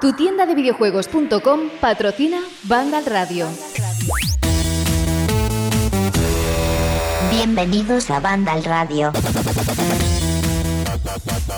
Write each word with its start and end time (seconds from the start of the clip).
Tu 0.00 0.12
tienda 0.14 0.46
de 0.46 0.54
videojuegos.com 0.54 1.60
patrocina 1.80 2.40
Vandal 2.64 3.06
Radio. 3.06 3.46
Bienvenidos 7.30 8.10
a 8.10 8.20
Vandal 8.20 8.64
Radio. 8.64 9.12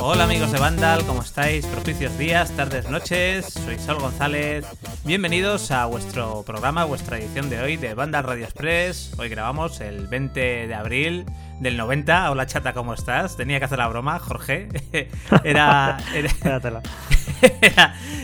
Hola 0.00 0.24
amigos 0.24 0.50
de 0.50 0.58
Vandal, 0.58 1.04
¿cómo 1.04 1.22
estáis? 1.22 1.66
Propicios 1.66 2.16
días, 2.18 2.50
tardes, 2.52 2.88
noches. 2.90 3.46
Soy 3.46 3.78
Saul 3.78 4.00
González. 4.00 4.66
Bienvenidos 5.04 5.70
a 5.70 5.86
vuestro 5.86 6.42
programa, 6.42 6.84
vuestra 6.84 7.18
edición 7.18 7.48
de 7.50 7.60
hoy 7.60 7.76
de 7.76 7.94
Vandal 7.94 8.24
Radio 8.24 8.44
Express. 8.44 9.14
Hoy 9.18 9.28
grabamos 9.28 9.80
el 9.80 10.08
20 10.08 10.66
de 10.66 10.74
abril 10.74 11.26
del 11.60 11.76
90. 11.76 12.30
Hola 12.30 12.46
chata, 12.46 12.72
¿cómo 12.72 12.94
estás? 12.94 13.36
Tenía 13.36 13.58
que 13.60 13.66
hacer 13.66 13.78
la 13.78 13.88
broma, 13.88 14.18
Jorge. 14.18 14.68
Era. 15.44 15.98
Era, 16.14 16.60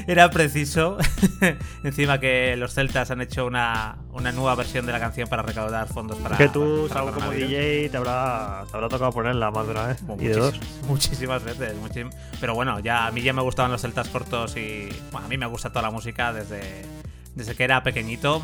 era, 0.06 0.30
preciso. 0.30 0.96
Encima 1.84 2.20
que 2.20 2.56
los 2.56 2.74
celtas 2.74 3.10
han 3.10 3.20
hecho 3.20 3.46
una, 3.46 3.98
una, 4.12 4.32
nueva 4.32 4.54
versión 4.54 4.86
de 4.86 4.92
la 4.92 5.00
canción 5.00 5.28
para 5.28 5.42
recaudar 5.42 5.88
fondos 5.88 6.18
para. 6.18 6.36
Que 6.36 6.48
tú, 6.48 6.88
para, 6.92 7.10
como 7.10 7.30
DJ, 7.30 7.88
te 7.90 7.96
habrá, 7.96 8.64
te 8.70 8.76
habrá 8.76 8.88
tocado 8.88 9.12
ponerla 9.12 9.50
más 9.50 9.66
de 9.66 9.72
una 9.72 9.86
vez. 9.86 10.02
y 10.18 10.26
de 10.26 10.34
dos. 10.34 10.60
Muchísimas 10.86 11.42
veces. 11.44 11.74
pero 12.40 12.54
bueno, 12.54 12.80
ya 12.80 13.06
a 13.06 13.10
mí 13.10 13.22
ya 13.22 13.32
me 13.32 13.42
gustaban 13.42 13.72
los 13.72 13.82
celtas 13.82 14.08
cortos 14.08 14.56
y. 14.56 14.88
Bueno, 15.10 15.26
a 15.26 15.28
mí 15.28 15.36
me 15.36 15.46
gusta 15.46 15.70
toda 15.70 15.82
la 15.82 15.90
música 15.90 16.32
desde, 16.32 16.84
desde 17.34 17.54
que 17.54 17.64
era 17.64 17.82
pequeñito. 17.82 18.42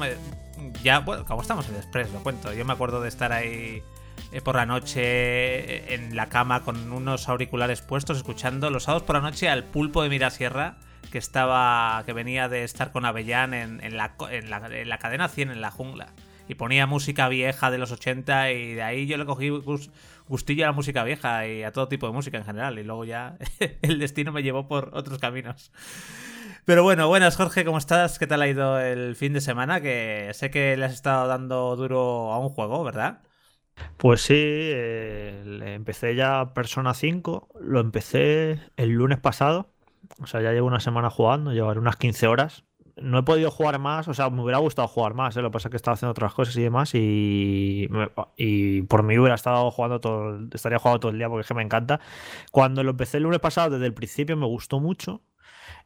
ya, 0.82 1.00
bueno, 1.00 1.24
como 1.24 1.42
estamos 1.42 1.68
en 1.68 1.76
Express, 1.76 2.12
lo 2.12 2.20
cuento. 2.20 2.52
Yo 2.52 2.64
me 2.64 2.72
acuerdo 2.72 3.00
de 3.00 3.08
estar 3.08 3.32
ahí 3.32 3.82
por 4.42 4.56
la 4.56 4.66
noche 4.66 5.00
eh, 5.00 5.94
en 5.94 6.16
la 6.16 6.28
cama 6.28 6.62
con 6.62 6.92
unos 6.92 7.28
auriculares 7.28 7.82
puestos, 7.82 8.16
escuchando 8.16 8.70
los 8.70 8.84
sábados 8.84 9.04
por 9.04 9.16
la 9.16 9.22
noche 9.22 9.48
al 9.48 9.64
pulpo 9.64 10.02
de 10.02 10.08
Mirasierra, 10.08 10.76
que 11.10 11.18
estaba. 11.18 12.02
que 12.06 12.12
venía 12.12 12.48
de 12.48 12.64
estar 12.64 12.92
con 12.92 13.04
Avellán 13.04 13.54
en, 13.54 13.96
la, 13.96 14.14
en, 14.30 14.50
la, 14.50 14.98
cadena 14.98 15.28
100 15.28 15.50
en 15.50 15.60
la 15.60 15.70
jungla. 15.70 16.08
Y 16.48 16.56
ponía 16.56 16.86
música 16.86 17.28
vieja 17.28 17.70
de 17.70 17.78
los 17.78 17.90
80 17.92 18.52
y 18.52 18.74
de 18.74 18.82
ahí 18.82 19.06
yo 19.06 19.16
le 19.16 19.24
cogí 19.24 19.50
gustillo 20.28 20.64
a 20.64 20.68
la 20.68 20.72
música 20.72 21.04
vieja 21.04 21.46
y 21.46 21.62
a 21.62 21.72
todo 21.72 21.88
tipo 21.88 22.06
de 22.06 22.12
música 22.12 22.36
en 22.36 22.44
general. 22.44 22.78
Y 22.78 22.82
luego 22.82 23.04
ya 23.04 23.36
el 23.82 23.98
destino 23.98 24.32
me 24.32 24.42
llevó 24.42 24.66
por 24.66 24.90
otros 24.92 25.18
caminos. 25.18 25.72
Pero 26.64 26.82
bueno, 26.82 27.08
buenas 27.08 27.36
Jorge, 27.36 27.64
¿cómo 27.64 27.78
estás? 27.78 28.18
¿Qué 28.18 28.26
tal 28.26 28.40
ha 28.42 28.48
ido 28.48 28.80
el 28.80 29.16
fin 29.16 29.34
de 29.34 29.40
semana? 29.40 29.80
Que 29.80 30.30
sé 30.32 30.50
que 30.50 30.76
le 30.76 30.86
has 30.86 30.94
estado 30.94 31.28
dando 31.28 31.76
duro 31.76 32.32
a 32.32 32.38
un 32.38 32.48
juego, 32.48 32.82
¿verdad? 32.82 33.20
Pues 33.96 34.22
sí, 34.22 34.34
eh, 34.36 35.60
empecé 35.74 36.14
ya 36.14 36.52
Persona 36.54 36.94
5, 36.94 37.48
lo 37.60 37.80
empecé 37.80 38.60
el 38.76 38.90
lunes 38.90 39.18
pasado, 39.18 39.70
o 40.20 40.26
sea, 40.26 40.40
ya 40.42 40.52
llevo 40.52 40.66
una 40.66 40.80
semana 40.80 41.10
jugando, 41.10 41.52
llevaré 41.52 41.80
unas 41.80 41.96
15 41.96 42.26
horas. 42.26 42.64
No 42.96 43.18
he 43.18 43.22
podido 43.24 43.50
jugar 43.50 43.80
más, 43.80 44.06
o 44.06 44.14
sea, 44.14 44.30
me 44.30 44.40
hubiera 44.42 44.58
gustado 44.58 44.86
jugar 44.86 45.14
más, 45.14 45.36
¿eh? 45.36 45.42
lo 45.42 45.48
que 45.50 45.54
pasa 45.54 45.66
es 45.68 45.70
que 45.70 45.76
estaba 45.76 45.94
haciendo 45.94 46.12
otras 46.12 46.32
cosas 46.32 46.56
y 46.56 46.62
demás 46.62 46.94
y, 46.94 47.88
y 48.36 48.82
por 48.82 49.02
mí 49.02 49.18
hubiera 49.18 49.34
estado 49.34 49.68
jugando 49.72 50.00
todo, 50.00 50.38
estaría 50.52 50.78
jugando 50.78 51.00
todo 51.00 51.10
el 51.10 51.18
día 51.18 51.28
porque 51.28 51.40
es 51.40 51.48
que 51.48 51.54
me 51.54 51.62
encanta. 51.62 52.00
Cuando 52.52 52.84
lo 52.84 52.90
empecé 52.92 53.16
el 53.16 53.24
lunes 53.24 53.40
pasado, 53.40 53.70
desde 53.70 53.86
el 53.86 53.94
principio 53.94 54.36
me 54.36 54.46
gustó 54.46 54.78
mucho, 54.78 55.22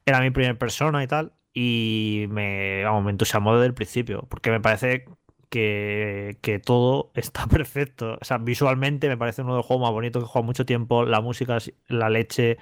era 0.05 0.21
mi 0.21 0.31
primera 0.31 0.59
persona 0.59 1.03
y 1.03 1.07
tal, 1.07 1.33
y 1.55 2.27
me, 2.31 2.85
vamos, 2.85 3.05
me 3.05 3.11
entusiasmó 3.13 3.55
desde 3.55 3.67
el 3.67 3.75
principio, 3.75 4.27
porque 4.29 4.51
me 4.51 4.61
parece 4.61 5.07
que, 5.49 6.61
todo 6.65 7.11
está 7.15 7.47
perfecto. 7.47 8.19
O 8.21 8.25
sea, 8.25 8.39
visualmente 8.39 9.09
me 9.09 9.17
parece 9.17 9.43
uno 9.43 9.53
de 9.53 9.59
los 9.59 9.67
juegos 9.67 9.85
más 9.85 9.93
bonitos 9.93 10.23
que 10.23 10.27
he 10.27 10.29
jugado 10.29 10.45
mucho 10.45 10.67
tiempo. 10.67 11.05
La 11.05 11.21
música 11.21 11.57
es 11.57 11.73
la 11.89 12.11
leche. 12.11 12.59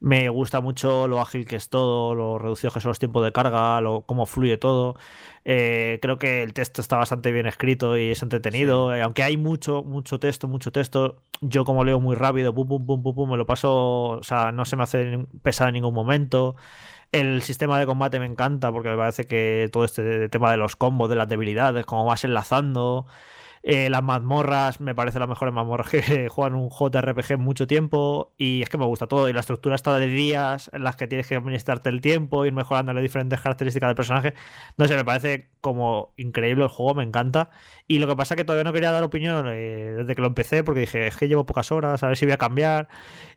Me 0.00 0.28
gusta 0.28 0.60
mucho 0.60 1.08
lo 1.08 1.20
ágil 1.20 1.46
que 1.46 1.56
es 1.56 1.68
todo, 1.68 2.14
lo 2.14 2.38
reducido 2.38 2.72
que 2.72 2.80
son 2.80 2.90
los 2.90 2.98
tiempos 2.98 3.24
de 3.24 3.32
carga, 3.32 3.80
lo, 3.80 4.02
cómo 4.02 4.26
fluye 4.26 4.58
todo. 4.58 4.96
Eh, 5.44 5.98
creo 6.02 6.18
que 6.18 6.42
el 6.42 6.52
texto 6.52 6.80
está 6.82 6.98
bastante 6.98 7.32
bien 7.32 7.46
escrito 7.46 7.96
y 7.96 8.10
es 8.10 8.22
entretenido. 8.22 8.94
Eh, 8.94 9.02
aunque 9.02 9.22
hay 9.22 9.36
mucho, 9.36 9.82
mucho 9.82 10.18
texto, 10.20 10.48
mucho 10.48 10.72
texto, 10.72 11.22
yo 11.40 11.64
como 11.64 11.84
leo 11.84 12.00
muy 12.00 12.16
rápido, 12.16 12.54
pum, 12.54 12.68
pum, 12.68 12.86
pum, 12.86 13.02
pum, 13.02 13.14
pum, 13.14 13.30
me 13.30 13.36
lo 13.36 13.46
paso. 13.46 14.18
O 14.18 14.22
sea, 14.22 14.52
no 14.52 14.64
se 14.64 14.76
me 14.76 14.82
hace 14.84 15.26
pesado 15.42 15.68
en 15.68 15.74
ningún 15.74 15.94
momento. 15.94 16.56
El 17.12 17.42
sistema 17.42 17.78
de 17.78 17.86
combate 17.86 18.20
me 18.20 18.26
encanta 18.26 18.70
porque 18.70 18.90
me 18.90 18.96
parece 18.96 19.26
que 19.26 19.68
todo 19.72 19.84
este 19.84 20.28
tema 20.28 20.50
de 20.50 20.58
los 20.58 20.76
combos, 20.76 21.08
de 21.08 21.16
las 21.16 21.28
debilidades, 21.28 21.86
cómo 21.86 22.04
vas 22.04 22.24
enlazando, 22.24 23.06
eh, 23.62 23.90
las 23.90 24.02
mazmorras, 24.02 24.80
me 24.80 24.94
parece 24.94 25.18
las 25.18 25.28
mejores 25.28 25.52
mazmorras 25.52 25.88
que 25.90 26.28
juegan 26.30 26.54
un 26.54 26.70
JRPG 26.70 27.38
mucho 27.38 27.66
tiempo. 27.66 28.32
Y 28.38 28.62
es 28.62 28.68
que 28.68 28.78
me 28.78 28.84
gusta 28.86 29.06
todo. 29.06 29.28
Y 29.28 29.32
la 29.32 29.40
estructura 29.40 29.74
está 29.74 29.98
de 29.98 30.06
días 30.06 30.70
en 30.72 30.84
las 30.84 30.96
que 30.96 31.06
tienes 31.06 31.26
que 31.26 31.36
administrarte 31.36 31.88
el 31.90 32.00
tiempo, 32.00 32.44
ir 32.46 32.52
mejorando 32.52 32.92
las 32.92 33.02
diferentes 33.02 33.40
características 33.40 33.88
del 33.88 33.96
personaje. 33.96 34.34
No 34.76 34.86
sé, 34.86 34.94
me 34.96 35.04
parece 35.04 35.50
como 35.60 36.12
increíble 36.16 36.64
el 36.64 36.70
juego, 36.70 36.94
me 36.94 37.04
encanta. 37.04 37.50
Y 37.86 37.98
lo 37.98 38.06
que 38.06 38.16
pasa 38.16 38.34
es 38.34 38.36
que 38.38 38.44
todavía 38.44 38.64
no 38.64 38.72
quería 38.72 38.92
dar 38.92 39.02
opinión 39.02 39.46
eh, 39.48 39.94
desde 39.98 40.14
que 40.14 40.20
lo 40.22 40.28
empecé, 40.28 40.62
porque 40.64 40.80
dije, 40.80 41.06
es 41.06 41.16
que 41.16 41.28
llevo 41.28 41.46
pocas 41.46 41.72
horas, 41.72 42.02
a 42.02 42.08
ver 42.08 42.16
si 42.16 42.26
voy 42.26 42.32
a 42.32 42.38
cambiar. 42.38 42.88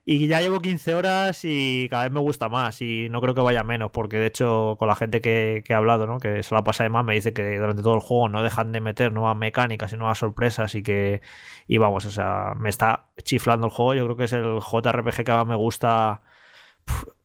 Y 0.03 0.27
ya 0.27 0.41
llevo 0.41 0.61
15 0.61 0.95
horas 0.95 1.41
y 1.43 1.87
cada 1.89 2.03
vez 2.03 2.11
me 2.11 2.19
gusta 2.19 2.49
más. 2.49 2.81
Y 2.81 3.07
no 3.09 3.21
creo 3.21 3.35
que 3.35 3.41
vaya 3.41 3.63
menos, 3.63 3.91
porque 3.91 4.17
de 4.17 4.27
hecho, 4.27 4.75
con 4.79 4.87
la 4.87 4.95
gente 4.95 5.21
que, 5.21 5.63
he 5.67 5.73
hablado, 5.73 6.07
¿no? 6.07 6.17
que 6.19 6.41
se 6.41 6.55
la 6.55 6.63
pasa 6.63 6.83
de 6.83 6.89
más, 6.89 7.05
me 7.05 7.13
dice 7.13 7.33
que 7.33 7.57
durante 7.57 7.83
todo 7.83 7.95
el 7.95 8.01
juego 8.01 8.27
no 8.27 8.41
dejan 8.41 8.71
de 8.71 8.81
meter 8.81 9.11
nuevas 9.13 9.37
mecánicas 9.37 9.93
y 9.93 9.97
nuevas 9.97 10.17
sorpresas. 10.17 10.73
Y 10.73 10.81
que, 10.81 11.21
y 11.67 11.77
vamos, 11.77 12.05
o 12.05 12.11
sea, 12.11 12.53
me 12.57 12.69
está 12.69 13.05
chiflando 13.23 13.67
el 13.67 13.73
juego. 13.73 13.93
Yo 13.93 14.05
creo 14.05 14.17
que 14.17 14.23
es 14.25 14.33
el 14.33 14.59
JRPG 14.59 15.23
que 15.23 15.31
más 15.31 15.47
me 15.47 15.55
gusta. 15.55 16.21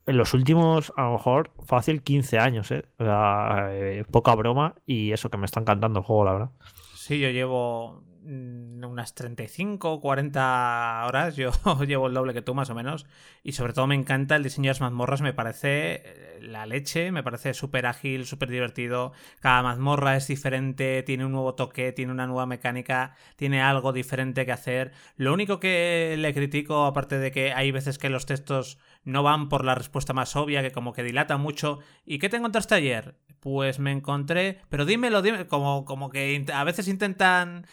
en 0.06 0.16
los 0.19 0.34
últimos, 0.34 0.92
a 0.97 1.04
lo 1.04 1.12
mejor, 1.12 1.53
fácil 1.66 2.03
15 2.03 2.38
años, 2.38 2.70
¿eh? 2.70 2.84
O 2.98 3.04
sea, 3.04 3.69
eh, 3.72 4.04
poca 4.10 4.34
broma 4.34 4.75
y 4.86 5.12
eso 5.12 5.31
que 5.31 5.38
me 5.38 5.47
está 5.47 5.60
encantando 5.60 6.00
el 6.00 6.04
juego, 6.04 6.25
la 6.25 6.32
verdad. 6.32 6.50
Sí, 6.94 7.20
yo 7.20 7.31
llevo 7.31 8.04
unas 8.26 9.14
35 9.14 10.00
40 10.00 11.04
horas, 11.06 11.37
yo 11.37 11.53
llevo 11.87 12.09
el 12.09 12.14
doble 12.14 12.34
que 12.34 12.42
tú 12.42 12.54
más 12.54 12.70
o 12.70 12.75
menos, 12.75 13.06
y 13.42 13.53
sobre 13.53 13.72
todo 13.72 13.87
me 13.87 13.94
encanta 13.94 14.37
el 14.37 14.42
diseño 14.42 14.69
de 14.69 14.70
las 14.70 14.81
mazmorras, 14.81 15.20
me 15.20 15.32
parece 15.32 16.03
eh, 16.04 16.38
la 16.42 16.66
leche, 16.66 17.12
me 17.12 17.22
parece 17.22 17.54
súper 17.54 17.86
ágil, 17.86 18.26
súper 18.26 18.50
divertido, 18.50 19.12
cada 19.41 19.62
mazmorra 19.62 20.16
es 20.16 20.26
diferente, 20.26 21.03
tiene 21.03 21.25
un 21.25 21.32
nuevo 21.32 21.54
toque, 21.54 21.92
tiene 21.92 22.12
una 22.12 22.26
nueva 22.26 22.47
mecánica, 22.47 23.15
tiene 23.36 23.62
algo 23.62 23.92
diferente 23.92 24.44
que 24.44 24.53
hacer. 24.53 24.92
Lo 25.16 25.32
único 25.32 25.60
que 25.60 26.16
le 26.19 26.34
critico, 26.34 26.84
aparte 26.86 27.19
de 27.19 27.31
que 27.31 27.53
hay 27.53 27.70
veces 27.70 27.98
que 27.98 28.10
los 28.10 28.26
textos 28.26 28.78
no 29.04 29.22
van 29.22 29.48
por 29.48 29.65
la 29.65 29.75
respuesta 29.75 30.12
más 30.12 30.34
obvia, 30.36 30.62
que 30.62 30.72
como 30.72 30.92
que 30.92 31.03
dilata 31.03 31.36
mucho, 31.36 31.78
¿y 32.04 32.19
qué 32.19 32.28
te 32.28 32.36
encontraste 32.36 32.75
ayer? 32.75 33.15
Pues 33.47 33.79
me 33.79 33.93
encontré, 33.93 34.59
pero 34.71 34.84
dímelo, 34.84 35.23
dime, 35.23 35.47
como, 35.47 35.84
como 35.84 36.11
que 36.11 36.45
a 36.53 36.65
veces 36.65 36.89
intentan 36.89 37.65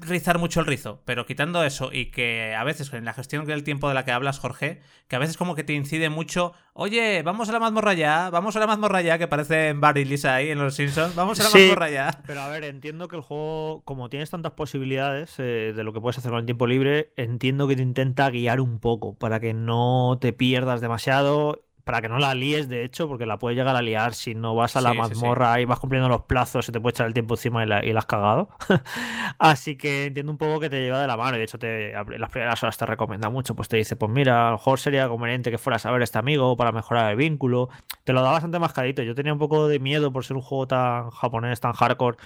rizar 0.00 0.40
mucho 0.40 0.58
el 0.58 0.66
rizo, 0.66 1.02
pero 1.04 1.24
quitando 1.24 1.62
eso 1.62 1.90
y 1.92 2.06
que 2.06 2.56
a 2.56 2.64
veces 2.64 2.92
en 2.92 3.04
la 3.04 3.12
gestión 3.12 3.44
del 3.44 3.62
tiempo 3.62 3.86
de 3.86 3.94
la 3.94 4.04
que 4.04 4.10
hablas, 4.10 4.40
Jorge, 4.40 4.80
que 5.06 5.14
a 5.14 5.20
veces 5.20 5.36
como 5.36 5.54
que 5.54 5.62
te 5.62 5.72
incide 5.72 6.10
mucho, 6.10 6.52
oye, 6.72 7.22
vamos 7.22 7.48
a 7.48 7.52
la 7.52 7.60
mazmorra 7.60 7.94
ya, 7.94 8.28
vamos 8.30 8.56
a 8.56 8.58
la 8.58 8.66
mazmorra 8.66 9.00
ya, 9.00 9.18
que 9.18 9.28
parece 9.28 9.68
en 9.68 9.80
Barry 9.80 10.04
Lisa 10.04 10.34
ahí 10.34 10.50
en 10.50 10.58
Los 10.58 10.74
Simpsons, 10.74 11.14
vamos 11.14 11.38
a 11.38 11.44
la 11.44 11.50
mazmorra 11.50 11.90
ya. 11.90 12.22
Pero 12.26 12.40
a 12.40 12.48
ver, 12.48 12.64
entiendo 12.64 13.06
que 13.06 13.14
el 13.14 13.22
juego, 13.22 13.82
como 13.84 14.08
tienes 14.08 14.30
tantas 14.30 14.54
posibilidades 14.54 15.36
eh, 15.38 15.72
de 15.76 15.84
lo 15.84 15.92
que 15.92 16.00
puedes 16.00 16.18
hacer 16.18 16.32
con 16.32 16.40
el 16.40 16.46
tiempo 16.46 16.66
libre, 16.66 17.12
entiendo 17.16 17.68
que 17.68 17.76
te 17.76 17.82
intenta 17.82 18.28
guiar 18.30 18.60
un 18.60 18.80
poco 18.80 19.14
para 19.14 19.38
que 19.38 19.54
no 19.54 20.18
te 20.20 20.32
pierdas 20.32 20.80
demasiado 20.80 21.67
para 21.88 22.02
que 22.02 22.08
no 22.10 22.18
la 22.18 22.34
líes, 22.34 22.68
de 22.68 22.84
hecho, 22.84 23.08
porque 23.08 23.24
la 23.24 23.38
puedes 23.38 23.56
llegar 23.56 23.74
a 23.74 23.80
liar 23.80 24.12
si 24.12 24.34
no 24.34 24.54
vas 24.54 24.76
a 24.76 24.82
la 24.82 24.92
mazmorra 24.92 25.58
y 25.58 25.64
vas 25.64 25.78
cumpliendo 25.78 26.06
los 26.06 26.20
plazos, 26.20 26.66
se 26.66 26.70
te 26.70 26.78
puede 26.80 26.90
echar 26.90 27.06
el 27.06 27.14
tiempo 27.14 27.32
encima 27.32 27.64
y 27.64 27.66
la, 27.66 27.98
has 27.98 28.04
cagado. 28.04 28.50
Así 29.38 29.76
que 29.76 30.04
entiendo 30.04 30.30
un 30.30 30.36
poco 30.36 30.60
que 30.60 30.68
te 30.68 30.82
lleva 30.82 31.00
de 31.00 31.06
la 31.06 31.16
mano 31.16 31.36
y 31.36 31.38
de 31.38 31.44
hecho 31.44 31.58
te, 31.58 31.94
las 31.94 32.28
primeras 32.28 32.62
horas 32.62 32.76
te 32.76 32.84
recomienda 32.84 33.30
mucho, 33.30 33.56
pues 33.56 33.68
te 33.68 33.78
dice, 33.78 33.96
pues 33.96 34.12
mira, 34.12 34.48
a 34.48 34.50
lo 34.50 34.58
mejor 34.58 34.78
sería 34.78 35.08
conveniente 35.08 35.50
que 35.50 35.56
fueras 35.56 35.86
a 35.86 35.90
ver 35.90 36.02
a 36.02 36.04
este 36.04 36.18
amigo 36.18 36.54
para 36.58 36.72
mejorar 36.72 37.10
el 37.10 37.16
vínculo. 37.16 37.70
Te 38.04 38.12
lo 38.12 38.20
da 38.20 38.32
bastante 38.32 38.58
mascadito. 38.58 39.02
Yo 39.02 39.14
tenía 39.14 39.32
un 39.32 39.38
poco 39.38 39.66
de 39.66 39.78
miedo 39.78 40.12
por 40.12 40.26
ser 40.26 40.36
un 40.36 40.42
juego 40.42 40.66
tan 40.66 41.08
japonés, 41.08 41.58
tan 41.58 41.72
hardcore. 41.72 42.18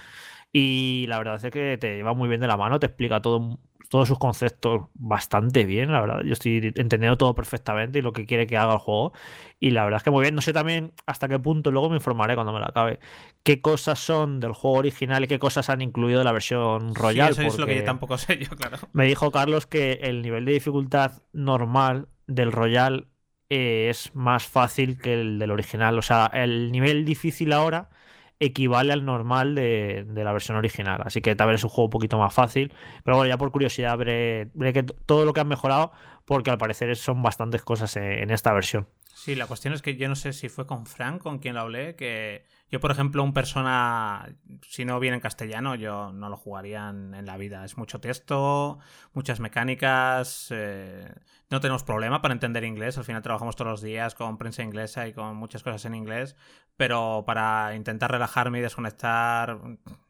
Y 0.51 1.05
la 1.07 1.19
verdad 1.19 1.43
es 1.43 1.51
que 1.53 1.77
te 1.77 1.95
lleva 1.95 2.13
muy 2.13 2.27
bien 2.27 2.41
de 2.41 2.47
la 2.47 2.57
mano, 2.57 2.79
te 2.79 2.87
explica 2.87 3.21
todo 3.21 3.59
todos 3.93 4.07
sus 4.07 4.17
conceptos 4.17 4.87
bastante 4.95 5.65
bien, 5.65 5.91
la 5.91 6.01
verdad. 6.01 6.21
Yo 6.25 6.33
estoy 6.33 6.73
entendiendo 6.73 7.15
todo 7.15 7.35
perfectamente 7.35 7.99
y 7.99 8.01
lo 8.01 8.11
que 8.11 8.25
quiere 8.25 8.47
que 8.47 8.57
haga 8.57 8.73
el 8.73 8.79
juego. 8.79 9.13
Y 9.59 9.69
la 9.69 9.83
verdad 9.83 9.97
es 9.97 10.03
que 10.03 10.09
muy 10.09 10.23
bien. 10.23 10.33
No 10.33 10.41
sé 10.41 10.51
también 10.51 10.93
hasta 11.05 11.27
qué 11.27 11.37
punto, 11.37 11.69
luego 11.69 11.91
me 11.91 11.97
informaré 11.97 12.33
cuando 12.33 12.53
me 12.53 12.59
la 12.59 12.65
acabe, 12.65 12.97
qué 13.43 13.61
cosas 13.61 13.99
son 13.99 14.39
del 14.39 14.53
juego 14.53 14.77
original 14.77 15.23
y 15.23 15.27
qué 15.27 15.37
cosas 15.37 15.69
han 15.69 15.83
incluido 15.83 16.17
de 16.17 16.25
la 16.25 16.31
versión 16.31 16.95
Royal. 16.95 17.33
eso 17.33 17.43
es 17.43 17.59
lo 17.59 17.67
que 17.67 17.75
yo 17.75 17.83
tampoco 17.83 18.17
sé 18.17 18.39
yo, 18.39 18.49
claro. 18.57 18.79
Me 18.93 19.05
dijo 19.05 19.29
Carlos 19.29 19.67
que 19.67 19.99
el 20.01 20.23
nivel 20.23 20.45
de 20.45 20.53
dificultad 20.53 21.21
normal 21.31 22.07
del 22.25 22.51
Royal 22.51 23.09
eh, 23.51 23.89
es 23.91 24.15
más 24.15 24.47
fácil 24.47 24.97
que 24.97 25.21
el 25.21 25.37
del 25.37 25.51
original. 25.51 25.99
O 25.99 26.01
sea, 26.01 26.31
el 26.33 26.71
nivel 26.71 27.05
difícil 27.05 27.53
ahora 27.53 27.91
equivale 28.39 28.93
al 28.93 29.05
normal 29.05 29.55
de, 29.55 30.05
la 30.13 30.31
versión 30.31 30.57
original. 30.57 31.01
Así 31.05 31.21
que 31.21 31.35
tal 31.35 31.47
vez 31.47 31.55
es 31.55 31.63
un 31.63 31.69
juego 31.69 31.85
un 31.85 31.91
poquito 31.91 32.17
más 32.17 32.33
fácil. 32.33 32.73
Pero 33.03 33.17
bueno, 33.17 33.29
ya 33.29 33.37
por 33.37 33.51
curiosidad 33.51 33.97
veré, 33.97 34.49
que 34.73 34.83
todo 34.83 35.25
lo 35.25 35.33
que 35.33 35.41
han 35.41 35.47
mejorado, 35.47 35.91
porque 36.25 36.51
al 36.51 36.57
parecer 36.57 36.95
son 36.95 37.21
bastantes 37.21 37.61
cosas 37.63 37.95
en, 37.97 38.29
esta 38.31 38.53
versión. 38.53 38.87
Sí, 39.15 39.35
la 39.35 39.45
cuestión 39.45 39.73
es 39.73 39.81
que 39.81 39.95
yo 39.95 40.09
no 40.09 40.15
sé 40.15 40.33
si 40.33 40.49
fue 40.49 40.65
con 40.65 40.85
Frank 40.85 41.21
con 41.21 41.39
quien 41.39 41.55
lo 41.55 41.61
hablé, 41.61 41.95
que 41.95 42.45
yo, 42.73 42.79
por 42.79 42.91
ejemplo, 42.91 43.23
un 43.23 43.33
persona, 43.33 44.35
si 44.67 44.83
no 44.83 44.99
viene 44.99 45.15
en 45.15 45.21
castellano, 45.21 45.75
yo 45.75 46.11
no 46.11 46.27
lo 46.29 46.37
jugaría 46.37 46.89
en, 46.89 47.25
la 47.25 47.37
vida. 47.37 47.63
Es 47.63 47.77
mucho 47.77 47.99
texto, 47.99 48.79
muchas 49.13 49.39
mecánicas, 49.39 50.47
eh, 50.49 51.07
no 51.51 51.61
tenemos 51.61 51.83
problema 51.83 52.21
para 52.21 52.33
entender 52.33 52.63
inglés. 52.63 52.97
Al 52.97 53.03
final 53.03 53.21
trabajamos 53.21 53.55
todos 53.55 53.69
los 53.69 53.81
días 53.81 54.15
con 54.15 54.39
prensa 54.39 54.63
inglesa 54.63 55.07
y 55.07 55.13
con 55.13 55.35
muchas 55.35 55.61
cosas 55.61 55.85
en 55.85 55.93
inglés, 55.93 56.35
pero 56.75 57.23
para 57.27 57.75
intentar 57.75 58.11
relajarme 58.11 58.57
y 58.57 58.61
desconectar, 58.61 59.59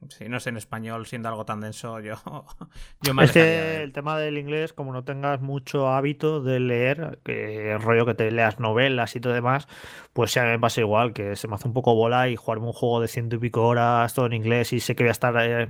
si 0.07 0.29
no 0.29 0.37
es 0.37 0.47
en 0.47 0.55
español, 0.55 1.05
siendo 1.05 1.27
algo 1.27 1.45
tan 1.45 1.59
denso, 1.59 1.99
yo, 1.99 2.15
yo 3.01 3.13
me 3.13 3.25
Es 3.25 3.33
que 3.33 3.83
el 3.83 3.91
tema 3.91 4.17
del 4.17 4.37
inglés, 4.37 4.71
como 4.71 4.93
no 4.93 5.03
tengas 5.03 5.41
mucho 5.41 5.89
hábito 5.89 6.02
de 6.03 6.59
leer, 6.59 7.19
que 7.23 7.71
el 7.71 7.81
rollo 7.81 8.05
que 8.05 8.13
te 8.13 8.29
leas 8.29 8.59
novelas 8.59 9.15
y 9.15 9.19
todo 9.19 9.33
demás, 9.33 9.67
pues 10.13 10.31
sí, 10.31 10.39
a 10.39 10.43
mí 10.43 10.49
me 10.49 10.59
pasa 10.59 10.81
igual, 10.81 11.13
que 11.13 11.35
se 11.35 11.47
me 11.47 11.55
hace 11.55 11.67
un 11.67 11.73
poco 11.73 11.95
bola 11.95 12.29
y 12.29 12.35
jugarme 12.35 12.67
un 12.67 12.73
juego 12.73 13.01
de 13.01 13.07
ciento 13.07 13.37
y 13.37 13.39
pico 13.39 13.65
horas, 13.67 14.13
todo 14.13 14.27
en 14.27 14.33
inglés, 14.33 14.73
y 14.73 14.79
sé 14.79 14.95
que 14.95 15.03
voy 15.03 15.09
a 15.09 15.11
estar 15.11 15.33
eh, 15.39 15.69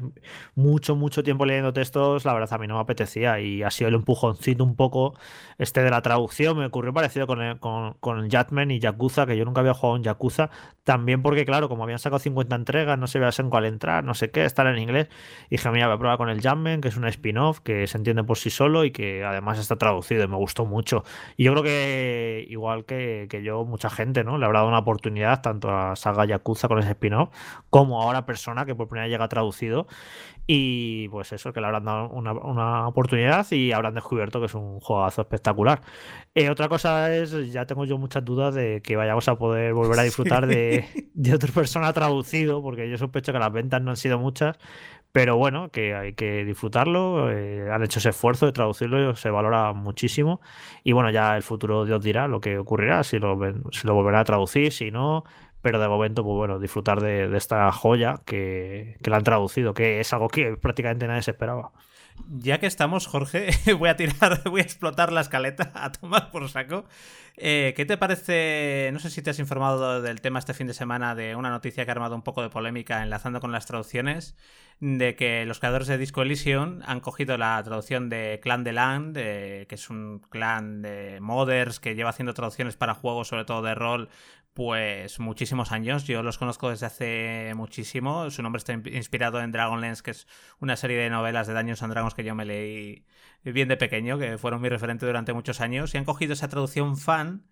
mucho, 0.56 0.95
mucho 0.95 1.24
tiempo 1.24 1.45
leyendo 1.45 1.71
textos, 1.71 2.25
la 2.25 2.33
verdad 2.33 2.51
a 2.53 2.57
mí 2.57 2.68
no 2.68 2.75
me 2.75 2.81
apetecía 2.81 3.39
y 3.39 3.63
ha 3.63 3.71
sido 3.71 3.89
el 3.89 3.95
empujoncito 3.95 4.63
un 4.63 4.75
poco 4.75 5.15
este 5.57 5.81
de 5.83 5.89
la 5.89 6.01
traducción. 6.01 6.57
Me 6.57 6.65
ocurrió 6.65 6.94
parecido 6.94 7.27
con, 7.27 7.41
el, 7.41 7.59
con, 7.59 7.94
con 8.00 8.29
Jatman 8.29 8.71
y 8.71 8.79
Yakuza, 8.79 9.25
que 9.25 9.38
yo 9.38 9.45
nunca 9.45 9.62
había 9.62 9.74
jugado 9.74 9.97
en 9.97 10.03
Yakuza, 10.03 10.50
también 10.83 11.21
porque, 11.21 11.45
claro, 11.45 11.69
como 11.69 11.83
habían 11.83 12.00
sacado 12.00 12.19
50 12.19 12.56
entregas, 12.56 13.00
no 13.00 13.07
sabía 13.07 13.29
en 13.38 13.50
cuál 13.50 13.65
entrar, 13.65 14.03
no 14.03 14.13
sé 14.13 14.31
qué, 14.31 14.45
estar 14.45 14.68
en 14.68 14.77
inglés, 14.77 15.07
y 15.47 15.51
dije, 15.51 15.69
mira, 15.71 15.88
voy 15.88 15.95
a 15.95 16.00
probar 16.00 16.18
con 16.18 16.29
el 16.29 16.41
Jatman, 16.41 16.81
que 16.81 16.89
es 16.89 16.97
un 16.97 17.06
spin-off, 17.07 17.59
que 17.62 17.88
se 17.88 17.97
entiende 17.97 18.24
por 18.24 18.38
sí 18.38 18.50
solo 18.50 18.83
y 18.83 18.91
que 18.91 19.24
además 19.24 19.59
está 19.59 19.77
traducido 19.77 20.23
me 20.28 20.38
gustó 20.38 20.66
mucho. 20.66 21.04
Y 21.38 21.46
yo 21.46 21.52
creo 21.52 21.64
que, 21.64 22.46
igual 22.50 22.86
que, 22.86 23.28
que 23.30 23.44
yo, 23.44 23.66
mucha 23.66 23.90
gente, 23.90 24.24
¿no? 24.24 24.38
Le 24.38 24.46
habrá 24.46 24.60
dado 24.60 24.70
una 24.70 24.80
oportunidad 24.80 25.42
tanto 25.42 25.70
a 25.70 25.96
saga 25.96 26.25
Yakuza 26.25 26.68
con 26.68 26.80
ese 26.80 26.92
spin-off, 26.92 27.30
como 27.70 28.02
ahora 28.02 28.25
Persona, 28.25 28.66
que 28.66 28.75
por 28.75 28.88
primera 28.88 29.06
vez 29.06 29.12
llega 29.12 29.28
traducido. 29.28 29.88
Y 30.46 31.08
pues 31.08 31.31
eso, 31.31 31.54
que 31.54 31.62
le 31.62 31.68
habrán 31.68 31.86
dado 31.86 32.10
una, 32.10 32.88
oportunidad 32.88 33.50
y 33.52 33.72
habrán 33.72 33.94
descubierto 33.94 34.40
que 34.42 34.48
es 34.48 34.56
un 34.56 34.80
juegazo 34.81 35.22
espectacular. 35.22 35.81
Eh, 36.36 36.50
otra 36.50 36.68
cosa 36.68 37.16
es, 37.16 37.52
ya 37.52 37.66
tengo 37.66 37.86
yo 37.86 37.98
muchas 37.98 38.25
dudas 38.25 38.54
de 38.54 38.81
que 38.81 38.98
vayamos 38.98 39.28
a 39.30 39.38
poder 39.38 39.74
volver 39.74 40.00
a 40.00 40.04
disfrutar 40.04 40.46
de, 40.48 40.86
de 41.14 41.34
otra 41.34 41.52
persona 41.54 41.94
traducido, 41.94 42.62
porque 42.62 42.90
yo 42.90 42.98
sospecho 42.98 43.31
que 43.31 43.40
las 43.40 43.54
ventas 43.54 43.81
no 43.81 43.92
han 43.92 43.98
sido 43.98 44.20
muchas, 44.20 44.58
pero 45.13 45.38
bueno, 45.38 45.69
que 45.69 45.95
hay 45.95 46.13
que 46.13 46.44
disfrutarlo, 46.44 47.31
eh, 47.31 47.71
han 47.71 47.83
hecho 47.83 48.00
ese 48.00 48.10
esfuerzo 48.10 48.48
de 48.48 48.51
traducirlo, 48.51 49.15
se 49.15 49.30
valora 49.30 49.71
muchísimo 49.74 50.42
y 50.83 50.92
bueno, 50.94 51.12
ya 51.12 51.38
el 51.38 51.44
futuro 51.44 51.86
Dios 51.86 52.04
dirá 52.04 52.27
lo 52.27 52.42
que 52.42 52.57
ocurrirá, 52.57 53.04
si 53.04 53.19
lo, 53.19 53.39
si 53.71 53.88
lo 53.88 53.94
volverá 53.94 54.21
a 54.21 54.24
traducir, 54.25 54.74
si 54.74 54.89
no, 54.92 55.24
pero 55.62 55.80
de 55.80 55.88
momento, 55.88 56.24
pues 56.24 56.36
bueno, 56.36 56.60
disfrutar 56.60 57.00
de, 57.00 57.38
esta 57.38 57.71
joya 57.71 58.21
que, 58.25 58.98
que 59.04 59.10
la 59.12 59.18
han 59.18 59.24
traducido, 59.24 59.75
que 59.75 60.00
es 60.00 60.12
algo 60.13 60.30
que 60.30 60.57
prácticamente 60.57 61.07
nadie 61.07 61.21
se 61.21 61.31
esperaba. 61.31 61.71
Ya 62.30 62.60
que 62.60 62.68
estamos, 62.68 63.07
Jorge, 63.07 63.50
voy 63.77 63.89
a 63.89 63.95
tirar, 63.95 64.44
voy 64.50 64.62
a 64.62 64.63
explotar 64.63 65.12
la 65.12 65.21
escaleta 65.21 65.71
a 65.75 65.92
tomar 65.92 66.31
por 66.31 66.50
saco. 66.50 66.86
Eh, 67.36 67.74
¿Qué 67.75 67.86
te 67.86 67.98
parece? 67.98 68.89
No 68.94 69.00
sé 69.00 69.10
si 69.10 69.21
te 69.21 69.31
has 69.31 69.39
informado 69.39 70.01
del 70.01 70.21
tema 70.21 70.39
este 70.39 70.54
fin 70.54 70.68
de 70.68 70.74
semana 70.74 71.15
de 71.15 71.36
una 71.36 71.50
noticia 71.50 71.83
que 71.83 71.92
ha 71.92 71.94
armado 71.94 72.15
un 72.15 72.21
poco 72.21 72.42
de 72.42 72.50
polémica 72.50 73.01
enlazando 73.01 73.39
con 73.39 73.51
las 73.51 73.65
traducciones, 73.65 74.36
de 74.80 75.15
que 75.15 75.45
los 75.45 75.60
creadores 75.60 75.88
de 75.88 75.98
Disco 75.98 76.21
Elysium 76.21 76.81
han 76.86 77.00
cogido 77.00 77.38
la 77.38 77.62
traducción 77.63 78.10
de 78.10 78.39
Clan 78.42 78.63
de 78.63 78.74
Land, 78.74 79.15
que 79.15 79.68
es 79.69 79.89
un 79.89 80.19
clan 80.30 80.83
de 80.83 81.19
modders 81.21 81.80
que 81.80 81.95
lleva 81.95 82.12
haciendo 82.12 82.33
traducciones 82.33 82.75
para 82.75 82.94
juegos, 82.94 83.30
sobre 83.30 83.45
todo 83.45 83.63
de 83.63 83.74
rol, 83.74 84.10
pues 84.53 85.19
muchísimos 85.19 85.71
años. 85.71 86.05
Yo 86.05 86.23
los 86.23 86.38
conozco 86.38 86.69
desde 86.69 86.85
hace 86.85 87.53
muchísimo. 87.55 88.29
Su 88.29 88.44
nombre 88.44 88.59
está 88.59 88.73
inspirado 88.73 89.41
en 89.41 89.51
Dragonlance, 89.51 90.03
que 90.03 90.11
es 90.11 90.27
una 90.59 90.75
serie 90.75 90.97
de 90.97 91.09
novelas 91.09 91.47
de 91.47 91.53
Dungeons 91.53 91.83
and 91.83 91.94
Dragons 91.94 92.13
que 92.13 92.23
yo 92.23 92.35
me 92.35 92.45
leí 92.45 93.05
bien 93.44 93.67
de 93.67 93.77
pequeño, 93.77 94.17
que 94.17 94.38
fueron 94.38 94.61
mi 94.61 94.69
referente 94.69 95.05
durante 95.05 95.33
muchos 95.33 95.61
años. 95.61 95.94
Y 95.94 95.97
han 95.97 96.05
cogido 96.05 96.33
esa 96.33 96.50
traducción 96.50 96.97
fan 96.97 97.45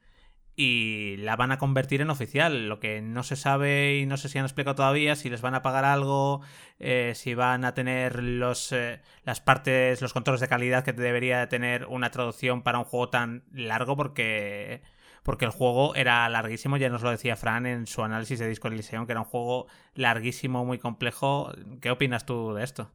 y 0.55 1.17
la 1.17 1.35
van 1.35 1.51
a 1.51 1.57
convertir 1.57 2.01
en 2.01 2.09
oficial. 2.09 2.67
Lo 2.69 2.79
que 2.79 3.01
no 3.01 3.23
se 3.23 3.35
sabe 3.35 3.97
y 3.97 4.05
no 4.05 4.17
sé 4.17 4.29
si 4.29 4.37
han 4.37 4.45
explicado 4.45 4.75
todavía, 4.75 5.15
si 5.15 5.29
les 5.29 5.41
van 5.41 5.55
a 5.55 5.61
pagar 5.61 5.85
algo, 5.85 6.41
eh, 6.79 7.13
si 7.15 7.33
van 7.33 7.65
a 7.65 7.73
tener 7.73 8.21
los, 8.21 8.71
eh, 8.71 9.01
las 9.23 9.41
partes, 9.41 10.01
los 10.01 10.13
controles 10.13 10.41
de 10.41 10.47
calidad 10.47 10.83
que 10.83 10.93
debería 10.93 11.47
tener 11.49 11.85
una 11.87 12.11
traducción 12.11 12.61
para 12.61 12.79
un 12.79 12.85
juego 12.85 13.09
tan 13.09 13.43
largo, 13.51 13.95
porque 13.95 14.81
porque 15.23 15.45
el 15.45 15.51
juego 15.51 15.95
era 15.95 16.27
larguísimo, 16.29 16.77
ya 16.77 16.89
nos 16.89 17.03
lo 17.03 17.11
decía 17.11 17.35
Fran 17.35 17.65
en 17.65 17.87
su 17.87 18.03
análisis 18.03 18.39
de 18.39 18.47
Disco 18.47 18.67
Elysium, 18.67 19.05
que 19.05 19.11
era 19.11 19.21
un 19.21 19.27
juego 19.27 19.67
larguísimo, 19.93 20.65
muy 20.65 20.79
complejo. 20.79 21.51
¿Qué 21.79 21.91
opinas 21.91 22.25
tú 22.25 22.53
de 22.53 22.63
esto? 22.63 22.89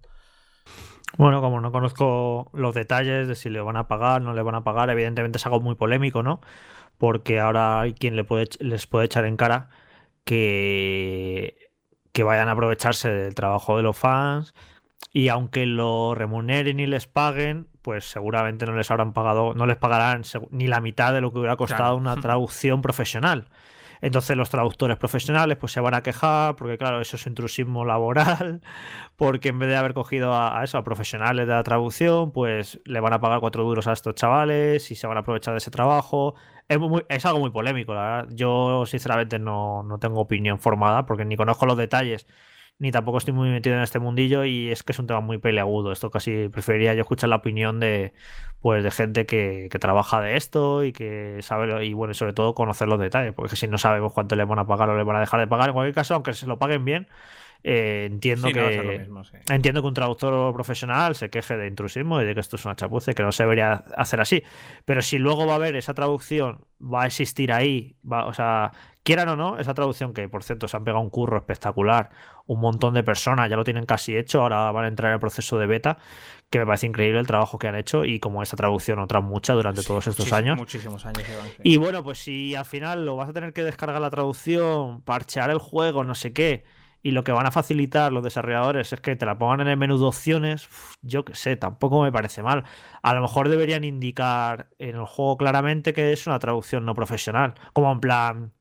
Bueno, 1.17 1.41
como 1.41 1.61
no 1.61 1.71
conozco 1.71 2.51
los 2.53 2.75
detalles 2.75 3.29
de 3.29 3.37
si 3.37 3.49
le 3.49 3.61
van 3.61 3.77
a 3.77 3.87
pagar, 3.87 4.23
no 4.23 4.35
le 4.35 4.43
van 4.43 4.57
a 4.57 4.65
pagar, 4.65 4.91
evidentemente 4.91 5.39
es 5.39 5.47
algo 5.47 5.61
muy 5.61 5.77
polémico, 5.77 6.23
¿no? 6.23 6.41
Porque 6.99 7.39
ahora 7.41 7.81
hay 7.81 7.95
quien 7.95 8.17
le 8.17 8.25
puede, 8.25 8.47
les 8.59 8.87
puede 8.87 9.07
echar 9.07 9.25
en 9.25 9.37
cara 9.37 9.69
que, 10.25 11.57
que 12.13 12.25
vayan 12.25 12.49
a 12.49 12.53
aprovecharse 12.53 13.09
del 13.09 13.35
trabajo 13.35 13.77
de 13.77 13.85
los 13.85 13.97
fans 13.97 14.55
y 15.13 15.29
aunque 15.29 15.67
lo 15.67 16.15
remuneren 16.15 16.79
y 16.81 16.87
les 16.87 17.07
paguen, 17.07 17.69
pues 17.83 18.05
seguramente 18.05 18.67
no 18.67 18.77
les 18.77 18.91
habrán 18.91 19.13
pagado, 19.13 19.55
no 19.55 19.65
les 19.65 19.77
pagarán 19.77 20.23
ni 20.51 20.67
la 20.67 20.81
mitad 20.81 21.15
de 21.15 21.21
lo 21.21 21.33
que 21.33 21.39
hubiera 21.39 21.57
costado 21.57 21.97
una 21.97 22.17
traducción 22.21 22.83
profesional. 22.83 23.49
Entonces 24.03 24.37
los 24.37 24.51
traductores 24.51 24.99
profesionales 24.99 25.57
pues 25.57 25.73
se 25.73 25.81
van 25.81 25.95
a 25.95 26.03
quejar 26.03 26.55
porque 26.57 26.77
claro, 26.77 27.01
eso 27.01 27.17
es 27.17 27.27
intrusismo 27.27 27.85
laboral, 27.85 28.61
porque 29.17 29.49
en 29.49 29.59
vez 29.59 29.71
de 29.71 29.77
haber 29.77 29.95
cogido 29.95 30.35
a, 30.35 30.63
eso, 30.63 30.77
a 30.77 30.85
profesionales 30.85 31.47
de 31.47 31.55
la 31.55 31.63
traducción, 31.63 32.31
pues 32.31 32.81
le 32.85 33.01
van 33.01 33.15
a 33.15 33.21
pagar 33.21 33.41
cuatro 33.41 33.65
duros 33.65 33.87
a 33.87 33.93
estos 33.93 34.15
chavales 34.15 34.91
y 34.91 34.97
se 34.97 35.07
van 35.07 35.17
a 35.17 35.21
aprovechar 35.21 35.55
de 35.55 35.59
ese 35.59 35.71
trabajo. 35.71 36.35
Es, 36.69 36.79
es 37.09 37.25
algo 37.25 37.41
muy 37.41 37.51
polémico, 37.51 37.95
la 37.95 38.03
verdad. 38.03 38.29
Yo 38.35 38.85
sinceramente 38.85 39.39
no, 39.39 39.83
no 39.83 39.99
tengo 39.99 40.21
opinión 40.21 40.59
formada 40.59 41.07
porque 41.07 41.25
ni 41.25 41.37
conozco 41.37 41.65
los 41.65 41.79
detalles 41.79 42.27
ni 42.79 42.91
tampoco 42.91 43.19
estoy 43.19 43.33
muy 43.33 43.49
metido 43.49 43.77
en 43.77 43.83
este 43.83 43.99
mundillo 43.99 44.45
y 44.45 44.71
es 44.71 44.83
que 44.83 44.93
es 44.93 44.99
un 44.99 45.07
tema 45.07 45.21
muy 45.21 45.39
peleagudo. 45.39 45.93
Esto 45.93 46.11
casi 46.11 46.49
preferiría 46.49 46.95
yo 46.95 47.01
escuchar 47.01 47.31
la 47.31 47.37
opinión 47.37 47.81
de 47.81 48.13
pues 48.61 48.85
de 48.85 48.91
gente 48.91 49.27
que, 49.27 49.69
trabaja 49.81 50.21
de 50.21 50.37
esto 50.37 50.85
y 50.85 50.93
que 50.93 51.39
sabe 51.43 51.87
y 51.87 51.93
bueno, 51.95 52.15
sobre 52.15 52.33
todo 52.33 52.55
conocer 52.55 52.89
los 52.89 52.99
detalles, 52.99 53.33
porque 53.33 53.57
si 53.57 53.69
no 53.69 53.79
sabemos 53.79 54.13
cuánto 54.13 54.37
le 54.37 54.45
van 54.45 54.59
a 54.59 54.67
pagar 54.67 54.91
o 54.91 54.97
le 54.97 55.05
van 55.05 55.17
a 55.17 55.21
dejar 55.21 55.41
de 55.41 55.47
pagar, 55.47 55.69
en 55.69 55.75
cualquier 55.75 55.95
caso, 55.95 56.15
aunque 56.15 56.35
se 56.35 56.47
lo 56.47 56.59
paguen 56.59 56.85
bien, 56.85 57.07
eh, 57.63 58.07
entiendo 58.11 58.49
que 58.49 59.09
entiendo 59.49 59.83
que 59.83 59.89
un 59.89 59.95
traductor 59.95 60.53
profesional 60.53 61.15
se 61.15 61.31
queje 61.31 61.57
de 61.57 61.67
intrusismo 61.69 62.21
y 62.21 62.25
de 62.25 62.35
que 62.35 62.41
esto 62.41 62.57
es 62.57 62.65
una 62.65 62.77
chapuza 62.77 63.13
y 63.13 63.15
que 63.15 63.23
no 63.23 63.33
se 63.33 63.45
debería 63.45 63.85
hacer 63.97 64.21
así. 64.21 64.43
Pero 64.85 65.03
si 65.03 65.19
luego 65.19 65.47
va 65.47 65.55
a 65.55 65.57
haber 65.57 65.77
esa 65.77 65.95
traducción, 65.95 66.65
va 66.81 67.05
a 67.05 67.07
existir 67.07 67.53
ahí, 67.53 67.97
va, 68.11 68.27
o 68.27 68.35
sea, 68.35 68.73
quieran 69.07 69.29
o 69.29 69.37
no, 69.37 69.57
esa 69.57 69.73
traducción 69.73 70.13
que 70.13 70.29
por 70.29 70.43
cierto 70.43 70.67
se 70.67 70.77
han 70.77 70.83
pegado 70.83 71.01
un 71.01 71.11
curro 71.11 71.37
espectacular, 71.39 72.11
un 72.47 72.59
montón 72.59 72.93
de 72.93 73.05
personas 73.05 73.49
ya 73.49 73.55
lo 73.55 73.63
tienen 73.63 73.87
casi 73.87 74.17
hecho, 74.17 74.43
ahora 74.43 74.73
van 74.73 74.85
a 74.85 74.89
entrar 74.89 75.11
en 75.11 75.15
el 75.15 75.21
proceso 75.21 75.59
de 75.59 75.67
beta, 75.69 75.97
que 76.51 76.59
me 76.59 76.67
parece 76.67 76.89
increíble 76.89 77.21
el 77.21 77.27
trabajo 77.27 77.57
que 77.57 77.69
han 77.69 77.77
hecho 77.77 78.05
y 78.05 78.19
como 78.19 78.43
esa 78.43 78.57
traducción 78.57 78.99
otra 78.99 79.21
mucha 79.21 79.53
durante 79.53 79.85
todos 79.85 80.09
estos 80.09 80.33
años. 80.33 80.57
Muchísimos 80.57 81.07
años. 81.07 81.23
Y 81.63 81.77
bueno, 81.77 82.03
pues 82.03 82.19
si 82.19 82.57
al 82.57 82.65
final 82.65 83.07
lo 83.07 83.15
vas 83.15 83.29
a 83.29 83.33
tener 83.33 83.53
que 83.53 83.63
descargar 83.63 84.01
la 84.01 84.11
traducción, 84.11 85.03
parchear 85.03 85.51
el 85.51 85.59
juego, 85.59 86.03
no 86.03 86.17
sé 86.17 86.33
qué, 86.33 86.65
y 87.01 87.13
lo 87.13 87.23
que 87.23 87.31
van 87.31 87.47
a 87.47 87.53
facilitar 87.53 88.13
los 88.13 88.25
desarrolladores 88.25 88.93
es 88.93 89.01
que 89.01 89.15
te 89.15 89.25
la 89.25 89.39
pongan 89.39 89.61
en 89.61 89.69
el 89.69 89.77
menú 89.77 89.99
de 89.99 90.07
opciones, 90.07 90.69
yo 91.03 91.25
qué 91.25 91.37
sé, 91.37 91.55
tampoco 91.55 92.03
me 92.03 92.11
parece 92.11 92.43
mal. 92.43 92.65
A 93.03 93.15
lo 93.15 93.21
mejor 93.21 93.49
deberían 93.49 93.85
indicar 93.85 94.69
en 94.81 94.97
el 94.97 95.05
juego 95.05 95.37
claramente 95.37 95.93
que 95.93 96.13
es 96.13 96.27
una 96.27 96.41
traducción 96.41 96.85
no 96.85 96.97
profesional, 96.97 97.55
como 97.73 97.93
en 97.93 98.01
plan 98.01 98.56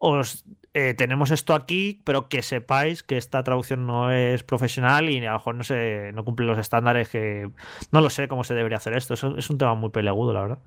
os 0.00 0.44
eh, 0.72 0.94
tenemos 0.94 1.30
esto 1.30 1.54
aquí, 1.54 2.00
pero 2.04 2.28
que 2.28 2.42
sepáis 2.42 3.02
que 3.02 3.16
esta 3.16 3.42
traducción 3.42 3.86
no 3.86 4.12
es 4.12 4.44
profesional 4.44 5.10
y 5.10 5.18
a 5.18 5.32
lo 5.32 5.38
mejor 5.38 5.54
no 5.56 5.64
se 5.64 6.12
no 6.12 6.24
cumple 6.24 6.46
los 6.46 6.58
estándares 6.58 7.08
que 7.08 7.50
no 7.90 8.00
lo 8.00 8.08
sé 8.08 8.28
cómo 8.28 8.44
se 8.44 8.54
debería 8.54 8.78
hacer 8.78 8.94
esto. 8.94 9.14
Es, 9.14 9.50
un 9.50 9.58
tema 9.58 9.74
muy 9.74 9.90
peleagudo, 9.90 10.32
la 10.32 10.42
verdad. 10.42 10.58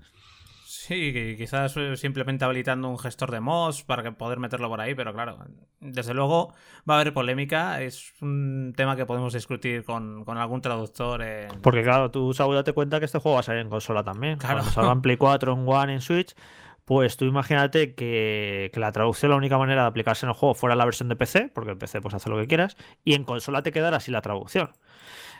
Sí, 0.65 1.35
quizás 1.37 1.73
simplemente 1.95 2.43
habilitando 2.43 2.89
un 2.89 2.99
gestor 2.99 3.31
de 3.31 3.39
mods 3.39 3.83
para 3.83 4.11
poder 4.17 4.39
meterlo 4.39 4.67
por 4.67 4.81
ahí, 4.81 4.93
pero 4.93 5.13
claro, 5.13 5.37
desde 5.79 6.13
luego 6.13 6.53
va 6.87 6.95
a 6.95 6.99
haber 6.99 7.13
polémica. 7.13 7.81
Es 7.81 8.13
un 8.21 8.73
tema 8.75 8.97
que 8.97 9.05
podemos 9.05 9.31
discutir 9.31 9.85
con, 9.85 10.25
algún 10.27 10.59
traductor. 10.59 11.23
Porque 11.61 11.83
claro, 11.83 12.11
tú, 12.11 12.33
Saúl, 12.33 12.55
date 12.55 12.73
cuenta 12.73 12.99
que 12.99 13.05
este 13.05 13.19
juego 13.19 13.35
va 13.35 13.39
a 13.39 13.43
salir 13.43 13.61
en 13.61 13.69
consola 13.69 14.03
también. 14.03 14.37
Claro. 14.37 14.55
Cuando 14.55 14.71
salga 14.71 14.91
en 14.91 15.01
Play 15.01 15.15
4, 15.15 15.53
en 15.53 15.65
One, 15.65 15.93
en 15.93 16.01
Switch, 16.01 16.35
pues 16.85 17.17
tú 17.17 17.25
imagínate 17.25 17.95
que, 17.95 18.71
la 18.75 18.91
traducción, 18.91 19.31
la 19.31 19.37
única 19.37 19.57
manera 19.57 19.83
de 19.83 19.87
aplicarse 19.87 20.25
en 20.25 20.31
el 20.31 20.35
juego 20.35 20.55
fuera 20.55 20.75
la 20.75 20.85
versión 20.85 21.09
de 21.09 21.15
PC, 21.15 21.49
porque 21.53 21.71
en 21.71 21.79
PC 21.79 22.01
pues 22.01 22.13
hace 22.13 22.29
lo 22.29 22.37
que 22.37 22.47
quieras, 22.47 22.77
y 23.03 23.13
en 23.13 23.23
consola 23.23 23.63
te 23.63 23.71
quedara 23.71 23.97
así 23.97 24.11
la 24.11 24.21
traducción. 24.21 24.71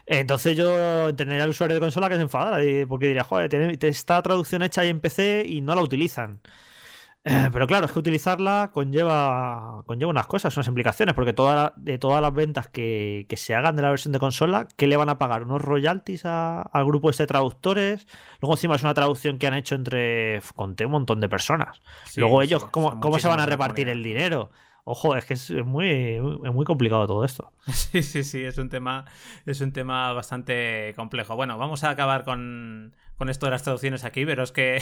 Entonces 0.06 0.58
yo 0.58 1.10
entendería 1.10 1.44
al 1.44 1.52
usuario 1.52 1.76
de 1.76 1.80
consola 1.82 2.10
que 2.10 2.16
se 2.16 2.22
enfadara, 2.22 2.64
porque 2.88 3.08
diría, 3.08 3.24
joder, 3.24 3.54
está 3.86 4.22
traducción 4.22 4.64
hecha 4.64 4.82
ahí 4.82 4.90
en 4.90 5.00
PC 5.00 5.46
y 5.48 5.62
no 5.62 5.76
la 5.76 5.82
utilizan. 5.82 6.42
Eh, 7.26 7.50
pero 7.54 7.68
claro, 7.68 7.86
es 7.86 7.94
que 7.94 8.00
utilizarla 8.00 8.70
conlleva, 8.74 9.84
conlleva 9.86 10.12
unas 10.12 10.28
cosas, 10.28 10.56
unas 10.58 10.68
implicaciones, 10.68 11.16
porque 11.16 11.32
toda 11.32 11.74
de 11.78 11.98
todas 11.98 12.22
las 12.22 12.34
ventas 12.34 12.68
que, 12.68 13.26
se 13.38 13.56
hagan 13.56 13.78
de 13.78 13.82
la 13.82 13.90
versión 13.90 14.12
de 14.12 14.20
consola, 14.20 14.68
¿qué 14.76 14.88
le 14.88 14.98
van 14.98 15.08
a 15.08 15.18
pagar? 15.18 15.44
¿Unos 15.44 15.62
royalties 15.62 16.26
al 16.26 16.86
grupo 16.86 17.10
este 17.10 17.24
de 17.24 17.28
traductores? 17.28 18.08
Luego 18.42 18.56
encima 18.56 18.76
es 18.76 18.84
una 18.84 18.94
traducción 18.94 19.38
que 19.38 19.48
han 19.48 19.54
hecho 19.54 19.76
entre, 19.76 20.42
conté 20.56 20.86
un 20.86 20.92
montón 20.92 21.22
de 21.22 21.30
personas. 21.30 21.82
Luego 22.18 22.42
ellos, 22.42 22.66
¿cómo, 22.66 23.00
¿cómo 23.00 23.18
se 23.20 23.30
van 23.30 23.40
a 23.40 23.46
repartir 23.46 23.88
el 23.88 24.04
dinero? 24.04 24.52
Ojo, 24.86 25.16
es 25.16 25.24
que 25.24 25.36
es 25.36 25.50
muy, 25.50 26.20
muy 26.20 26.66
complicado 26.66 27.08
todo 27.08 27.24
esto. 27.24 27.52
Sí, 27.72 28.04
sí, 28.04 28.24
sí, 28.24 28.44
es 28.44 28.58
un 28.58 28.70
tema, 28.70 29.06
es 29.46 29.62
un 29.62 29.72
tema 29.72 30.12
bastante 30.12 30.94
complejo. 30.98 31.38
Bueno, 31.38 31.58
vamos 31.58 31.86
a 31.86 31.90
acabar 31.90 32.26
con, 32.26 32.94
esto 33.30 33.46
de 33.46 33.52
las 33.52 33.64
traducciones 33.64 34.04
aquí, 34.04 34.26
pero 34.26 34.44
es 34.44 34.52
que. 34.52 34.82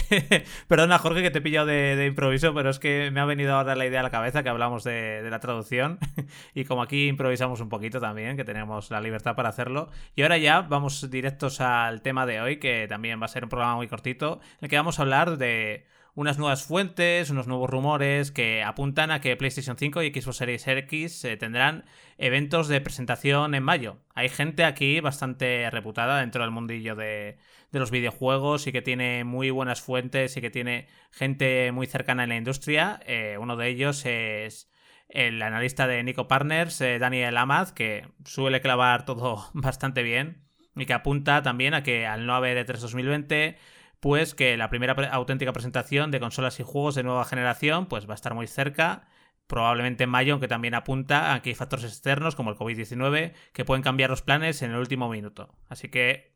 Perdona, 0.68 0.98
Jorge, 0.98 1.22
que 1.22 1.32
te 1.32 1.40
he 1.40 1.42
pillado 1.42 1.68
de, 1.68 2.06
improviso, 2.06 2.54
pero 2.54 2.70
es 2.70 2.80
que 2.80 3.12
me 3.12 3.20
ha 3.20 3.26
venido 3.26 3.56
ahora 3.56 3.76
la 3.76 3.86
idea 3.86 4.00
a 4.00 4.04
la 4.04 4.10
cabeza 4.10 4.44
que 4.44 4.50
hablamos 4.50 4.84
de, 4.84 5.28
la 5.30 5.40
traducción. 5.40 6.00
y 6.54 6.66
como 6.66 6.82
aquí 6.82 7.08
improvisamos 7.08 7.62
un 7.62 7.70
poquito 7.70 8.00
también, 8.00 8.38
que 8.38 8.44
tenemos 8.44 8.92
la 8.92 9.02
libertad 9.02 9.36
para 9.36 9.50
hacerlo. 9.50 9.90
Y 10.16 10.24
ahora 10.24 10.38
ya 10.38 10.62
vamos 10.62 11.10
directos 11.10 11.62
al 11.62 12.02
tema 12.02 12.26
de 12.26 12.42
hoy, 12.42 12.58
que 12.58 12.88
también 12.88 13.22
va 13.22 13.26
a 13.26 13.30
ser 13.30 13.44
un 13.44 13.50
programa 13.50 13.76
muy 13.76 13.88
cortito, 13.88 14.40
en 14.60 14.66
el 14.66 14.70
que 14.70 14.78
vamos 14.78 15.00
a 15.00 15.02
hablar 15.04 15.38
de 15.38 15.86
unas 16.14 16.38
nuevas 16.38 16.64
fuentes, 16.64 17.30
unos 17.30 17.48
nuevos 17.48 17.70
rumores 17.70 18.32
que 18.32 18.64
apuntan 18.64 19.12
a 19.12 19.22
que 19.22 19.36
PlayStation 19.38 19.78
5 19.78 20.04
y 20.04 20.12
Xbox 20.12 20.38
Series 20.38 20.68
X 20.68 21.24
eh, 21.26 21.38
tendrán 21.38 21.86
eventos 22.18 22.68
de 22.68 22.82
presentación 22.82 23.56
en 23.56 23.64
mayo. 23.64 23.98
Hay 24.14 24.30
gente 24.30 24.66
aquí 24.66 25.00
bastante 25.00 25.70
reputada 25.70 26.20
dentro 26.20 26.44
del 26.44 26.52
mundillo 26.52 26.96
de, 26.96 27.38
los 27.72 27.92
videojuegos 27.92 28.68
y 28.68 28.72
que 28.74 28.82
tiene 28.82 29.24
muy 29.24 29.50
buenas 29.50 29.82
fuentes 29.82 30.36
y 30.36 30.42
que 30.42 30.50
tiene 30.50 30.88
gente 31.12 31.72
muy 31.72 31.88
cercana 31.88 32.24
en 32.24 32.30
la 32.30 32.36
industria. 32.36 33.00
Eh, 33.06 33.38
uno 33.40 33.56
de 33.56 33.70
ellos 33.70 34.06
es 34.06 34.70
el 35.08 35.42
analista 35.42 35.88
de 35.88 36.04
Nico 36.04 36.28
Partners, 36.28 36.82
eh, 36.82 37.00
Daniel 37.00 37.38
Amaz, 37.38 37.72
que 37.72 38.08
suele 38.26 38.62
clavar 38.62 39.06
todo 39.06 39.50
bastante 39.54 40.04
bien 40.04 40.44
y 40.76 40.86
que 40.86 40.94
apunta 40.94 41.42
también 41.42 41.74
a 41.74 41.84
que 41.84 42.06
al 42.06 42.26
no 42.26 42.34
haber 42.34 42.66
E3 42.66 42.78
2020 42.78 43.58
pues 44.02 44.34
que 44.34 44.58
la 44.58 44.70
primera 44.70 44.94
auténtica 45.12 45.54
presentación 45.54 46.10
de 46.12 46.20
consolas 46.20 46.60
y 46.60 46.64
juegos 46.64 46.96
de 46.96 47.04
nueva 47.04 47.24
generación 47.24 47.86
pues 47.86 48.10
va 48.10 48.14
a 48.14 48.16
estar 48.16 48.34
muy 48.34 48.48
cerca, 48.48 49.08
probablemente 49.46 50.06
en 50.06 50.10
mayo, 50.10 50.34
aunque 50.34 50.48
también 50.48 50.74
apunta 50.74 51.34
a 51.34 51.42
que 51.42 51.52
hay 51.52 51.56
factores 51.56 51.86
externos 51.86 52.36
como 52.36 52.50
el 52.50 52.58
COVID-19 52.58 53.34
que 53.54 53.64
pueden 53.64 53.84
cambiar 53.84 54.10
los 54.10 54.24
planes 54.24 54.64
en 54.64 54.72
el 54.72 54.78
último 54.78 55.08
minuto. 55.08 55.56
Así 55.70 55.88
que 55.90 56.34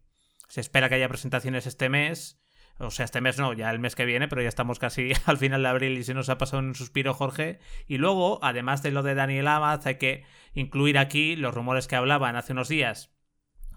se 0.48 0.62
espera 0.62 0.90
que 0.90 0.96
haya 0.96 1.10
presentaciones 1.10 1.66
este 1.66 1.90
mes. 1.90 2.40
O 2.78 2.92
sea, 2.92 3.06
este 3.06 3.20
mes 3.20 3.40
no, 3.40 3.52
ya 3.54 3.72
el 3.72 3.80
mes 3.80 3.96
que 3.96 4.06
viene, 4.06 4.28
pero 4.28 4.44
ya 4.44 4.50
estamos 4.50 4.78
casi 4.78 5.14
al 5.26 5.38
final 5.38 5.64
de 5.64 5.70
abril 5.70 5.98
y 5.98 6.04
se 6.04 6.14
nos 6.14 6.30
ha 6.30 6.38
pasado 6.38 6.62
un 6.62 6.76
suspiro, 6.76 7.16
Jorge. 7.16 7.58
Y 7.88 7.98
luego, 7.98 8.40
además 8.44 8.84
de 8.84 8.92
lo 8.92 9.02
de 9.02 9.16
Daniel 9.16 9.48
Amaz, 9.48 9.88
hay 9.88 9.96
que 9.96 10.24
incluir 10.54 11.00
aquí 11.00 11.36
los 11.36 11.56
rumores 11.56 11.88
que 11.88 11.96
hablaban 11.96 12.36
hace 12.36 12.54
unos 12.54 12.68
días 12.68 13.15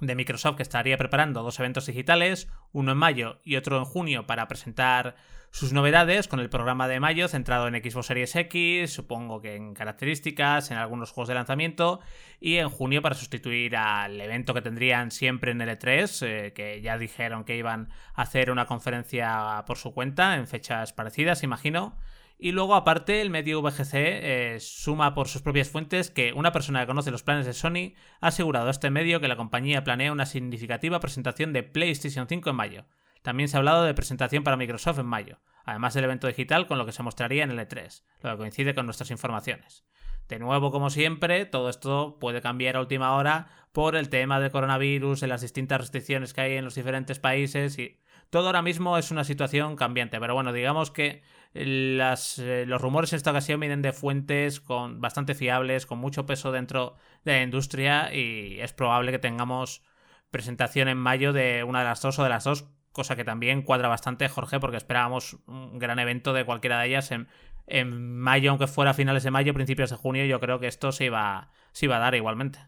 de 0.00 0.14
Microsoft 0.14 0.57
que 0.57 0.62
estaría 0.62 0.97
preparando 0.97 1.43
dos 1.43 1.59
eventos 1.59 1.87
digitales, 1.87 2.49
uno 2.73 2.93
en 2.93 2.99
mayo 2.99 3.40
y 3.45 3.57
otro 3.57 3.78
en 3.78 3.85
junio 3.85 4.26
para 4.26 4.49
presentar 4.49 5.17
sus 5.50 5.73
novedades 5.73 6.28
con 6.28 6.40
el 6.40 6.50
programa 6.50 6.88
de 6.88 7.00
mayo 7.00 7.26
centrado 7.26 7.69
en 7.69 7.75
Xbox 7.75 8.07
Series 8.07 8.37
X, 8.37 8.93
supongo 8.93 9.40
que 9.40 9.57
en 9.57 9.75
características, 9.75 10.71
en 10.71 10.76
algunos 10.76 11.11
juegos 11.11 11.28
de 11.28 11.35
lanzamiento 11.35 12.00
y 12.38 12.57
en 12.57 12.69
junio 12.69 13.00
para 13.02 13.14
sustituir 13.14 13.76
al 13.76 14.21
evento 14.21 14.52
que 14.55 14.62
tendrían 14.62 15.11
siempre 15.11 15.52
en 15.52 15.61
el 15.61 15.71
E3, 15.71 16.26
eh, 16.26 16.52
que 16.52 16.81
ya 16.83 16.99
dijeron 16.99 17.45
que 17.45 17.57
iban 17.57 17.88
a 18.14 18.23
hacer 18.23 18.50
una 18.50 18.67
conferencia 18.67 19.64
por 19.67 19.78
su 19.78 19.95
cuenta 19.95 20.37
en 20.37 20.47
fechas 20.47 20.93
parecidas, 20.93 21.43
imagino. 21.43 21.97
Y 22.40 22.52
luego, 22.52 22.76
aparte, 22.76 23.21
el 23.21 23.30
medio 23.30 23.61
VGC 23.62 23.95
eh, 23.95 24.57
suma 24.61 25.12
por 25.12 25.26
sus 25.26 25.42
propias 25.42 25.71
fuentes 25.71 26.11
que 26.11 26.33
una 26.33 26.52
persona 26.52 26.80
que 26.80 26.87
conoce 26.87 27.11
los 27.11 27.25
planes 27.25 27.47
de 27.47 27.52
Sony 27.52 27.95
ha 28.21 28.28
asegurado 28.28 28.68
a 28.68 28.71
este 28.71 28.90
medio 28.90 29.21
que 29.21 29.26
la 29.26 29.37
compañía 29.37 29.83
planea 29.83 30.12
una 30.12 30.25
significativa 30.25 31.00
presentación 31.00 31.52
de 31.52 31.64
PlayStation 31.64 32.28
5 32.28 32.50
en 32.50 32.57
mayo. 32.57 32.85
También 33.23 33.49
se 33.49 33.57
ha 33.57 33.59
hablado 33.59 33.83
de 33.83 33.92
presentación 33.92 34.45
para 34.45 34.57
Microsoft 34.57 35.00
en 35.00 35.07
mayo, 35.07 35.40
además 35.64 35.95
del 35.95 36.04
evento 36.04 36.28
digital 36.28 36.68
con 36.68 36.78
lo 36.78 36.87
que 36.87 36.92
se 36.92 37.02
mostraría 37.02 37.42
en 37.42 37.50
el 37.50 37.59
E3, 37.59 38.04
lo 38.23 38.30
que 38.30 38.37
coincide 38.37 38.75
con 38.75 38.87
nuestras 38.87 39.11
informaciones. 39.11 39.85
De 40.28 40.38
nuevo, 40.38 40.71
como 40.71 40.90
siempre, 40.90 41.45
todo 41.45 41.68
esto 41.68 42.18
puede 42.21 42.40
cambiar 42.40 42.76
a 42.76 42.80
última 42.80 43.16
hora 43.16 43.49
por 43.73 43.97
el 43.97 44.11
tema 44.11 44.38
del 44.38 44.52
coronavirus, 44.52 45.21
de 45.21 45.26
las 45.26 45.40
distintas 45.40 45.80
restricciones 45.80 46.35
que 46.35 46.42
hay 46.42 46.57
en 46.57 46.64
los 46.64 46.76
diferentes 46.76 47.18
países 47.18 47.78
y 47.78 47.99
todo 48.30 48.47
ahora 48.47 48.62
mismo 48.62 48.99
es 48.99 49.11
una 49.11 49.25
situación 49.25 49.76
cambiante. 49.76 50.21
Pero 50.21 50.35
bueno, 50.35 50.52
digamos 50.52 50.90
que 50.90 51.23
las, 51.52 52.38
eh, 52.38 52.64
los 52.67 52.81
rumores 52.81 53.12
en 53.12 53.17
esta 53.17 53.31
ocasión 53.31 53.61
vienen 53.61 53.83
de 53.83 53.93
fuentes 53.93 54.61
con, 54.61 55.00
bastante 55.00 55.35
fiables, 55.35 55.87
con 55.87 55.99
mucho 55.99 56.26
peso 56.26 56.52
dentro 56.52 56.97
de 57.25 57.33
la 57.33 57.43
industria 57.43 58.14
y 58.14 58.61
es 58.61 58.73
probable 58.73 59.12
que 59.12 59.19
tengamos 59.19 59.83
presentación 60.31 60.88
en 60.88 60.99
mayo 60.99 61.33
de 61.33 61.64
una 61.64 61.81
de 61.81 61.87
las 61.87 62.02
dos 62.02 62.19
o 62.19 62.23
de 62.23 62.28
las 62.28 62.45
dos, 62.45 62.69
cosa 62.93 63.17
que 63.17 63.25
también 63.25 63.62
cuadra 63.62 63.88
bastante, 63.88 64.28
Jorge, 64.28 64.61
porque 64.61 64.76
esperábamos 64.76 65.38
un 65.47 65.78
gran 65.78 65.99
evento 65.99 66.33
de 66.33 66.45
cualquiera 66.45 66.81
de 66.81 66.88
ellas 66.88 67.11
en, 67.12 67.28
en 67.67 68.19
mayo, 68.19 68.50
aunque 68.50 68.67
fuera 68.67 68.90
a 68.90 68.95
finales 68.95 69.23
de 69.23 69.31
mayo, 69.31 69.55
principios 69.55 69.90
de 69.90 69.97
junio, 69.97 70.25
yo 70.26 70.40
creo 70.40 70.59
que 70.59 70.67
esto 70.67 70.93
se 70.93 71.07
iba, 71.07 71.50
se 71.73 71.87
iba 71.87 71.97
a 71.97 72.00
dar 72.00 72.14
igualmente. 72.14 72.59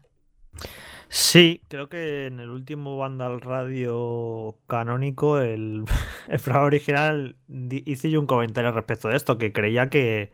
Sí, 1.13 1.61
creo 1.67 1.89
que 1.89 2.27
en 2.27 2.39
el 2.39 2.49
último 2.49 2.97
Vandal 2.97 3.41
Radio 3.41 4.57
canónico, 4.67 5.39
el, 5.39 5.83
el 6.29 6.39
programa 6.39 6.67
original, 6.67 7.35
hice 7.69 8.09
yo 8.09 8.21
un 8.21 8.27
comentario 8.27 8.71
respecto 8.71 9.09
de 9.09 9.17
esto, 9.17 9.37
que 9.37 9.51
creía 9.51 9.89
que, 9.89 10.31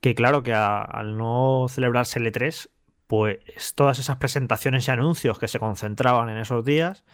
que 0.00 0.14
claro, 0.14 0.42
que 0.42 0.54
al 0.54 1.16
no 1.18 1.66
celebrarse 1.70 2.18
el 2.18 2.26
E3, 2.26 2.70
pues 3.06 3.38
todas 3.74 3.98
esas 4.00 4.18
presentaciones 4.18 4.88
y 4.88 4.90
anuncios 4.90 5.38
que 5.38 5.48
se 5.48 5.58
concentraban 5.60 6.28
en 6.28 6.38
esos 6.38 6.64
días, 6.64 7.04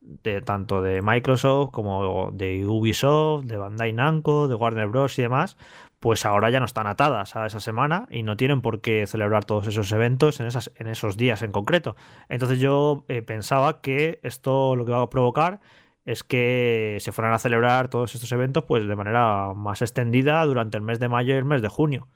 de 0.00 0.40
tanto 0.40 0.82
de 0.82 1.02
Microsoft 1.02 1.72
como 1.72 2.30
de 2.32 2.66
Ubisoft, 2.66 3.44
de 3.46 3.56
Bandai 3.58 3.92
Namco, 3.92 4.48
de 4.48 4.54
Warner 4.54 4.88
Bros. 4.88 5.18
y 5.18 5.22
demás, 5.22 5.56
pues 6.00 6.26
ahora 6.26 6.50
ya 6.50 6.60
no 6.60 6.66
están 6.66 6.86
atadas 6.86 7.36
a 7.36 7.46
esa 7.46 7.60
semana 7.60 8.06
y 8.10 8.22
no 8.22 8.36
tienen 8.36 8.60
por 8.60 8.80
qué 8.80 9.06
celebrar 9.06 9.44
todos 9.44 9.66
esos 9.66 9.90
eventos 9.92 10.40
en, 10.40 10.46
esas, 10.46 10.70
en 10.76 10.88
esos 10.88 11.16
días 11.16 11.42
en 11.42 11.52
concreto. 11.52 11.96
Entonces 12.28 12.60
yo 12.60 13.04
eh, 13.08 13.22
pensaba 13.22 13.80
que 13.80 14.20
esto 14.22 14.76
lo 14.76 14.84
que 14.84 14.92
va 14.92 15.02
a 15.02 15.10
provocar 15.10 15.60
es 16.04 16.22
que 16.22 16.98
se 17.00 17.12
fueran 17.12 17.34
a 17.34 17.38
celebrar 17.38 17.88
todos 17.88 18.14
estos 18.14 18.30
eventos 18.32 18.64
pues 18.64 18.86
de 18.86 18.96
manera 18.96 19.52
más 19.54 19.82
extendida 19.82 20.44
durante 20.44 20.76
el 20.76 20.82
mes 20.82 21.00
de 21.00 21.08
mayo 21.08 21.34
y 21.34 21.38
el 21.38 21.44
mes 21.44 21.62
de 21.62 21.68
junio. 21.68 22.08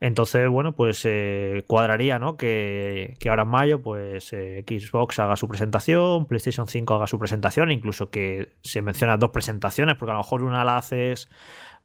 Entonces, 0.00 0.48
bueno, 0.48 0.76
pues 0.76 1.02
eh, 1.04 1.64
cuadraría, 1.66 2.20
¿no? 2.20 2.36
Que, 2.36 3.16
ahora 3.28 3.42
en 3.42 3.48
mayo, 3.48 3.82
pues 3.82 4.32
eh, 4.32 4.64
Xbox 4.66 5.18
haga 5.18 5.34
su 5.34 5.48
presentación, 5.48 6.26
PlayStation 6.26 6.68
5 6.68 6.94
haga 6.94 7.08
su 7.08 7.18
presentación, 7.18 7.72
incluso 7.72 8.08
que 8.10 8.56
se 8.62 8.80
mencionan 8.80 9.18
dos 9.18 9.30
presentaciones, 9.30 9.96
porque 9.96 10.12
a 10.12 10.14
lo 10.14 10.20
mejor 10.20 10.44
una 10.44 10.64
la 10.64 10.78
haces 10.78 11.28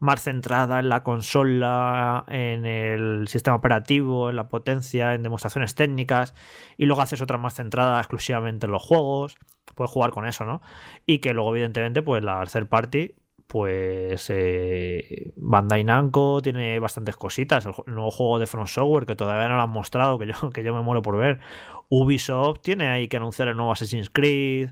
más 0.03 0.21
centrada 0.21 0.79
en 0.79 0.89
la 0.89 1.01
consola, 1.01 2.25
en 2.27 2.65
el 2.65 3.27
sistema 3.29 3.55
operativo, 3.55 4.29
en 4.29 4.35
la 4.35 4.49
potencia, 4.49 5.13
en 5.13 5.23
demostraciones 5.23 5.75
técnicas, 5.75 6.35
y 6.77 6.85
luego 6.87 7.01
haces 7.01 7.21
otra 7.21 7.37
más 7.37 7.55
centrada 7.55 7.99
exclusivamente 7.99 8.65
en 8.65 8.73
los 8.73 8.83
juegos, 8.83 9.37
puedes 9.75 9.91
jugar 9.91 10.11
con 10.11 10.27
eso, 10.27 10.43
¿no? 10.43 10.61
Y 11.05 11.19
que 11.19 11.33
luego, 11.33 11.51
evidentemente, 11.51 12.01
pues 12.01 12.21
la 12.21 12.45
third 12.45 12.67
party, 12.67 13.15
pues 13.47 14.29
eh, 14.29 15.31
Bandai 15.37 15.85
Namco 15.85 16.41
tiene 16.41 16.79
bastantes 16.79 17.15
cositas. 17.15 17.65
El, 17.65 17.73
nuevo 17.87 18.11
juego 18.11 18.39
de 18.39 18.47
Front 18.47 18.67
Software 18.67 19.05
que 19.05 19.15
todavía 19.15 19.47
no 19.47 19.55
lo 19.55 19.61
han 19.61 19.69
mostrado, 19.69 20.19
que 20.19 20.27
yo, 20.27 20.49
que 20.53 20.63
yo 20.63 20.75
me 20.75 20.81
muero 20.81 21.01
por 21.01 21.15
ver. 21.15 21.39
Ubisoft 21.87 22.59
tiene 22.61 22.89
ahí 22.89 23.07
que 23.07 23.17
anunciar 23.17 23.47
el 23.47 23.55
nuevo 23.55 23.71
Assassin's 23.71 24.09
Creed. 24.09 24.71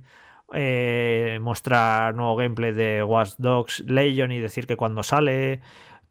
Eh, 0.53 1.39
mostrar 1.41 2.13
nuevo 2.15 2.35
gameplay 2.35 2.73
de 2.73 3.03
Watch 3.03 3.33
Dogs 3.37 3.81
Legion 3.87 4.31
y 4.31 4.39
decir 4.39 4.67
que 4.67 4.75
cuando 4.75 5.03
sale. 5.03 5.61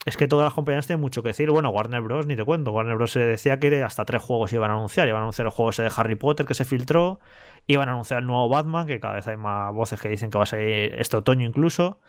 Es 0.06 0.16
que 0.16 0.26
todas 0.26 0.44
las 0.44 0.54
compañías 0.54 0.87
tienen 0.87 1.02
mucho 1.02 1.23
que 1.23 1.28
decir. 1.28 1.50
Bueno, 1.50 1.68
Warner 1.70 2.00
Bros. 2.00 2.26
ni 2.26 2.35
te 2.35 2.44
cuento. 2.44 2.73
Warner 2.73 2.97
Bros. 2.97 3.12
se 3.12 3.20
decía 3.20 3.59
que 3.61 3.82
hasta 3.82 4.06
tres 4.06 4.23
juegos 4.23 4.52
iban 4.52 4.70
a 4.70 4.75
anunciar. 4.75 5.09
Iban 5.09 5.20
a 5.20 5.23
anunciar 5.25 5.47
el 5.47 5.52
juego 5.52 5.70
ese 5.70 5.82
de 5.82 5.90
Harry 5.94 6.14
Potter 6.14 6.47
que 6.47 6.54
se 6.54 6.64
filtró. 6.64 7.20
Iban 7.66 7.88
a 7.90 7.92
anunciar 7.92 8.20
el 8.20 8.26
nuevo 8.26 8.49
Batman, 8.49 8.87
que 8.87 8.99
cada 8.99 9.14
vez 9.14 9.28
hay 9.28 9.37
más 9.37 9.75
voces 9.75 10.00
que 10.00 10.09
dicen 10.09 10.30
que 10.30 10.38
va 10.38 10.44
a 10.44 10.47
salir 10.47 10.94
este 10.97 11.18
otoño 11.18 11.47
incluso. 11.47 12.00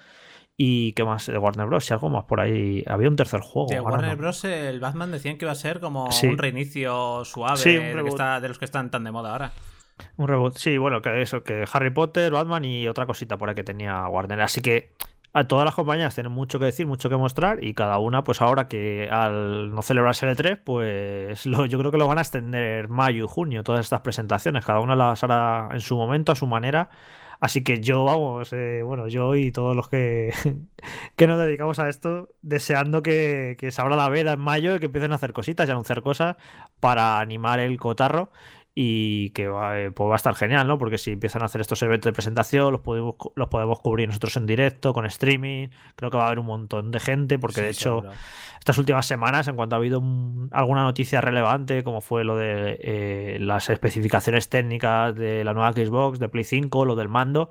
¿Y 0.56 0.94
qué 0.94 1.04
más 1.04 1.26
de 1.26 1.38
Warner 1.38 1.66
Bros? 1.68 1.86
Si 1.86 1.94
algo 1.94 2.10
más 2.10 2.24
por 2.26 2.40
ahí. 2.40 2.84
Había 2.88 3.10
un 3.10 3.18
tercer 3.18 3.42
juego. 3.42 3.70
De 3.70 3.82
Warner 3.82 4.16
Bros. 4.16 4.46
El 4.46 4.80
Batman 4.80 5.12
decían 5.12 5.38
que 5.38 5.46
iba 5.46 5.52
a 5.52 5.56
ser 5.56 5.82
como 5.82 6.06
un 6.06 6.38
reinicio 6.38 7.26
suave 7.26 7.62
de 7.62 8.48
los 8.48 8.58
que 8.58 8.66
están 8.66 8.90
tan 8.90 9.04
de 9.04 9.12
moda 9.12 9.34
ahora. 9.34 9.52
Un 10.18 10.28
reboot, 10.28 10.58
sí, 10.58 10.78
bueno, 10.78 11.02
que 11.02 11.22
eso, 11.22 11.44
que 11.44 11.66
Harry 11.72 11.92
Potter, 11.92 12.32
Batman 12.32 12.66
y 12.66 12.88
otra 12.88 13.06
cosita 13.06 13.38
por 13.38 13.50
ahí 13.50 13.56
que 13.56 13.64
tenía 13.64 14.08
Warner. 14.08 14.42
Así 14.42 14.62
que 14.62 14.92
a 15.34 15.48
todas 15.48 15.66
las 15.66 15.76
compañías 15.76 16.14
tienen 16.14 16.32
mucho 16.32 16.60
que 16.60 16.66
decir, 16.66 16.86
mucho 16.86 17.10
que 17.10 17.16
mostrar 17.16 17.64
y 17.64 17.74
cada 17.74 17.98
una, 18.00 18.24
pues 18.24 18.42
ahora 18.42 18.68
que 18.68 19.08
al 19.10 19.74
no 19.74 19.82
celebrarse 19.82 20.28
el 20.30 20.36
3 20.36 20.52
e 20.52 20.58
pues 20.58 21.44
yo 21.46 21.80
creo 21.80 21.92
que 21.92 21.98
lo 21.98 22.08
van 22.08 22.18
a 22.18 22.22
extender 22.22 22.90
mayo 22.90 23.26
y 23.26 23.28
junio, 23.28 23.64
todas 23.64 23.82
estas 23.82 24.02
presentaciones. 24.02 24.66
Cada 24.66 24.80
una 24.80 24.96
las 24.96 25.24
hará 25.24 25.70
en 25.72 25.82
su 25.82 25.96
momento, 25.96 26.32
a 26.32 26.36
su 26.36 26.48
manera, 26.48 26.90
Así 27.42 27.64
que 27.64 27.82
yo, 27.82 28.06
vamos, 28.06 28.54
eh, 28.54 28.84
bueno, 28.84 29.08
yo 29.08 29.36
y 29.36 29.52
todos 29.52 29.76
los 29.76 29.90
que, 29.90 30.32
que 31.16 31.26
nos 31.26 31.40
dedicamos 31.40 31.80
a 31.80 31.90
esto, 31.90 32.30
deseando 32.44 33.02
que, 33.02 33.58
que 33.60 33.72
se 33.72 33.82
abra 33.82 33.96
la 33.96 34.10
veda 34.10 34.34
en 34.34 34.40
mayo 34.40 34.76
y 34.76 34.80
que 34.80 34.86
empiecen 34.86 35.12
a 35.12 35.16
hacer 35.16 35.34
cositas 35.34 35.68
y 35.68 35.72
anunciar 35.72 36.04
cosas 36.04 36.36
para 36.80 37.20
animar 37.20 37.60
el 37.60 37.80
cotarro 37.80 38.32
y 38.74 39.32
que 39.32 39.48
va, 39.48 39.80
eh, 39.80 39.92
pues 39.92 40.10
va 40.10 40.14
a 40.14 40.16
estar 40.16 40.34
genial, 40.36 40.66
¿no? 40.68 40.78
Porque 40.78 40.98
si 40.98 41.12
empiezan 41.12 41.42
a 41.42 41.46
hacer 41.46 41.60
estos 41.62 41.82
eventos 41.84 42.10
de 42.10 42.14
presentación, 42.14 42.72
los 42.72 42.82
podemos, 42.82 43.16
los 43.36 43.50
podemos 43.50 43.80
cubrir 43.80 44.08
nosotros 44.08 44.38
en 44.38 44.46
directo, 44.46 44.94
con 44.94 45.06
streaming, 45.06 45.70
creo 45.96 46.10
que 46.10 46.18
va 46.18 46.24
a 46.24 46.28
haber 46.28 46.40
un 46.40 46.46
montón 46.46 46.92
de 46.92 47.00
gente, 47.00 47.38
porque 47.38 47.62
de 47.62 47.70
hecho 47.70 48.04
estas 48.60 48.78
últimas 48.78 49.06
semanas, 49.06 49.48
en 49.48 49.56
cuanto 49.56 49.76
ha 49.76 49.80
habido 49.80 50.02
alguna 50.52 50.84
noticia 50.84 51.20
relevante, 51.20 51.84
como 51.84 52.00
fue 52.00 52.24
lo 52.24 52.38
de 52.38 52.78
eh, 52.82 53.38
las 53.42 53.70
especificaciones 53.70 54.48
técnicas 54.48 55.16
de 55.16 55.44
la 55.44 55.54
nueva 55.54 55.74
Xbox, 55.74 56.20
de 56.20 56.30
Play 56.30 56.46
5, 56.46 56.86
lo 56.86 56.96
del 56.96 57.10
mando, 57.10 57.50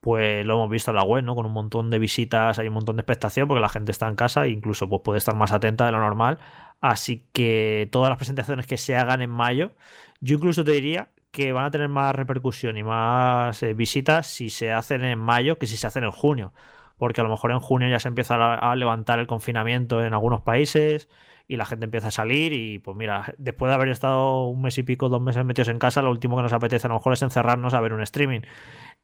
pues 0.00 0.46
lo 0.46 0.54
hemos 0.54 0.70
visto 0.70 0.92
en 0.92 0.96
la 0.96 1.02
web, 1.02 1.24
¿no? 1.24 1.34
Con 1.34 1.46
un 1.46 1.52
montón 1.52 1.90
de 1.90 1.98
visitas, 1.98 2.58
hay 2.58 2.68
un 2.68 2.74
montón 2.74 2.96
de 2.96 3.00
expectación 3.02 3.48
porque 3.48 3.60
la 3.60 3.68
gente 3.68 3.92
está 3.92 4.08
en 4.08 4.16
casa 4.16 4.44
e 4.44 4.50
incluso 4.50 4.88
pues, 4.88 5.02
puede 5.04 5.18
estar 5.18 5.34
más 5.34 5.52
atenta 5.52 5.86
de 5.86 5.92
lo 5.92 5.98
normal. 5.98 6.38
Así 6.80 7.26
que 7.32 7.88
todas 7.92 8.08
las 8.08 8.16
presentaciones 8.16 8.66
que 8.66 8.78
se 8.78 8.96
hagan 8.96 9.20
en 9.20 9.30
mayo, 9.30 9.72
yo 10.20 10.36
incluso 10.36 10.64
te 10.64 10.72
diría 10.72 11.10
que 11.30 11.52
van 11.52 11.66
a 11.66 11.70
tener 11.70 11.88
más 11.88 12.14
repercusión 12.14 12.76
y 12.76 12.82
más 12.82 13.62
eh, 13.62 13.74
visitas 13.74 14.26
si 14.26 14.50
se 14.50 14.72
hacen 14.72 15.04
en 15.04 15.18
mayo 15.18 15.58
que 15.58 15.66
si 15.66 15.76
se 15.76 15.86
hacen 15.86 16.04
en 16.04 16.10
junio. 16.10 16.52
Porque 16.98 17.20
a 17.20 17.24
lo 17.24 17.30
mejor 17.30 17.52
en 17.52 17.60
junio 17.60 17.88
ya 17.88 17.98
se 17.98 18.08
empieza 18.08 18.54
a, 18.54 18.76
levantar 18.76 19.18
el 19.20 19.26
confinamiento 19.26 20.04
en 20.04 20.12
algunos 20.12 20.42
países 20.42 21.08
y 21.48 21.56
la 21.56 21.64
gente 21.66 21.86
empieza 21.86 22.08
a 22.08 22.10
salir 22.10 22.52
y 22.52 22.78
pues 22.78 22.96
mira, 22.96 23.34
después 23.38 23.70
de 23.70 23.74
haber 23.74 23.88
estado 23.88 24.46
un 24.46 24.62
mes 24.62 24.76
y 24.78 24.82
pico, 24.82 25.08
dos 25.08 25.22
meses 25.22 25.44
metidos 25.44 25.68
en 25.68 25.78
casa, 25.78 26.02
lo 26.02 26.10
último 26.10 26.36
que 26.36 26.42
nos 26.42 26.52
apetece 26.52 26.86
a 26.86 26.90
lo 26.90 26.96
mejor 26.96 27.14
es 27.14 27.22
encerrarnos 27.22 27.74
a 27.74 27.80
ver 27.80 27.92
un 27.94 28.02
streaming. 28.02 28.42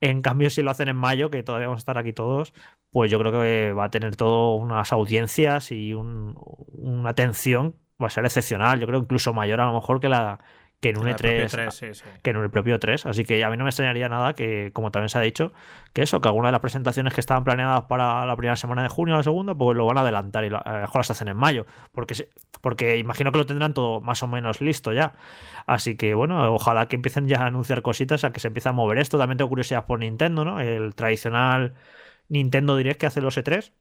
En 0.00 0.20
cambio, 0.22 0.50
si 0.50 0.62
lo 0.62 0.70
hacen 0.70 0.88
en 0.88 0.96
mayo, 0.96 1.30
que 1.30 1.42
todavía 1.42 1.68
vamos 1.68 1.78
a 1.78 1.84
estar 1.84 1.98
aquí 1.98 2.12
todos, 2.12 2.52
pues 2.90 3.10
yo 3.10 3.18
creo 3.18 3.32
que 3.32 3.72
va 3.72 3.86
a 3.86 3.90
tener 3.90 4.16
todo 4.16 4.54
unas 4.56 4.92
audiencias 4.92 5.72
y 5.72 5.94
una 5.94 7.10
atención, 7.10 7.76
va 8.02 8.08
a 8.08 8.10
ser 8.10 8.24
excepcional. 8.26 8.78
Yo 8.80 8.86
creo 8.86 9.00
incluso 9.00 9.32
mayor 9.32 9.60
a 9.60 9.66
lo 9.66 9.74
mejor 9.74 10.00
que 10.00 10.08
la, 10.10 10.40
que 10.86 10.90
en 10.90 10.98
un 10.98 11.08
E3, 11.08 11.82
e 11.82 12.20
que 12.22 12.30
en 12.30 12.36
el 12.36 12.50
propio 12.50 12.78
3. 12.78 13.06
Así 13.06 13.24
que 13.24 13.42
a 13.42 13.50
mí 13.50 13.56
no 13.56 13.64
me 13.64 13.70
extrañaría 13.70 14.08
nada 14.08 14.34
que, 14.34 14.70
como 14.72 14.90
también 14.90 15.08
se 15.08 15.18
ha 15.18 15.20
dicho, 15.20 15.52
que 15.92 16.02
eso, 16.02 16.20
que 16.20 16.28
alguna 16.28 16.48
de 16.48 16.52
las 16.52 16.60
presentaciones 16.60 17.12
que 17.12 17.20
estaban 17.20 17.42
planeadas 17.42 17.84
para 17.84 18.24
la 18.24 18.36
primera 18.36 18.56
semana 18.56 18.82
de 18.82 18.88
junio 18.88 19.14
o 19.14 19.16
la 19.16 19.22
segunda, 19.22 19.54
pues 19.54 19.76
lo 19.76 19.86
van 19.86 19.98
a 19.98 20.02
adelantar 20.02 20.44
y 20.44 20.48
a 20.48 20.50
lo 20.50 20.80
mejor 20.80 21.00
las 21.00 21.10
hacen 21.10 21.28
en 21.28 21.36
mayo. 21.36 21.66
Porque, 21.92 22.28
porque 22.60 22.98
imagino 22.98 23.32
que 23.32 23.38
lo 23.38 23.46
tendrán 23.46 23.74
todo 23.74 24.00
más 24.00 24.22
o 24.22 24.28
menos 24.28 24.60
listo 24.60 24.92
ya. 24.92 25.14
Así 25.66 25.96
que 25.96 26.14
bueno, 26.14 26.54
ojalá 26.54 26.86
que 26.86 26.96
empiecen 26.96 27.26
ya 27.26 27.42
a 27.42 27.46
anunciar 27.46 27.82
cositas, 27.82 28.22
a 28.24 28.32
que 28.32 28.40
se 28.40 28.48
empiece 28.48 28.68
a 28.68 28.72
mover 28.72 28.98
esto. 28.98 29.18
También 29.18 29.38
tengo 29.38 29.48
curiosidad 29.48 29.86
por 29.86 29.98
Nintendo, 29.98 30.44
¿no? 30.44 30.60
El 30.60 30.94
tradicional 30.94 31.74
Nintendo 32.28 32.76
Direct 32.76 33.00
que 33.00 33.06
hace 33.06 33.20
los 33.20 33.36
E3 33.36 33.72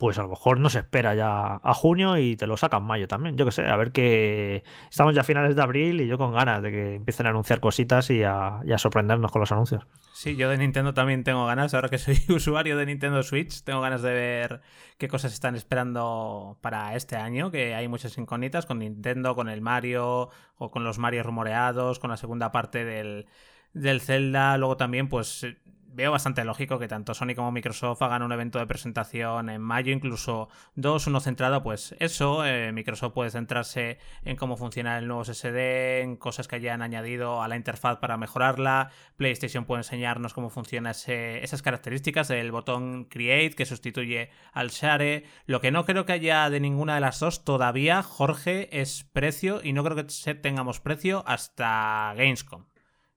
pues 0.00 0.18
a 0.18 0.22
lo 0.22 0.28
mejor 0.28 0.58
no 0.58 0.70
se 0.70 0.78
espera 0.78 1.14
ya 1.14 1.60
a 1.62 1.74
junio 1.74 2.16
y 2.16 2.34
te 2.34 2.46
lo 2.46 2.56
sacan 2.56 2.82
mayo 2.82 3.06
también. 3.06 3.36
Yo 3.36 3.44
qué 3.44 3.52
sé, 3.52 3.66
a 3.66 3.76
ver 3.76 3.92
que 3.92 4.64
estamos 4.90 5.14
ya 5.14 5.20
a 5.20 5.24
finales 5.24 5.54
de 5.54 5.62
abril 5.62 6.00
y 6.00 6.08
yo 6.08 6.16
con 6.16 6.32
ganas 6.32 6.62
de 6.62 6.70
que 6.70 6.94
empiecen 6.94 7.26
a 7.26 7.30
anunciar 7.30 7.60
cositas 7.60 8.08
y 8.08 8.22
a, 8.24 8.62
sorprendernos 8.78 9.30
con 9.30 9.40
los 9.40 9.52
anuncios. 9.52 9.86
Sí, 10.14 10.36
yo 10.36 10.48
de 10.48 10.56
Nintendo 10.56 10.94
también 10.94 11.22
tengo 11.22 11.44
ganas, 11.44 11.74
ahora 11.74 11.90
que 11.90 11.98
soy 11.98 12.18
usuario 12.34 12.78
de 12.78 12.86
Nintendo 12.86 13.22
Switch, 13.22 13.62
tengo 13.62 13.82
ganas 13.82 14.00
de 14.00 14.12
ver 14.12 14.62
qué 14.96 15.06
cosas 15.06 15.34
están 15.34 15.54
esperando 15.54 16.56
para 16.62 16.96
este 16.96 17.16
año, 17.16 17.50
que 17.50 17.74
hay 17.74 17.86
muchas 17.86 18.16
incógnitas 18.16 18.64
con 18.64 18.78
Nintendo, 18.78 19.34
con 19.34 19.50
el 19.50 19.60
Mario 19.60 20.30
o 20.56 20.70
con 20.70 20.82
los 20.82 20.98
Mario 20.98 21.24
rumoreados, 21.24 21.98
con 21.98 22.08
la 22.08 22.16
segunda 22.16 22.52
parte 22.52 22.86
del, 22.86 23.26
del 23.74 24.00
Zelda, 24.00 24.56
luego 24.56 24.78
también 24.78 25.10
pues 25.10 25.46
veo 25.92 26.12
bastante 26.12 26.44
lógico 26.44 26.78
que 26.78 26.88
tanto 26.88 27.14
Sony 27.14 27.34
como 27.34 27.52
Microsoft 27.52 28.02
hagan 28.02 28.22
un 28.22 28.32
evento 28.32 28.58
de 28.58 28.66
presentación 28.66 29.50
en 29.50 29.60
mayo, 29.60 29.92
incluso 29.92 30.48
dos, 30.74 31.06
uno 31.06 31.20
centrado, 31.20 31.62
pues 31.62 31.94
eso, 31.98 32.44
eh, 32.44 32.72
Microsoft 32.72 33.12
puede 33.12 33.30
centrarse 33.30 33.98
en 34.24 34.36
cómo 34.36 34.56
funciona 34.56 34.98
el 34.98 35.06
nuevo 35.06 35.24
SSD, 35.24 36.00
en 36.00 36.16
cosas 36.16 36.48
que 36.48 36.56
hayan 36.56 36.82
añadido 36.82 37.42
a 37.42 37.48
la 37.48 37.56
interfaz 37.56 37.98
para 37.98 38.16
mejorarla, 38.16 38.90
PlayStation 39.16 39.64
puede 39.64 39.80
enseñarnos 39.80 40.34
cómo 40.34 40.50
funcionan 40.50 40.94
esas 40.94 41.62
características 41.62 42.28
del 42.28 42.52
botón 42.52 43.04
Create 43.04 43.54
que 43.54 43.66
sustituye 43.66 44.30
al 44.52 44.70
Share, 44.70 45.24
lo 45.46 45.60
que 45.60 45.70
no 45.70 45.84
creo 45.84 46.06
que 46.06 46.12
haya 46.12 46.50
de 46.50 46.60
ninguna 46.60 46.94
de 46.94 47.00
las 47.00 47.20
dos 47.20 47.44
todavía, 47.44 48.02
Jorge, 48.02 48.80
es 48.80 49.04
precio 49.04 49.60
y 49.62 49.72
no 49.72 49.84
creo 49.84 49.96
que 49.96 50.34
tengamos 50.34 50.80
precio 50.80 51.24
hasta 51.26 52.14
Gamescom. 52.16 52.69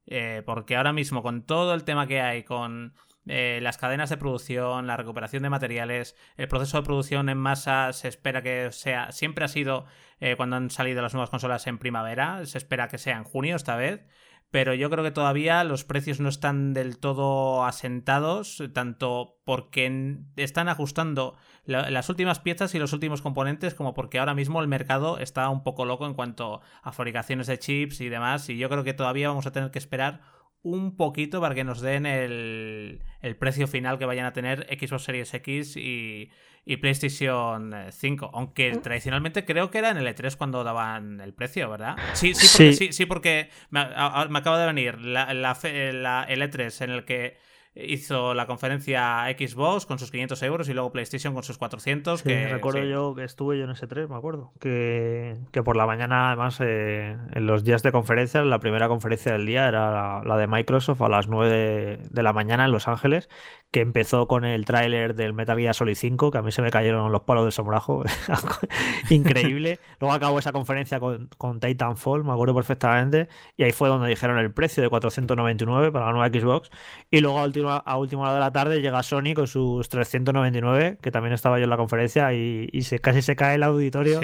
Eh, 0.06 0.44
porque 0.46 0.76
ahora 0.76 0.94
mismo 0.94 1.24
con 1.24 1.44
todo 1.44 1.74
el 1.74 1.84
tema 1.84 2.08
que 2.08 2.22
hay, 2.22 2.44
con 2.44 2.94
eh, 3.26 3.60
las 3.62 3.78
cadenas 3.78 4.10
de 4.10 4.18
producción, 4.18 4.86
la 4.86 4.98
recuperación 4.98 5.44
de 5.44 5.50
materiales, 5.50 6.16
el 6.36 6.48
proceso 6.48 6.78
de 6.78 6.84
producción 6.84 7.30
en 7.30 7.38
masa 7.38 7.94
se 7.94 8.10
espera 8.10 8.42
que 8.42 8.72
sea, 8.72 9.12
siempre 9.12 9.46
ha 9.46 9.48
sido 9.48 9.86
eh, 10.20 10.36
cuando 10.36 10.58
han 10.58 10.70
salido 10.70 11.02
las 11.02 11.14
nuevas 11.14 11.30
consolas 11.30 11.66
en 11.68 11.78
primavera, 11.78 12.46
se 12.46 12.58
espera 12.58 12.90
que 12.90 12.98
sea 12.98 13.18
en 13.18 13.24
junio 13.24 13.56
esta 13.56 13.78
vez 13.78 14.06
pero 14.54 14.76
yo 14.76 14.92
creo 14.92 15.04
que 15.04 15.10
todavía 15.10 15.64
los 15.64 15.84
precios 15.84 16.20
no 16.20 16.30
están 16.30 16.76
del 16.76 17.00
todo 17.00 17.66
asentados, 17.66 18.62
tanto 18.72 19.40
porque 19.46 20.20
están 20.36 20.70
ajustando 20.70 21.36
las 21.66 22.08
últimas 22.08 22.40
piezas 22.40 22.76
y 22.76 22.78
los 22.78 22.94
últimos 22.94 23.24
componentes, 23.24 23.74
como 23.74 23.96
porque 23.96 24.20
ahora 24.20 24.36
mismo 24.36 24.62
el 24.62 24.68
mercado 24.68 25.18
está 25.18 25.50
un 25.50 25.64
poco 25.64 25.86
loco 25.86 26.06
en 26.06 26.14
cuanto 26.14 26.62
a 26.84 26.92
fabricaciones 26.92 27.48
de 27.48 27.58
chips 27.58 28.00
y 28.02 28.10
demás, 28.10 28.48
y 28.48 28.60
yo 28.60 28.70
creo 28.70 28.84
que 28.84 28.94
todavía 28.94 29.28
vamos 29.28 29.48
a 29.48 29.52
tener 29.52 29.72
que 29.72 29.80
esperar 29.80 30.22
un 30.64 30.96
poquito 30.96 31.42
para 31.42 31.54
que 31.54 31.64
nos 31.64 31.82
den 31.82 32.06
el, 32.06 33.02
precio 33.38 33.68
final 33.68 34.00
que 34.00 34.06
vayan 34.06 34.26
a 34.26 34.34
tener 34.34 34.66
Xbox 34.80 35.04
Series 35.04 35.34
X 35.34 35.76
y, 35.76 36.32
PlayStation 36.80 37.74
5. 37.92 38.32
Aunque 38.34 38.74
mm. 38.74 38.82
tradicionalmente 38.82 39.46
creo 39.46 39.70
que 39.70 39.80
era 39.80 39.90
en 39.90 39.98
el 39.98 40.08
E3 40.08 40.36
cuando 40.38 40.64
daban 40.64 41.20
el 41.20 41.34
precio, 41.34 41.70
¿verdad? 41.70 41.98
Sí, 42.14 42.34
sí, 42.34 42.48
porque, 42.58 42.74
sí. 42.74 42.94
sí, 42.94 43.06
porque 43.06 43.50
me, 43.70 43.82
acaba 43.82 44.58
de 44.60 44.66
venir 44.68 45.00
la, 45.02 45.34
la, 45.34 45.52
el 45.62 46.42
E3 46.42 46.84
en 46.84 46.90
el 46.90 47.06
que 47.06 47.38
hizo 47.76 48.34
la 48.34 48.46
conferencia 48.46 49.26
Xbox 49.38 49.86
con 49.86 49.98
sus 49.98 50.12
500 50.12 50.42
euros 50.44 50.70
y 50.70 50.74
luego 50.74 50.92
PlayStation 50.92 51.34
con 51.34 51.44
sus 51.44 51.58
400. 51.58 52.22
que, 52.22 52.48
recuerdo 52.48 52.84
yo 52.84 53.16
que 53.16 53.24
estuve 53.24 53.58
yo 53.58 53.64
en 53.64 53.72
ese 53.72 53.88
3, 53.88 54.10
me 54.10 54.16
acuerdo. 54.16 54.52
Que, 54.60 55.38
por 55.66 55.76
la 55.76 55.86
mañana, 55.86 56.28
además, 56.28 56.60
eh, 56.62 57.18
en 57.34 57.46
los 57.46 57.64
días 57.64 57.82
de 57.84 57.92
conferencia, 57.92 58.44
la 58.44 58.60
primera 58.60 58.88
conferencia 58.88 59.32
del 59.34 59.46
día 59.46 59.68
era 59.68 60.24
la, 60.24 60.38
de 60.38 60.48
Microsoft 60.48 61.02
a 61.02 61.10
las 61.10 61.28
9 61.28 62.00
de, 62.10 62.24
la 62.24 62.34
mañana 62.34 62.66
en 62.66 62.72
Los 62.72 62.88
Ángeles, 62.88 63.30
que 63.72 63.82
empezó 63.82 64.28
con 64.28 64.46
el 64.46 64.66
tráiler 64.66 65.16
del 65.16 65.34
Metal 65.34 65.58
Gear 65.58 65.74
Solid 65.74 65.96
5, 65.96 66.30
que 66.30 66.38
a 66.38 66.42
mí 66.44 66.52
se 66.52 66.62
me 66.62 66.70
cayeron 66.70 67.12
los 67.12 67.22
palos 67.22 67.44
del 67.44 67.52
sombrajo. 67.52 68.04
Increíble. 69.10 69.80
luego 70.00 70.14
acabó 70.14 70.38
esa 70.38 70.52
conferencia 70.52 71.00
con, 71.00 71.30
con 71.38 71.60
Titanfall, 71.60 72.24
me 72.24 72.34
acuerdo 72.34 72.54
perfectamente, 72.54 73.30
y 73.58 73.64
ahí 73.64 73.72
fue 73.72 73.90
donde 73.90 74.10
dijeron 74.10 74.38
el 74.38 74.54
precio 74.54 74.84
de 74.84 74.90
499 74.90 75.92
para 75.92 76.06
la 76.06 76.12
nueva 76.12 76.28
Xbox. 76.28 76.70
Y 77.10 77.22
luego 77.22 77.40
al 77.40 77.52
a 77.72 77.98
última 77.98 78.24
hora 78.24 78.34
de 78.34 78.40
la 78.40 78.52
tarde 78.52 78.82
llega 78.82 79.04
Sony 79.04 79.34
con 79.36 79.48
sus 79.48 79.90
399, 79.90 80.98
que 81.02 81.12
también 81.12 81.34
estaba 81.34 81.58
yo 81.58 81.66
en 81.66 81.70
la 81.70 81.78
conferencia, 81.78 82.34
y, 82.34 82.70
se, 82.84 83.00
casi 83.00 83.22
se 83.22 83.36
cae 83.36 83.56
el 83.56 83.64
auditorio 83.64 84.20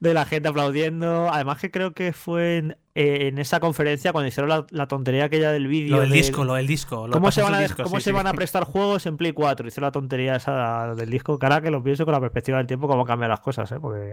de 0.00 0.14
la 0.14 0.24
gente 0.24 0.48
aplaudiendo. 0.48 1.28
Además 1.32 1.58
que 1.58 1.70
creo 1.70 1.92
que 1.92 2.12
fue 2.12 2.76
en, 2.94 3.38
esa 3.38 3.60
conferencia 3.60 4.12
cuando 4.12 4.28
hicieron 4.28 4.66
la, 4.70 4.86
tontería 4.86 5.24
aquella 5.24 5.52
del 5.52 5.66
vídeo. 5.66 5.96
Lo 5.96 6.02
del 6.02 6.10
disco, 6.10 6.44
lo 6.44 6.54
del 6.54 6.66
disco. 6.66 7.08
¿Cómo, 7.10 7.30
se 7.30 7.42
van, 7.42 7.54
a, 7.54 7.68
¿cómo 7.68 8.00
se 8.00 8.12
van 8.12 8.26
a 8.26 8.32
prestar 8.32 8.64
juegos 8.64 9.06
en 9.06 9.16
Play 9.16 9.32
4? 9.32 9.68
Hicieron 9.68 9.86
la 9.86 9.92
tontería 9.92 10.36
esa 10.36 10.94
del 10.94 11.10
disco. 11.10 11.38
Cara 11.38 11.60
que 11.60 11.70
lo 11.70 11.82
pienso 11.82 12.04
con 12.04 12.12
la 12.12 12.20
perspectiva 12.20 12.58
del 12.58 12.66
tiempo, 12.66 12.88
cómo 12.88 13.04
cambian 13.04 13.30
las 13.30 13.40
cosas, 13.40 13.70
¿eh? 13.72 13.78
Porque 13.80 14.12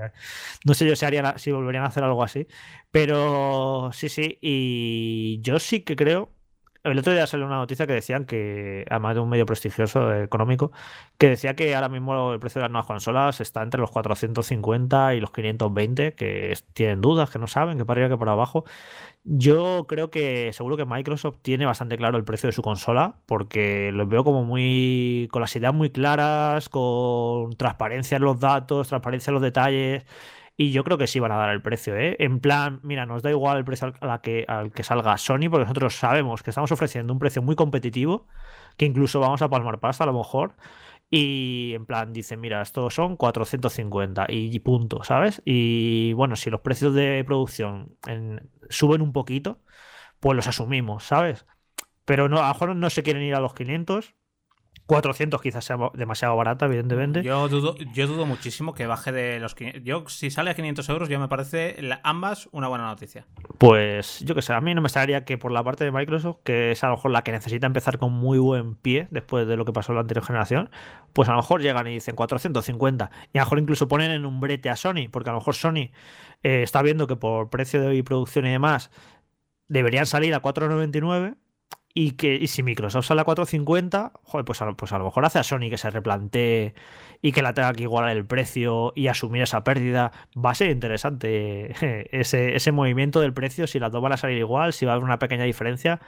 no 0.66 0.74
sé 0.74 0.88
yo 0.88 0.96
si, 0.96 1.06
harían, 1.06 1.38
si 1.38 1.52
volverían 1.52 1.84
a 1.84 1.88
hacer 1.88 2.04
algo 2.04 2.24
así. 2.24 2.48
Pero 2.92 3.90
sí, 3.94 4.10
sí. 4.10 4.38
Y 4.42 5.40
yo 5.42 5.60
sí 5.60 5.82
que 5.82 5.96
creo 5.96 6.35
el 6.86 7.00
otro 7.00 7.14
día 7.14 7.26
salió 7.26 7.46
una 7.48 7.58
noticia 7.58 7.88
que 7.88 7.94
decían 7.94 8.26
que, 8.26 8.86
además 8.90 9.16
de 9.16 9.22
un 9.22 9.30
medio 9.30 9.46
prestigioso 9.46 10.14
económico, 10.14 10.72
que 11.18 11.30
decía 11.30 11.56
que 11.56 11.74
ahora 11.74 11.90
mismo 11.90 12.34
el 12.34 12.40
precio 12.40 12.60
de 12.60 12.66
las 12.66 12.72
nuevas 12.72 12.86
consolas 12.86 13.42
está 13.42 13.64
entre 13.64 13.82
los 13.82 13.90
450 13.92 15.16
y 15.16 15.20
los 15.20 15.32
520, 15.32 16.14
que 16.14 16.58
tienen 16.74 17.02
dudas, 17.02 17.30
que 17.32 17.40
no 17.40 17.48
saben, 17.48 17.78
que 17.78 17.86
para 17.86 18.02
arriba, 18.02 18.16
que 18.16 18.20
para 18.20 18.34
abajo. 18.34 18.66
Yo 19.24 19.86
creo 19.88 20.12
que 20.12 20.54
seguro 20.54 20.78
que 20.78 20.86
Microsoft 20.86 21.38
tiene 21.42 21.66
bastante 21.66 21.98
claro 21.98 22.18
el 22.18 22.24
precio 22.24 22.48
de 22.48 22.54
su 22.54 22.62
consola, 22.62 23.16
porque 23.26 23.92
los 23.92 24.08
veo 24.08 24.24
como 24.24 24.44
muy. 24.44 25.28
con 25.32 25.42
las 25.42 25.56
ideas 25.56 25.74
muy 25.74 25.90
claras, 25.90 26.70
con 26.70 27.56
transparencia 27.58 28.18
en 28.18 28.24
los 28.24 28.40
datos, 28.40 28.90
transparencia 28.90 29.32
en 29.32 29.34
los 29.36 29.44
detalles. 29.44 30.06
Y 30.58 30.72
yo 30.72 30.84
creo 30.84 30.98
que 30.98 31.08
sí 31.08 31.20
van 31.20 31.32
a 31.34 31.38
dar 31.38 31.50
el 31.50 31.62
precio, 31.62 31.98
¿eh? 31.98 32.16
En 32.20 32.40
plan, 32.40 32.80
mira, 32.84 33.06
nos 33.06 33.22
da 33.22 33.30
igual 33.30 33.58
el 33.58 33.66
precio 33.66 33.94
al, 34.00 34.22
que, 34.22 34.46
al 34.48 34.72
que 34.72 34.84
salga 34.84 35.18
Sony, 35.18 35.50
porque 35.50 35.64
nosotros 35.64 35.96
sabemos 35.96 36.44
que 36.44 36.52
estamos 36.52 36.72
ofreciendo 36.72 37.12
un 37.12 37.20
precio 37.20 37.42
muy 37.42 37.56
competitivo, 37.56 38.28
que 38.78 38.86
incluso 38.86 39.20
vamos 39.20 39.42
a 39.42 39.50
palmar 39.50 39.80
pasta 39.80 40.06
a 40.06 40.08
lo 40.08 40.14
mejor. 40.14 40.56
Y 41.10 41.74
en 41.76 41.86
plan, 41.86 42.14
dicen, 42.14 42.40
mira, 42.40 42.62
estos 42.62 42.94
son 42.94 43.16
450 43.18 44.26
y 44.30 44.60
punto, 44.60 45.04
¿sabes? 45.04 45.42
Y 45.46 46.14
bueno, 46.14 46.36
si 46.36 46.50
los 46.50 46.62
precios 46.62 46.94
de 46.96 47.24
producción 47.26 47.98
suben 48.70 49.02
un 49.02 49.14
poquito, 49.14 49.62
pues 50.20 50.36
los 50.36 50.48
asumimos, 50.48 51.04
¿sabes? 51.04 51.46
pero 52.06 52.30
no, 52.30 52.40
a 52.40 52.48
lo 52.48 52.54
mejor 52.54 52.76
no 52.76 52.90
se 52.90 53.04
quieren 53.04 53.24
ir 53.24 53.36
a 53.36 53.40
los 53.40 53.54
500 53.54 54.16
400 54.88 55.42
quizás 55.42 55.66
sea 55.66 55.78
demasiado 55.94 56.36
barata, 56.36 56.68
evidentemente. 56.68 57.24
Yo 57.24 57.48
dudo, 57.48 57.76
yo 57.94 58.06
dudo 58.06 58.26
muchísimo 58.26 58.74
que 58.74 58.86
baje 58.86 59.12
de 59.12 59.40
los 59.40 59.56
500. 59.56 59.84
Yo, 59.84 60.08
si 60.08 60.30
sale 60.30 60.52
a 60.52 60.54
500 60.54 60.88
euros, 60.90 61.10
ya 61.10 61.18
me 61.18 61.28
parece 61.28 61.76
ambas 62.04 62.48
una 62.52 62.68
buena 62.68 62.86
noticia. 62.86 63.26
Pues 63.58 64.20
yo 64.20 64.36
que 64.36 64.44
sé, 64.44 64.54
a 64.54 64.62
mí 64.62 64.76
no 64.76 64.82
me 64.82 64.88
extrañaría 64.88 65.26
que 65.26 65.40
por 65.40 65.52
la 65.52 65.64
parte 65.64 65.86
de 65.86 65.92
Microsoft, 65.92 66.38
que 66.44 66.72
es 66.72 66.84
a 66.84 66.88
lo 66.88 66.98
mejor 66.98 67.12
la 67.12 67.24
que 67.24 67.32
necesita 67.32 67.66
empezar 67.66 67.98
con 67.98 68.14
muy 68.14 68.38
buen 68.38 68.76
pie 68.76 69.08
después 69.10 69.48
de 69.48 69.58
lo 69.58 69.66
que 69.66 69.74
pasó 69.74 69.92
en 69.92 69.96
la 69.96 70.02
anterior 70.02 70.24
generación, 70.24 70.70
pues 71.14 71.30
a 71.30 71.32
lo 71.32 71.38
mejor 71.38 71.62
llegan 71.62 71.88
y 71.88 71.94
dicen 71.94 72.16
450. 72.16 73.10
Y 73.34 73.40
a 73.40 73.42
lo 73.42 73.46
mejor 73.46 73.60
incluso 73.60 73.88
ponen 73.88 74.12
en 74.12 74.26
un 74.26 74.40
brete 74.40 74.70
a 74.70 74.76
Sony, 74.76 75.10
porque 75.10 75.32
a 75.32 75.34
lo 75.34 75.40
mejor 75.40 75.56
Sony 75.56 75.90
eh, 76.44 76.62
está 76.62 76.84
viendo 76.84 77.08
que 77.08 77.16
por 77.16 77.50
precio 77.50 77.82
de 77.82 78.04
producción 78.04 78.46
y 78.46 78.52
demás 78.52 78.92
deberían 79.68 80.06
salir 80.06 80.36
a 80.36 80.42
499 80.42 81.36
y 81.98 82.12
que 82.12 82.36
y 82.36 82.48
si 82.48 82.62
Microsoft 82.62 83.06
sale 83.06 83.22
a 83.22 83.24
450, 83.24 84.12
joder, 84.24 84.44
pues 84.46 84.62
a, 84.62 84.72
pues 84.74 84.92
a 84.92 85.00
lo 85.00 85.06
mejor 85.06 85.24
hace 85.24 85.40
a 85.40 85.44
Sony 85.44 85.70
que 85.70 85.78
se 85.78 85.90
replantee 85.90 86.76
y 87.22 87.32
que 87.32 87.42
la 87.42 87.54
tenga 87.54 87.72
que 87.72 87.84
igualar 87.84 88.12
el 88.12 88.26
precio 88.26 88.92
y 88.98 89.08
asumir 89.08 89.42
esa 89.42 89.64
pérdida. 89.64 90.12
Va 90.38 90.52
a 90.52 90.56
ser 90.56 90.72
interesante 90.72 91.74
ese, 92.12 92.54
ese 92.58 92.72
movimiento 92.74 93.22
del 93.22 93.34
precio, 93.34 93.66
si 93.66 93.80
las 93.80 93.94
dos 93.94 94.02
van 94.02 94.12
a 94.12 94.18
salir 94.18 94.38
igual, 94.38 94.74
si 94.74 94.86
va 94.86 94.92
a 94.92 94.96
haber 94.96 95.06
una 95.06 95.20
pequeña 95.20 95.46
diferencia. 95.46 96.02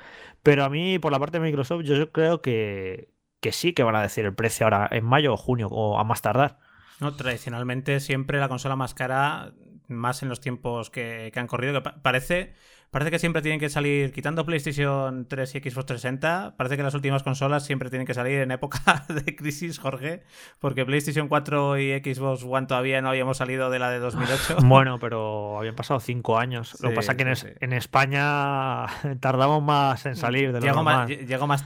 Pero 0.44 0.66
a 0.66 0.70
mí, 0.70 1.00
por 1.00 1.14
la 1.14 1.20
parte 1.20 1.40
de 1.40 1.46
Microsoft, 1.46 1.84
yo 1.84 2.12
creo 2.12 2.42
que, 2.42 3.08
que 3.40 3.54
sí 3.54 3.72
que 3.72 3.84
van 3.84 3.96
a 3.96 4.02
decir 4.02 4.26
el 4.26 4.36
precio 4.36 4.66
ahora 4.66 4.90
en 4.92 5.06
mayo 5.06 5.34
o 5.34 5.38
junio 5.38 5.68
o 5.72 5.98
a 5.98 6.04
más 6.04 6.22
tardar. 6.22 6.60
No, 7.00 7.16
tradicionalmente 7.16 8.02
siempre 8.02 8.40
la 8.40 8.50
consola 8.50 8.76
más 8.76 8.94
cara, 8.94 9.54
más 9.88 10.22
en 10.22 10.28
los 10.28 10.42
tiempos 10.42 10.90
que, 10.90 11.32
que 11.34 11.40
han 11.40 11.48
corrido, 11.48 11.82
que 11.82 11.90
parece 12.02 12.56
Parece 12.92 13.12
que 13.12 13.20
siempre 13.20 13.42
tienen 13.42 13.60
que 13.60 13.70
salir, 13.70 14.14
quitando 14.14 14.46
PlayStation 14.46 15.28
3 15.28 15.56
y 15.56 15.60
Xbox 15.60 15.86
360, 15.88 16.56
parece 16.56 16.78
que 16.78 16.84
las 16.84 16.94
últimas 16.94 17.22
consolas 17.22 17.66
siempre 17.66 17.90
tienen 17.90 18.08
que 18.08 18.14
salir 18.14 18.40
en 18.40 18.52
época 18.52 19.06
de 19.10 19.36
crisis, 19.36 19.78
Jorge, 19.78 20.24
porque 20.60 20.86
PlayStation 20.86 21.28
4 21.28 21.80
y 21.80 22.00
Xbox 22.00 22.44
One 22.44 22.68
todavía 22.68 23.02
no 23.02 23.10
habíamos 23.10 23.38
salido 23.38 23.70
de 23.70 23.80
la 23.80 23.90
de 23.90 24.00
2008. 24.00 24.58
Bueno, 24.68 25.00
pero 25.00 25.58
habían 25.58 25.76
pasado 25.76 26.00
cinco 26.00 26.38
años. 26.38 26.78
Lo 26.82 26.90
que 26.90 26.96
pasa 26.96 27.14
es 27.14 27.18
que 27.18 27.56
en, 27.60 27.74
España 27.74 28.86
tardamos 29.20 29.64
más 29.64 30.06
en 30.06 30.16
salir 30.16 30.54
de 30.54 30.62
lo 30.62 30.74
normal. 30.74 31.08
llegó 31.08 31.48
más 31.48 31.66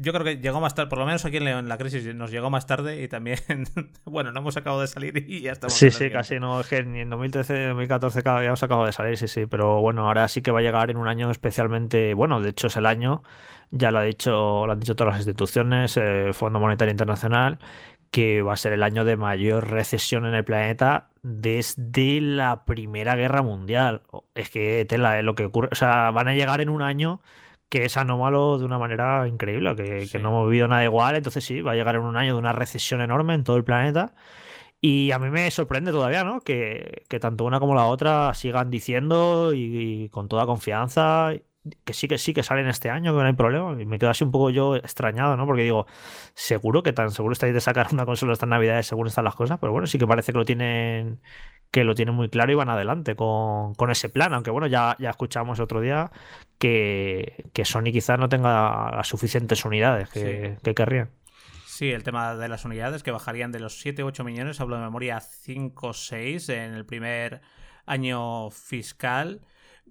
yo 0.00 0.12
creo 0.12 0.24
que 0.24 0.36
llegó 0.36 0.60
más 0.60 0.76
tarde, 0.76 0.88
por 0.88 0.98
lo 0.98 1.06
menos 1.06 1.24
aquí 1.24 1.38
en 1.38 1.44
León, 1.44 1.68
la 1.68 1.76
crisis 1.76 2.14
nos 2.14 2.30
llegó 2.30 2.50
más 2.50 2.66
tarde 2.66 3.02
y 3.02 3.08
también, 3.08 3.38
bueno, 4.04 4.30
no 4.30 4.40
hemos 4.40 4.56
acabado 4.56 4.80
de 4.80 4.86
salir 4.86 5.24
y 5.28 5.40
ya 5.40 5.52
estamos. 5.52 5.74
Sí, 5.74 5.90
sí, 5.90 6.08
casi 6.08 6.38
no, 6.38 6.60
es 6.60 6.68
que 6.68 6.84
ni 6.84 7.00
en 7.00 7.10
2013, 7.10 7.66
2014 7.68 8.22
ya 8.22 8.44
hemos 8.44 8.62
acabado 8.62 8.86
de 8.86 8.92
salir, 8.92 9.18
sí, 9.18 9.26
sí, 9.26 9.46
pero 9.46 9.80
bueno, 9.80 10.06
ahora 10.06 10.28
sí 10.28 10.40
que 10.40 10.52
va 10.52 10.60
a 10.60 10.62
llegar 10.62 10.90
en 10.90 10.98
un 10.98 11.08
año 11.08 11.30
especialmente, 11.32 12.14
bueno, 12.14 12.40
de 12.40 12.50
hecho 12.50 12.68
es 12.68 12.76
el 12.76 12.86
año, 12.86 13.24
ya 13.72 13.90
lo, 13.90 13.98
ha 13.98 14.04
dicho, 14.04 14.66
lo 14.66 14.72
han 14.72 14.78
dicho 14.78 14.94
todas 14.94 15.14
las 15.14 15.20
instituciones, 15.20 15.96
el 15.96 16.32
Fondo 16.32 16.60
Monetario 16.60 16.92
Internacional, 16.92 17.58
que 18.12 18.40
va 18.40 18.52
a 18.52 18.56
ser 18.56 18.72
el 18.72 18.84
año 18.84 19.04
de 19.04 19.16
mayor 19.16 19.68
recesión 19.68 20.26
en 20.26 20.34
el 20.34 20.44
planeta 20.44 21.08
desde 21.22 22.20
la 22.20 22.64
Primera 22.64 23.16
Guerra 23.16 23.42
Mundial. 23.42 24.02
Es 24.34 24.48
que 24.48 24.86
tela, 24.88 25.20
lo 25.22 25.34
que 25.34 25.46
ocurre, 25.46 25.68
o 25.72 25.74
sea, 25.74 26.12
van 26.12 26.28
a 26.28 26.34
llegar 26.34 26.60
en 26.60 26.68
un 26.68 26.82
año 26.82 27.20
que 27.68 27.84
es 27.84 27.96
anómalo 27.96 28.58
de 28.58 28.64
una 28.64 28.78
manera 28.78 29.28
increíble, 29.28 29.74
que, 29.76 30.18
no 30.18 30.30
hemos 30.30 30.48
vivido 30.48 30.68
nada 30.68 30.84
igual, 30.84 31.16
entonces 31.16 31.44
sí, 31.44 31.60
va 31.60 31.72
a 31.72 31.74
llegar 31.74 31.96
en 31.96 32.02
un 32.02 32.16
año 32.16 32.34
de 32.34 32.38
una 32.38 32.52
recesión 32.52 33.00
enorme 33.00 33.34
en 33.34 33.44
todo 33.44 33.56
el 33.56 33.64
planeta. 33.64 34.14
Y 34.80 35.10
a 35.12 35.18
mí 35.18 35.30
me 35.30 35.50
sorprende 35.50 35.90
todavía, 35.92 36.24
¿no? 36.24 36.40
Que, 36.40 37.04
tanto 37.20 37.44
una 37.44 37.60
como 37.60 37.74
la 37.74 37.86
otra 37.86 38.32
sigan 38.34 38.70
diciendo 38.70 39.52
y, 39.54 40.08
con 40.10 40.28
toda 40.28 40.46
confianza 40.46 41.32
que 41.84 41.92
sí, 41.92 42.08
que 42.08 42.18
sí, 42.18 42.34
que 42.34 42.42
salen 42.42 42.66
este 42.68 42.90
año, 42.90 43.12
que 43.12 43.20
no 43.20 43.26
hay 43.26 43.32
problema. 43.34 43.80
Y 43.80 43.86
me 43.86 43.98
quedo 43.98 44.10
así 44.10 44.24
un 44.24 44.30
poco 44.30 44.50
yo 44.50 44.76
extrañado, 44.76 45.36
¿no? 45.36 45.46
Porque 45.46 45.62
digo, 45.62 45.86
seguro 46.34 46.82
que 46.82 46.92
tan 46.92 47.10
seguro 47.10 47.32
estáis 47.32 47.54
de 47.54 47.60
sacar 47.60 47.88
una 47.92 48.06
consola 48.06 48.32
estas 48.32 48.48
navidades 48.48 48.86
según 48.86 49.06
están 49.08 49.24
las 49.24 49.34
cosas, 49.34 49.58
pero 49.60 49.72
bueno, 49.72 49.86
sí 49.86 49.98
que 49.98 50.06
parece 50.06 50.32
que 50.32 50.38
lo 50.38 50.44
tienen 50.44 51.20
que 51.70 51.84
lo 51.84 51.94
tienen 51.94 52.14
muy 52.14 52.28
claro 52.28 52.52
y 52.52 52.54
van 52.54 52.70
adelante 52.70 53.14
con, 53.14 53.74
ese 53.90 54.08
plan. 54.08 54.32
Aunque 54.34 54.50
bueno, 54.50 54.66
ya, 54.66 54.96
ya 54.98 55.10
escuchamos 55.10 55.60
otro 55.60 55.80
día 55.80 56.10
que, 56.58 57.50
que 57.52 57.64
Sony 57.64 57.92
quizás 57.92 58.18
no 58.18 58.28
tenga 58.28 58.90
las 58.94 59.08
suficientes 59.08 59.64
unidades 59.64 60.08
que, 60.08 60.56
querrían. 60.74 61.10
Sí, 61.66 61.90
el 61.92 62.02
tema 62.02 62.34
de 62.34 62.48
las 62.48 62.64
unidades 62.64 63.02
que 63.02 63.10
bajarían 63.10 63.52
de 63.52 63.60
los 63.60 63.80
7 63.80 64.02
8 64.02 64.24
millones, 64.24 64.60
hablo 64.60 64.76
de 64.76 64.82
memoria, 64.82 65.20
5 65.20 65.88
o 65.88 65.92
6 65.92 66.48
en 66.48 66.74
el 66.74 66.84
primer 66.84 67.40
año 67.86 68.50
fiscal. 68.50 69.42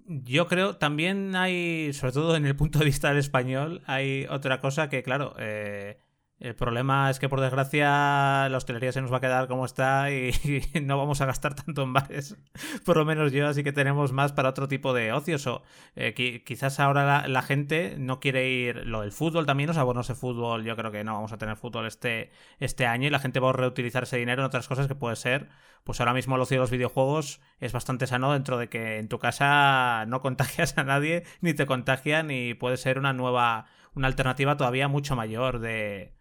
Yo 0.05 0.47
creo 0.47 0.77
también 0.77 1.35
hay, 1.35 1.93
sobre 1.93 2.13
todo 2.13 2.35
en 2.35 2.45
el 2.45 2.55
punto 2.55 2.79
de 2.79 2.85
vista 2.85 3.09
del 3.09 3.17
español, 3.17 3.83
hay 3.85 4.25
otra 4.29 4.59
cosa 4.59 4.89
que, 4.89 5.03
claro, 5.03 5.35
eh, 5.39 5.97
el 6.39 6.53
problema 6.53 7.09
es 7.09 7.17
que 7.17 7.29
por 7.29 7.41
desgracia 7.41 8.47
la 8.49 8.57
hostelería 8.57 8.91
se 8.91 9.01
nos 9.01 9.11
va 9.11 9.17
a 9.17 9.21
quedar 9.21 9.47
como 9.47 9.65
está 9.65 10.11
y, 10.11 10.31
no 10.83 10.95
vamos 10.95 11.19
a 11.21 11.25
gastar 11.25 11.55
tanto 11.55 11.81
en 11.81 11.93
bares. 11.93 12.37
Por 12.85 12.97
lo 12.97 13.05
menos 13.05 13.31
yo, 13.31 13.47
así 13.47 13.63
que 13.63 13.71
tenemos 13.71 14.11
más 14.11 14.33
para 14.33 14.49
otro 14.49 14.67
tipo 14.67 14.93
de 14.93 15.11
ocios. 15.11 15.47
O, 15.47 15.63
eh, 15.95 16.13
quizás 16.45 16.79
ahora 16.79 17.27
la, 17.27 17.41
gente 17.41 17.95
no 17.97 18.19
quiere 18.19 18.49
ir. 18.51 18.85
Lo 18.85 19.01
del 19.01 19.11
fútbol 19.11 19.47
también, 19.47 19.67
los 19.67 19.77
abonos 19.77 20.07
de 20.07 20.13
fútbol, 20.13 20.63
yo 20.63 20.75
creo 20.75 20.91
que 20.91 21.03
no 21.03 21.13
vamos 21.15 21.33
a 21.33 21.39
tener 21.39 21.57
fútbol 21.57 21.87
este, 21.87 22.29
este 22.59 22.85
año 22.85 23.07
y 23.07 23.09
la 23.09 23.19
gente 23.19 23.39
va 23.39 23.49
a 23.49 23.53
reutilizar 23.53 24.03
ese 24.03 24.17
dinero 24.17 24.43
en 24.43 24.45
otras 24.45 24.67
cosas 24.67 24.87
que 24.87 24.95
puede 24.95 25.15
ser. 25.15 25.49
Pues 25.83 25.99
ahora 26.01 26.13
mismo 26.13 26.35
el 26.35 26.41
ocio 26.41 26.57
de 26.57 26.61
los 26.61 26.71
videojuegos 26.71 27.41
es 27.59 27.73
bastante 27.73 28.05
sano 28.05 28.33
dentro 28.33 28.59
de 28.59 28.69
que 28.69 28.99
en 28.99 29.07
tu 29.07 29.17
casa 29.17 30.05
no 30.07 30.21
contagias 30.21 30.77
a 30.77 30.83
nadie, 30.83 31.23
ni 31.41 31.55
te 31.55 31.65
contagian 31.65 32.29
y 32.29 32.53
puede 32.53 32.77
ser 32.77 32.99
una 32.99 33.13
nueva, 33.13 33.65
una 33.95 34.07
alternativa 34.07 34.55
todavía 34.55 34.87
mucho 34.87 35.15
mayor 35.15 35.59
de 35.59 36.17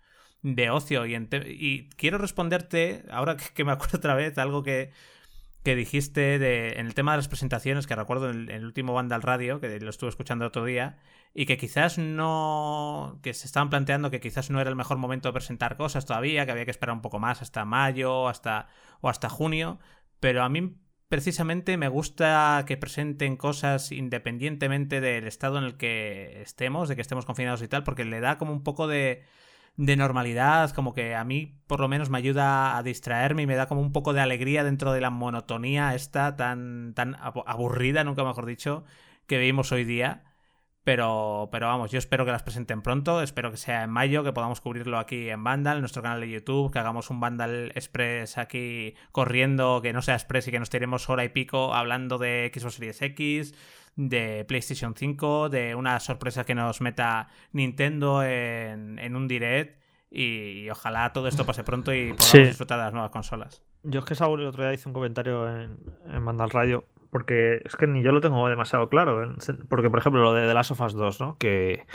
de 0.55 0.71
ocio. 0.71 1.07
Y, 1.07 1.15
y 1.15 1.89
quiero 1.97 2.19
responderte, 2.19 3.05
ahora 3.11 3.37
que, 3.37 3.65
me 3.65 3.73
acuerdo 3.73 3.99
otra 3.99 4.15
vez, 4.15 4.39
algo 4.39 4.63
que, 4.63 4.93
que 5.65 5.75
dijiste 5.75 6.39
de, 6.39 6.75
en 6.79 6.87
el 6.87 6.95
tema 6.95 7.13
de 7.13 7.19
las 7.19 7.29
presentaciones, 7.29 7.87
que 7.87 7.97
recuerdo 7.97 8.31
en 8.31 8.51
el, 8.51 8.65
último 8.65 8.95
banda 8.95 9.17
al 9.17 9.23
radio, 9.23 9.61
que 9.61 9.81
lo 9.81 9.91
estuve 9.91 10.11
escuchando 10.11 10.47
otro 10.47 10.65
día, 10.65 10.99
y 11.35 11.47
que 11.47 11.59
quizás 11.59 11.99
no. 11.99 13.19
que 13.23 13.35
se 13.35 13.47
estaban 13.47 13.71
planteando 13.71 14.11
que 14.11 14.21
quizás 14.21 14.51
no 14.51 14.61
era 14.61 14.71
el 14.71 14.77
mejor 14.77 14.99
momento 14.99 15.29
de 15.29 15.33
presentar 15.33 15.77
cosas 15.77 16.07
todavía, 16.07 16.47
que 16.47 16.53
había 16.53 16.65
que 16.65 16.71
esperar 16.71 16.95
un 16.95 17.03
poco 17.03 17.19
más 17.19 17.43
hasta 17.43 17.65
mayo 17.65 18.29
hasta, 18.29 18.69
o 19.01 19.09
hasta 19.09 19.29
junio, 19.29 19.79
pero 20.21 20.43
a 20.45 20.49
mí 20.49 20.77
precisamente 21.09 21.77
me 21.77 21.89
gusta 21.89 22.65
que 22.67 22.77
presenten 22.77 23.37
cosas 23.37 23.93
independientemente 23.93 25.01
del 25.01 25.27
estado 25.27 25.59
en 25.59 25.65
el 25.65 25.77
que 25.77 26.43
estemos, 26.43 26.89
de 26.89 26.97
que 26.97 27.03
estemos 27.03 27.27
confinados 27.27 27.63
y 27.63 27.69
tal, 27.69 27.85
porque 27.85 28.05
le 28.05 28.21
da 28.21 28.39
como 28.39 28.53
un 28.53 28.63
poco 28.63 28.87
de 28.89 29.25
de 29.77 29.97
normalidad, 29.97 30.71
como 30.71 30.95
que 30.95 31.15
a 31.15 31.25
mí 31.25 31.61
por 31.67 31.81
lo 31.81 31.89
menos 31.89 32.11
me 32.11 32.19
ayuda 32.19 32.77
a 32.77 32.83
distraerme 32.83 33.43
y 33.43 33.47
me 33.47 33.57
da 33.57 33.67
como 33.67 33.81
un 33.81 33.93
poco 33.93 34.13
de 34.13 34.21
alegría 34.21 34.65
dentro 34.65 34.93
de 34.93 35.01
la 35.01 35.11
monotonía 35.11 35.95
esta 35.95 36.37
tan, 36.37 36.95
tan 36.95 37.17
aburrida, 37.21 38.05
nunca 38.05 38.25
mejor 38.25 38.47
dicho, 38.47 38.85
que 39.27 39.39
vivimos 39.39 39.73
hoy 39.73 39.85
día. 39.85 40.25
Pero, 40.85 41.49
pero 41.51 41.67
vamos, 41.67 41.91
yo 41.91 41.99
espero 41.99 42.25
que 42.25 42.31
las 42.31 42.45
presenten 42.45 42.81
pronto, 42.81 43.21
espero 43.21 43.51
que 43.51 43.57
sea 43.57 43.83
en 43.83 43.91
mayo, 43.91 44.23
que 44.23 44.33
podamos 44.33 44.61
cubrirlo 44.61 44.99
aquí 44.99 45.31
en 45.31 45.43
Vandal, 45.43 45.79
en 45.79 45.81
nuestro 45.81 46.01
canal 46.01 46.21
de 46.21 46.31
YouTube, 46.31 46.73
que 46.73 46.79
hagamos 46.79 47.11
un 47.11 47.19
Vandal 47.19 47.73
Express 47.75 48.39
aquí 48.39 48.95
corriendo, 49.11 49.83
que 49.83 49.93
no 49.93 50.01
sea 50.01 50.15
Express 50.15 50.47
y 50.47 50.53
que 50.53 50.61
nos 50.61 50.71
tiremos 50.71 51.11
hora 51.11 51.25
y 51.25 51.31
pico 51.31 51.75
hablando 51.75 52.19
de 52.19 52.53
Xbox 52.55 52.75
Series 52.75 53.03
X, 53.03 53.53
de 53.97 54.45
PlayStation 54.47 54.95
5, 54.95 55.49
de 55.49 55.75
una 55.75 55.99
sorpresa 56.01 56.45
que 56.45 56.55
nos 56.55 56.81
meta 56.81 57.29
Nintendo 57.53 58.23
en, 58.23 59.17
un 59.17 59.27
direct. 59.27 59.81
Y, 60.11 60.71
ojalá 60.71 61.13
todo 61.13 61.27
esto 61.27 61.45
pase 61.45 61.65
pronto 61.65 61.93
y 61.93 62.13
podamos 62.13 62.49
disfrutar 62.49 62.79
de 62.79 62.85
las 62.85 62.93
nuevas 62.93 63.11
consolas. 63.11 63.63
Yo 63.83 64.01
es 64.01 64.07
que 64.07 64.15
Saúl 64.15 64.41
el 64.41 64.47
otro 64.47 64.63
día 64.63 64.73
hice 64.73 64.89
un 64.89 64.93
comentario 64.93 65.49
en, 65.49 65.79
en 66.11 66.23
Mandal 66.23 66.51
Radio, 66.51 66.85
porque 67.11 67.61
es 67.65 67.77
que 67.77 67.87
ni 67.87 68.03
yo 68.03 68.13
lo 68.13 68.21
tengo 68.21 68.49
demasiado 68.49 68.89
claro. 68.89 69.35
Porque, 69.69 69.91
por 69.91 69.99
ejemplo, 69.99 70.23
lo 70.23 70.35
de 70.35 70.47
The 70.47 70.55
Last 70.55 70.71
of 70.73 70.81
Us 70.81 70.95
2, 70.95 71.21
¿no? 71.21 71.37
Que, 71.39 71.87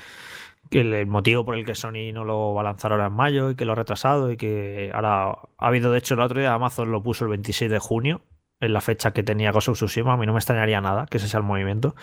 que 0.69 0.81
el 0.81 1.05
motivo 1.07 1.45
por 1.45 1.55
el 1.55 1.65
que 1.65 1.75
Sony 1.75 2.11
no 2.13 2.23
lo 2.25 2.53
va 2.53 2.61
a 2.61 2.65
lanzar 2.65 2.91
ahora 2.91 3.07
en 3.07 3.13
mayo 3.13 3.49
y 3.51 3.55
que 3.55 3.65
lo 3.65 3.73
ha 3.73 3.75
retrasado 3.75 4.31
y 4.31 4.37
que 4.37 4.91
ahora 4.93 5.31
ha 5.31 5.67
habido, 5.67 5.91
de 5.91 5.99
hecho, 5.99 6.15
el 6.15 6.21
otro 6.21 6.39
día 6.39 6.53
Amazon 6.53 6.91
lo 6.91 7.03
puso 7.03 7.25
el 7.25 7.31
26 7.31 7.69
de 7.69 7.79
junio 7.79 8.21
en 8.61 8.73
la 8.73 8.81
fecha 8.81 9.11
que 9.11 9.23
tenía 9.23 9.51
Ghost 9.51 9.69
of 9.69 9.77
Tsushima, 9.77 10.13
a 10.13 10.17
mí 10.17 10.25
no 10.25 10.33
me 10.33 10.39
extrañaría 10.39 10.79
nada 10.81 11.05
que 11.07 11.17
ese 11.17 11.27
sea 11.27 11.39
el 11.39 11.45
movimiento. 11.45 11.95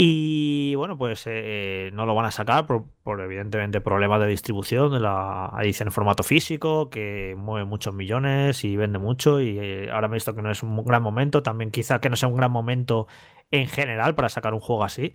Y 0.00 0.76
bueno, 0.76 0.96
pues 0.96 1.24
eh, 1.26 1.90
no 1.92 2.06
lo 2.06 2.14
van 2.14 2.26
a 2.26 2.30
sacar 2.30 2.66
por, 2.66 3.20
evidentemente 3.20 3.80
problemas 3.80 4.20
de 4.20 4.28
distribución 4.28 4.92
de 4.92 5.00
la 5.00 5.52
edición 5.60 5.88
en 5.88 5.92
formato 5.92 6.22
físico, 6.22 6.88
que 6.88 7.34
mueve 7.36 7.66
muchos 7.66 7.92
millones 7.92 8.62
y 8.62 8.76
vende 8.76 9.00
mucho. 9.00 9.40
Y 9.40 9.58
eh, 9.58 9.90
ahora 9.90 10.06
me 10.06 10.14
he 10.14 10.18
visto 10.18 10.36
que 10.36 10.42
no 10.42 10.52
es 10.52 10.62
un 10.62 10.84
gran 10.84 11.02
momento, 11.02 11.42
también 11.42 11.72
quizá 11.72 12.00
que 12.00 12.10
no 12.10 12.14
sea 12.14 12.28
un 12.28 12.36
gran 12.36 12.52
momento 12.52 13.08
en 13.50 13.66
general 13.66 14.14
para 14.14 14.28
sacar 14.28 14.54
un 14.54 14.60
juego 14.60 14.84
así. 14.84 15.14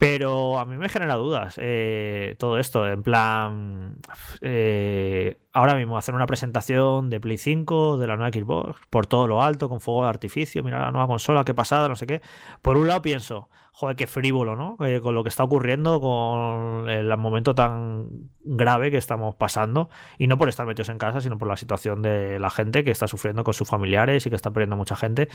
Pero 0.00 0.58
a 0.58 0.64
mí 0.64 0.78
me 0.78 0.88
genera 0.88 1.16
dudas 1.16 1.56
eh, 1.60 2.34
todo 2.38 2.58
esto. 2.58 2.88
En 2.88 3.02
plan, 3.02 3.98
eh, 4.40 5.36
ahora 5.52 5.74
mismo 5.74 5.98
hacer 5.98 6.14
una 6.14 6.24
presentación 6.24 7.10
de 7.10 7.20
Play 7.20 7.36
5, 7.36 7.98
de 7.98 8.06
la 8.06 8.16
nueva 8.16 8.32
Xbox, 8.32 8.80
por 8.88 9.06
todo 9.06 9.26
lo 9.26 9.42
alto, 9.42 9.68
con 9.68 9.82
fuego 9.82 10.04
de 10.04 10.08
artificio, 10.08 10.64
mira 10.64 10.80
la 10.80 10.90
nueva 10.90 11.06
consola, 11.06 11.44
qué 11.44 11.52
pasada, 11.52 11.86
no 11.86 11.96
sé 11.96 12.06
qué. 12.06 12.22
Por 12.62 12.78
un 12.78 12.88
lado 12.88 13.02
pienso, 13.02 13.50
joder, 13.72 13.96
qué 13.96 14.06
frívolo, 14.06 14.56
¿no? 14.56 14.76
Eh, 14.86 15.00
con 15.00 15.14
lo 15.14 15.22
que 15.22 15.28
está 15.28 15.44
ocurriendo, 15.44 16.00
con 16.00 16.88
el 16.88 17.16
momento 17.16 17.54
tan 17.54 18.30
grave 18.42 18.90
que 18.90 18.96
estamos 18.96 19.34
pasando, 19.36 19.88
y 20.18 20.26
no 20.26 20.38
por 20.38 20.48
estar 20.48 20.66
metidos 20.66 20.88
en 20.88 20.98
casa, 20.98 21.20
sino 21.20 21.38
por 21.38 21.48
la 21.48 21.56
situación 21.56 22.02
de 22.02 22.38
la 22.38 22.50
gente 22.50 22.84
que 22.84 22.90
está 22.90 23.08
sufriendo 23.08 23.44
con 23.44 23.54
sus 23.54 23.68
familiares 23.68 24.26
y 24.26 24.30
que 24.30 24.36
está 24.36 24.50
perdiendo 24.50 24.76
mucha 24.76 24.96
gente. 24.96 25.28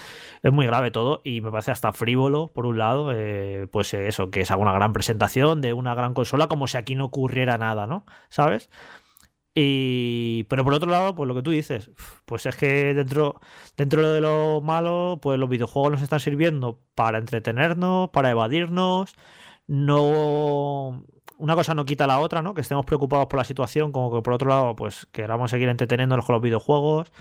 Es 0.43 0.51
muy 0.51 0.65
grave 0.65 0.91
todo 0.91 1.21
y 1.23 1.41
me 1.41 1.51
parece 1.51 1.71
hasta 1.71 1.93
frívolo, 1.93 2.51
por 2.53 2.65
un 2.65 2.77
lado, 2.77 3.11
eh, 3.13 3.67
pues 3.71 3.93
eso, 3.93 4.29
que 4.29 4.41
es 4.41 4.51
una 4.51 4.73
gran 4.73 4.93
presentación 4.93 5.61
de 5.61 5.73
una 5.73 5.95
gran 5.95 6.13
consola, 6.13 6.47
como 6.47 6.67
si 6.67 6.77
aquí 6.77 6.95
no 6.95 7.05
ocurriera 7.05 7.57
nada, 7.57 7.87
¿no? 7.87 8.05
¿Sabes? 8.29 8.69
Y, 9.57 10.43
pero 10.49 10.65
por 10.65 10.73
otro 10.73 10.91
lado, 10.91 11.15
pues 11.15 11.29
lo 11.29 11.33
que 11.33 11.41
tú 11.41 11.51
dices, 11.51 11.89
pues 12.25 12.45
es 12.45 12.57
que 12.57 12.93
dentro, 12.93 13.39
dentro 13.77 14.11
de 14.11 14.19
lo 14.19 14.59
malo, 14.61 15.17
pues 15.21 15.39
los 15.39 15.49
videojuegos 15.49 15.93
nos 15.93 16.01
están 16.01 16.19
sirviendo 16.19 16.81
para 16.93 17.19
entretenernos, 17.19 18.09
para 18.09 18.31
evadirnos. 18.31 19.15
No, 19.67 21.05
una 21.37 21.55
cosa 21.55 21.73
no 21.73 21.85
quita 21.85 22.05
la 22.05 22.19
otra, 22.19 22.41
¿no? 22.41 22.53
Que 22.53 22.61
estemos 22.61 22.85
preocupados 22.85 23.27
por 23.27 23.37
la 23.37 23.45
situación, 23.45 23.93
como 23.93 24.13
que 24.13 24.21
por 24.21 24.33
otro 24.33 24.49
lado, 24.49 24.75
pues 24.75 25.07
queramos 25.13 25.51
seguir 25.51 25.69
entreteniéndonos 25.69 26.25
con 26.25 26.33
los 26.33 26.41
videojuegos. 26.41 27.11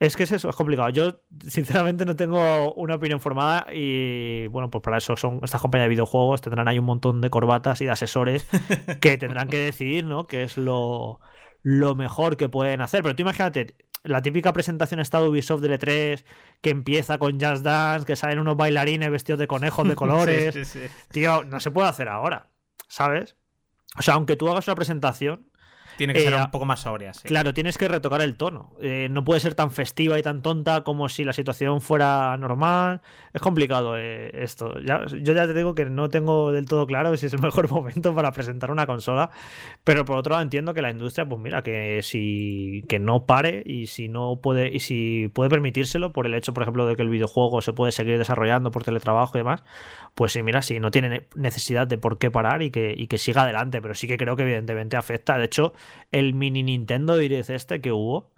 Es 0.00 0.16
que 0.16 0.24
es 0.24 0.32
eso, 0.32 0.48
es 0.48 0.56
complicado. 0.56 0.88
Yo, 0.88 1.20
sinceramente, 1.46 2.04
no 2.06 2.16
tengo 2.16 2.72
una 2.74 2.96
opinión 2.96 3.20
formada 3.20 3.66
y, 3.72 4.46
bueno, 4.48 4.70
pues 4.70 4.82
para 4.82 4.98
eso 4.98 5.16
son 5.16 5.40
estas 5.42 5.60
compañías 5.60 5.86
de 5.86 5.90
videojuegos, 5.90 6.40
tendrán 6.40 6.68
ahí 6.68 6.78
un 6.78 6.86
montón 6.86 7.20
de 7.20 7.30
corbatas 7.30 7.80
y 7.80 7.84
de 7.84 7.90
asesores 7.92 8.48
que 9.00 9.18
tendrán 9.18 9.48
que 9.48 9.58
decidir, 9.58 10.04
¿no? 10.06 10.26
Qué 10.26 10.42
es 10.42 10.56
lo, 10.56 11.20
lo 11.62 11.94
mejor 11.94 12.36
que 12.36 12.48
pueden 12.48 12.80
hacer. 12.80 13.02
Pero 13.02 13.14
tú 13.14 13.22
imagínate, 13.22 13.74
la 14.02 14.22
típica 14.22 14.52
presentación 14.52 15.00
está 15.00 15.20
de 15.20 15.28
Ubisoft 15.28 15.60
de 15.62 15.78
E3 15.78 16.24
que 16.60 16.70
empieza 16.70 17.18
con 17.18 17.40
Just 17.40 17.62
Dance, 17.62 18.06
que 18.06 18.16
salen 18.16 18.38
unos 18.38 18.56
bailarines 18.56 19.10
vestidos 19.10 19.38
de 19.38 19.46
conejos 19.46 19.88
de 19.88 19.94
colores. 19.96 20.78
Tío, 21.10 21.44
no 21.44 21.60
se 21.60 21.70
puede 21.70 21.88
hacer 21.88 22.08
ahora, 22.08 22.48
¿sabes? 22.88 23.36
O 23.98 24.02
sea, 24.02 24.14
aunque 24.14 24.36
tú 24.36 24.48
hagas 24.48 24.66
una 24.68 24.76
presentación, 24.76 25.49
tiene 26.00 26.14
que 26.14 26.22
ser 26.22 26.32
eh, 26.32 26.36
un 26.36 26.50
poco 26.50 26.64
más 26.64 26.80
sobria, 26.80 27.12
sí. 27.12 27.28
Claro, 27.28 27.52
tienes 27.52 27.76
que 27.76 27.86
retocar 27.86 28.22
el 28.22 28.34
tono. 28.34 28.72
Eh, 28.80 29.08
no 29.10 29.22
puede 29.22 29.38
ser 29.38 29.54
tan 29.54 29.70
festiva 29.70 30.18
y 30.18 30.22
tan 30.22 30.40
tonta 30.40 30.82
como 30.82 31.10
si 31.10 31.24
la 31.24 31.34
situación 31.34 31.82
fuera 31.82 32.34
normal. 32.38 33.02
Es 33.34 33.42
complicado 33.42 33.98
eh, 33.98 34.30
esto. 34.42 34.80
yo 34.80 35.34
ya 35.34 35.46
te 35.46 35.52
digo 35.52 35.74
que 35.74 35.84
no 35.84 36.08
tengo 36.08 36.52
del 36.52 36.64
todo 36.64 36.86
claro 36.86 37.14
si 37.18 37.26
es 37.26 37.34
el 37.34 37.40
mejor 37.42 37.70
momento 37.70 38.14
para 38.14 38.32
presentar 38.32 38.70
una 38.70 38.86
consola. 38.86 39.28
Pero 39.84 40.06
por 40.06 40.16
otro 40.16 40.30
lado 40.30 40.42
entiendo 40.42 40.72
que 40.72 40.80
la 40.80 40.90
industria, 40.90 41.28
pues 41.28 41.38
mira, 41.38 41.62
que 41.62 42.00
si 42.02 42.82
que 42.88 42.98
no 42.98 43.26
pare 43.26 43.62
y 43.66 43.86
si 43.86 44.08
no 44.08 44.40
puede, 44.40 44.74
y 44.74 44.80
si 44.80 45.28
puede 45.28 45.50
permitírselo 45.50 46.14
por 46.14 46.24
el 46.24 46.32
hecho, 46.32 46.54
por 46.54 46.62
ejemplo, 46.62 46.86
de 46.86 46.96
que 46.96 47.02
el 47.02 47.10
videojuego 47.10 47.60
se 47.60 47.74
puede 47.74 47.92
seguir 47.92 48.16
desarrollando 48.16 48.70
por 48.70 48.84
teletrabajo 48.84 49.36
y 49.36 49.40
demás, 49.40 49.62
pues 50.14 50.32
sí, 50.32 50.42
mira, 50.42 50.62
sí, 50.62 50.80
no 50.80 50.90
tiene 50.90 51.28
necesidad 51.34 51.86
de 51.86 51.98
por 51.98 52.18
qué 52.18 52.30
parar 52.30 52.62
y 52.62 52.70
que, 52.70 52.94
y 52.96 53.06
que 53.06 53.18
siga 53.18 53.42
adelante. 53.42 53.80
Pero 53.80 53.94
sí 53.94 54.06
que 54.06 54.16
creo 54.16 54.36
que 54.36 54.42
evidentemente 54.42 54.96
afecta. 54.96 55.38
De 55.38 55.44
hecho, 55.44 55.72
el 56.12 56.34
mini 56.34 56.62
Nintendo 56.62 57.16
Direct 57.16 57.50
este 57.50 57.80
que 57.80 57.92
hubo, 57.92 58.32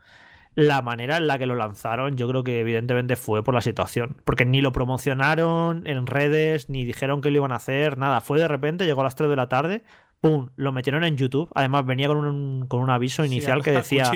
la 0.55 0.83
manera 0.83 1.17
en 1.17 1.27
la 1.27 1.39
que 1.39 1.47
lo 1.47 1.55
lanzaron, 1.55 2.17
yo 2.17 2.29
creo 2.29 2.45
que 2.45 2.61
evidentemente 2.61 3.17
fue 3.17 3.43
por 3.43 3.55
la 3.55 3.61
situación. 3.61 4.17
Porque 4.25 4.45
ni 4.45 4.61
lo 4.61 4.73
promocionaron 4.73 5.87
en 5.87 6.07
redes, 6.07 6.69
ni 6.69 6.85
dijeron 6.85 7.21
que 7.21 7.31
lo 7.31 7.39
iban 7.39 7.53
a 7.53 7.57
hacer, 7.57 7.99
nada. 7.99 8.21
Fue 8.21 8.39
de 8.39 8.49
repente, 8.49 8.85
llegó 8.85 9.01
a 9.01 9.05
las 9.05 9.17
3 9.17 9.31
de 9.31 9.37
la 9.37 9.49
tarde, 9.49 9.83
¡pum! 10.21 10.51
Lo 10.57 10.73
metieron 10.73 11.05
en 11.05 11.17
YouTube. 11.17 11.51
Además, 11.55 11.87
venía 11.87 12.09
con 12.09 12.19
un, 12.19 12.67
con 12.67 12.81
un 12.81 12.91
aviso 12.91 13.25
inicial 13.25 13.63
que 13.63 13.73
decía 13.73 14.11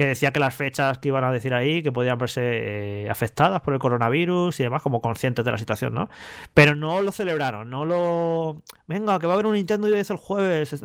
que 0.00 0.06
decía 0.06 0.32
que 0.32 0.40
las 0.40 0.54
fechas 0.54 0.96
que 0.96 1.08
iban 1.08 1.24
a 1.24 1.30
decir 1.30 1.52
ahí, 1.52 1.82
que 1.82 1.92
podían 1.92 2.16
verse 2.16 2.40
eh, 3.02 3.10
afectadas 3.10 3.60
por 3.60 3.74
el 3.74 3.80
coronavirus 3.80 4.58
y 4.58 4.62
demás, 4.62 4.80
como 4.80 5.02
conscientes 5.02 5.44
de 5.44 5.50
la 5.50 5.58
situación, 5.58 5.92
¿no? 5.92 6.08
Pero 6.54 6.74
no 6.74 7.02
lo 7.02 7.12
celebraron, 7.12 7.68
no 7.68 7.84
lo... 7.84 8.62
Venga, 8.86 9.18
que 9.18 9.26
va 9.26 9.34
a 9.34 9.36
haber 9.36 9.44
un 9.44 9.52
Nintendo 9.52 9.90
y 9.90 9.92
el 9.92 10.16
jueves, 10.16 10.82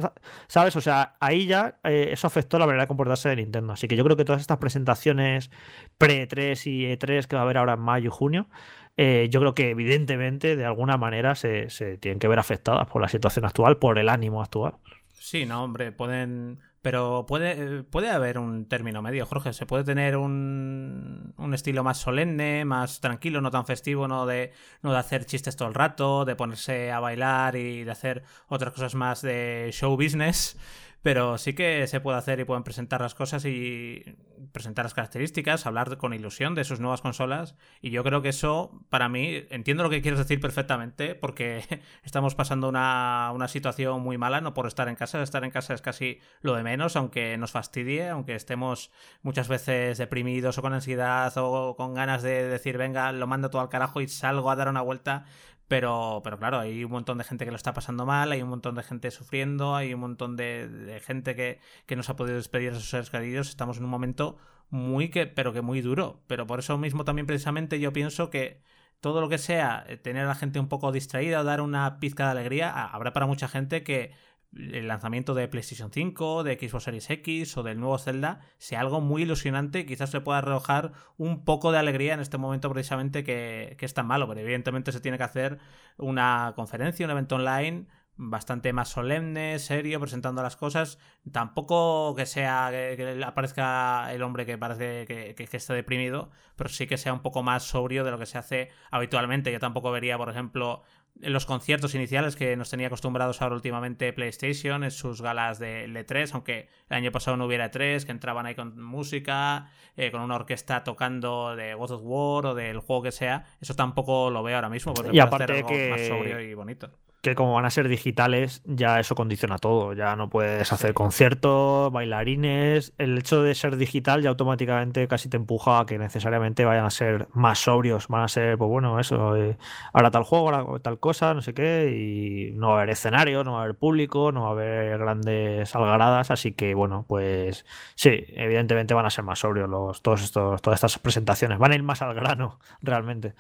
¿sabes? 0.48 0.76
O 0.76 0.82
sea, 0.82 1.16
ahí 1.22 1.46
ya 1.46 1.80
eh, 1.86 2.10
eso 2.12 2.28
afectó 2.28 2.60
la 2.60 2.66
manera 2.66 2.84
de 2.84 2.88
comportarse 2.90 3.30
de 3.30 3.38
Nintendo. 3.38 3.72
Así 3.72 3.88
que 3.88 3.96
yo 3.96 4.04
creo 4.04 4.18
que 4.18 4.26
todas 4.26 4.42
estas 4.42 4.58
presentaciones 4.58 5.50
pre-3 5.98 6.70
y 6.70 6.84
E3 6.84 7.26
que 7.26 7.38
va 7.38 7.44
a 7.44 7.46
haber 7.46 7.60
ahora 7.60 7.76
en 7.76 7.80
mayo 7.80 8.08
y 8.08 8.12
junio, 8.12 8.50
eh, 8.98 9.30
yo 9.32 9.40
creo 9.40 9.56
que 9.56 9.70
evidentemente 9.70 10.58
de 10.58 10.66
alguna 10.66 10.98
manera 10.98 11.36
se, 11.36 11.70
se 11.70 11.98
tienen 11.98 12.20
que 12.20 12.28
ver 12.28 12.40
afectadas 12.40 12.86
por 12.88 13.02
la 13.02 13.08
situación 13.08 13.46
actual, 13.46 13.78
por 13.78 13.98
el 13.98 14.10
ánimo 14.10 14.42
actual. 14.42 14.74
Sí, 15.14 15.46
no, 15.46 15.64
hombre, 15.64 15.94
pueden 15.94 16.60
pero 16.86 17.26
puede, 17.28 17.82
puede 17.82 18.12
haber 18.12 18.38
un 18.38 18.66
término 18.66 19.02
medio, 19.02 19.26
Jorge. 19.26 19.54
Se 19.54 19.66
puede 19.66 19.84
tener 19.84 20.18
un, 20.18 21.34
un, 21.36 21.54
estilo 21.56 21.84
más 21.84 21.98
solemne, 21.98 22.64
más 22.64 23.02
tranquilo, 23.02 23.42
no 23.42 23.50
tan 23.50 23.66
festivo, 23.66 24.08
no 24.08 24.28
de, 24.28 24.52
no 24.84 24.92
de 24.92 25.00
hacer 25.00 25.26
chistes 25.26 25.56
todo 25.56 25.68
el 25.68 25.74
rato, 25.74 26.26
de 26.26 26.36
ponerse 26.36 26.92
a 26.92 27.00
bailar 27.00 27.56
y 27.56 27.86
de 27.86 27.90
hacer 27.90 28.22
otras 28.50 28.72
cosas 28.72 28.94
más 28.94 29.24
de 29.24 29.72
show 29.72 29.98
business. 29.98 30.60
Pero 31.06 31.38
sí 31.38 31.54
que 31.54 31.86
se 31.86 32.00
puede 32.00 32.18
hacer 32.18 32.40
y 32.40 32.46
pueden 32.46 32.64
presentar 32.64 33.00
las 33.00 33.14
cosas 33.14 33.46
y 33.46 34.04
presentar 34.52 34.86
las 34.86 34.96
características, 34.96 35.68
hablar 35.68 36.00
con 36.00 36.16
ilusión 36.16 36.56
de 36.56 36.64
sus 36.64 36.80
nuevas 36.80 37.02
consolas. 37.02 37.56
Y 37.80 37.92
yo 37.92 38.04
creo 38.04 38.24
que 38.24 38.30
eso, 38.30 38.82
para 38.90 39.08
mí, 39.08 39.44
entiendo 39.52 39.84
lo 39.84 39.92
que 39.92 40.02
quieres 40.02 40.18
decir 40.18 40.40
perfectamente, 40.40 41.14
porque 41.14 41.64
estamos 42.04 42.34
pasando 42.34 42.68
una, 42.68 43.32
una 43.36 43.48
situación 43.48 44.02
muy 44.02 44.18
mala, 44.18 44.42
no 44.42 44.56
por 44.56 44.66
estar 44.66 44.90
en 44.90 44.96
casa. 44.96 45.22
Estar 45.22 45.44
en 45.44 45.52
casa 45.52 45.76
es 45.76 45.84
casi 45.84 46.18
lo 46.42 46.56
de 46.56 46.64
menos, 46.64 46.96
aunque 46.96 47.38
nos 47.38 47.52
fastidie, 47.52 48.10
aunque 48.10 48.34
estemos 48.34 48.90
muchas 49.22 49.48
veces 49.48 50.00
deprimidos 50.00 50.58
o 50.58 50.64
con 50.64 50.74
ansiedad 50.74 51.32
o 51.38 51.76
con 51.76 51.94
ganas 51.94 52.24
de 52.24 52.48
decir, 52.48 52.80
venga, 52.80 53.12
lo 53.12 53.28
mando 53.28 53.52
todo 53.52 53.62
al 53.62 53.70
carajo 53.70 54.02
y 54.02 54.08
salgo 54.08 54.50
a 54.50 54.56
dar 54.56 54.70
una 54.70 54.82
vuelta. 54.82 55.26
Pero, 55.68 56.22
pero 56.24 56.38
claro, 56.38 56.60
hay 56.60 56.84
un 56.84 56.92
montón 56.92 57.18
de 57.18 57.24
gente 57.24 57.46
que 57.46 57.52
lo 57.52 57.58
está 57.58 57.74
pasando 57.74 58.06
mal, 58.06 58.32
hay 58.32 58.42
un 58.42 58.50
montón 58.50 58.76
de 58.76 58.84
gente 58.84 59.10
sufriendo, 59.10 59.76
hay 59.76 59.94
un 59.94 60.00
montón 60.00 60.36
de, 60.36 61.02
gente 61.04 61.36
que, 61.36 61.60
que 61.88 61.96
no 61.96 62.04
se 62.04 62.12
ha 62.12 62.16
podido 62.16 62.36
despedir 62.38 62.72
de 62.74 62.80
sus 62.80 62.90
seres 62.90 63.10
queridos. 63.10 63.50
Estamos 63.50 63.78
en 63.78 63.86
un 63.86 63.90
momento 63.90 64.38
muy 64.70 65.10
que, 65.10 65.26
pero 65.26 65.54
que 65.54 65.62
muy 65.62 65.82
duro. 65.82 66.22
Pero 66.28 66.46
por 66.46 66.60
eso 66.60 66.78
mismo 66.78 67.04
también 67.04 67.26
precisamente 67.26 67.80
yo 67.80 67.94
pienso 67.94 68.30
que 68.30 68.62
todo 69.00 69.22
lo 69.22 69.30
que 69.30 69.38
sea 69.38 69.86
eh, 69.88 69.98
tener 69.98 70.26
a 70.26 70.30
la 70.30 70.36
gente 70.36 70.60
un 70.60 70.68
poco 70.68 70.92
distraída 70.92 71.42
o 71.42 71.44
dar 71.44 71.62
una 71.62 72.00
pizca 72.00 72.26
de 72.26 72.32
alegría, 72.32 72.72
habrá 72.72 73.14
para 73.14 73.26
mucha 73.28 73.48
gente 73.48 73.84
que 73.84 74.12
el 74.56 74.88
lanzamiento 74.88 75.34
de 75.34 75.48
PlayStation 75.48 75.92
5, 75.92 76.44
de 76.44 76.58
Xbox 76.58 76.86
Series 76.86 77.10
X 77.10 77.58
o 77.58 77.64
del 77.64 77.80
nuevo 77.80 77.98
Zelda 77.98 78.40
sea 78.58 78.80
algo 78.80 79.02
muy 79.02 79.24
ilusionante 79.24 79.86
quizás 79.86 80.10
se 80.10 80.22
pueda 80.22 80.40
arrojar 80.40 80.94
un 81.18 81.44
poco 81.44 81.72
de 81.72 81.80
alegría 81.80 82.14
en 82.14 82.20
este 82.20 82.38
momento 82.38 82.72
precisamente 82.72 83.24
que, 83.24 83.78
es 83.80 83.94
tan 83.94 84.08
malo, 84.08 84.28
pero 84.28 84.40
evidentemente 84.42 84.92
se 84.92 85.00
tiene 85.00 85.18
que 85.18 85.24
hacer 85.24 85.60
una 85.98 86.54
conferencia, 86.56 87.06
un 87.06 87.12
evento 87.12 87.36
online 87.36 87.88
bastante 88.18 88.72
más 88.72 88.90
solemne, 88.90 89.60
serio, 89.60 90.00
presentando 90.00 90.42
las 90.42 90.56
cosas. 90.56 91.00
Tampoco 91.32 92.16
que 92.16 92.26
sea 92.26 92.70
que, 92.72 93.22
aparezca 93.26 94.14
el 94.14 94.24
hombre 94.24 94.46
que 94.46 94.58
parece 94.58 95.06
que, 95.06 95.36
que, 95.36 95.58
está 95.58 95.74
deprimido, 95.74 96.32
pero 96.56 96.70
sí 96.70 96.88
que 96.88 96.98
sea 96.98 97.14
un 97.14 97.22
poco 97.22 97.44
más 97.44 97.64
sobrio 97.64 98.06
de 98.06 98.12
lo 98.12 98.18
que 98.18 98.26
se 98.26 98.38
hace 98.38 98.70
habitualmente. 98.90 99.52
Yo 99.52 99.60
tampoco 99.60 99.92
vería, 99.92 100.18
por 100.18 100.30
ejemplo, 100.30 100.84
en 101.22 101.34
los 101.34 101.46
conciertos 101.46 101.96
iniciales 101.96 102.36
que 102.36 102.56
nos 102.58 102.70
tenía 102.70 102.88
acostumbrados 102.88 103.42
ahora 103.42 103.56
últimamente 103.56 104.12
PlayStation 104.14 104.84
en 104.84 104.92
sus 104.92 105.22
galas 105.22 105.60
de 105.60 105.88
L3, 105.88 106.32
aunque 106.34 106.70
el 106.90 106.98
año 106.98 107.12
pasado 107.12 107.38
no 107.38 107.46
hubiera 107.46 107.72
3, 107.72 108.06
que 108.06 108.12
entraban 108.12 108.46
ahí 108.46 108.56
con 108.56 108.82
música, 108.82 109.70
eh, 109.96 110.12
con 110.12 110.22
una 110.22 110.36
orquesta 110.36 110.84
tocando 110.84 111.56
de 111.56 111.74
God 111.74 111.92
of 111.92 112.02
War 112.04 112.46
o 112.48 112.56
del 112.56 112.80
juego 112.80 113.04
que 113.04 113.12
sea, 113.12 113.46
eso 113.62 113.76
tampoco 113.76 114.30
lo 114.30 114.44
veo 114.44 114.56
ahora 114.56 114.70
mismo, 114.70 114.94
porque 114.94 115.16
y 115.16 115.20
aparte 115.20 115.64
que... 115.66 115.90
más 115.90 116.02
sobrio 116.08 116.42
y 116.42 116.54
bonito 116.54 116.92
que 117.26 117.34
como 117.34 117.54
van 117.54 117.66
a 117.66 117.72
ser 117.72 117.88
digitales, 117.88 118.62
ya 118.66 119.00
eso 119.00 119.16
condiciona 119.16 119.58
todo. 119.58 119.94
Ya 119.94 120.16
no 120.16 120.30
puedes 120.30 120.72
hacer 120.72 120.94
conciertos, 120.94 121.92
bailarines. 121.92 122.94
El 123.00 123.18
hecho 123.18 123.42
de 123.42 123.56
ser 123.56 123.78
digital 123.78 124.22
ya 124.22 124.30
automáticamente 124.30 125.08
casi 125.08 125.28
te 125.28 125.38
empuja 125.38 125.80
a 125.80 125.86
que 125.88 125.98
necesariamente 125.98 126.66
vayan 126.66 126.86
a 126.86 126.92
ser 126.92 127.28
más 127.34 127.58
sobrios. 127.58 128.08
Van 128.10 128.22
a 128.22 128.28
ser, 128.28 128.60
pues 128.60 128.70
bueno, 128.70 129.00
eso. 129.00 129.36
Eh, 129.36 129.58
ahora 129.92 130.12
tal 130.12 130.24
juego, 130.24 130.52
ahora 130.52 130.80
tal 130.80 131.00
cosa, 131.00 131.34
no 131.34 131.42
sé 131.42 131.56
qué. 131.56 131.92
Y 131.98 132.52
no 132.52 132.68
va 132.68 132.74
a 132.74 132.78
haber 132.78 132.92
escenario, 132.92 133.44
no 133.44 133.54
va 133.54 133.62
a 133.62 133.64
haber 133.64 133.76
público, 133.76 134.32
no 134.32 134.44
va 134.44 134.50
a 134.50 134.52
haber 134.52 135.00
grandes 135.00 135.76
algaradas. 135.76 136.30
Así 136.30 136.52
que, 136.54 136.76
bueno, 136.76 137.06
pues 137.08 137.66
sí, 137.96 138.24
evidentemente 138.36 138.94
van 138.94 139.08
a 139.08 139.10
ser 139.10 139.24
más 139.24 139.40
sobrios 139.40 139.68
los, 139.68 140.04
todos 140.04 140.22
estos, 140.22 140.62
todas 140.62 140.78
estas 140.78 141.00
presentaciones. 141.00 141.58
Van 141.58 141.72
a 141.72 141.76
ir 141.76 141.82
más 141.82 142.04
al 142.04 142.14
grano, 142.14 142.60
realmente. 142.84 143.34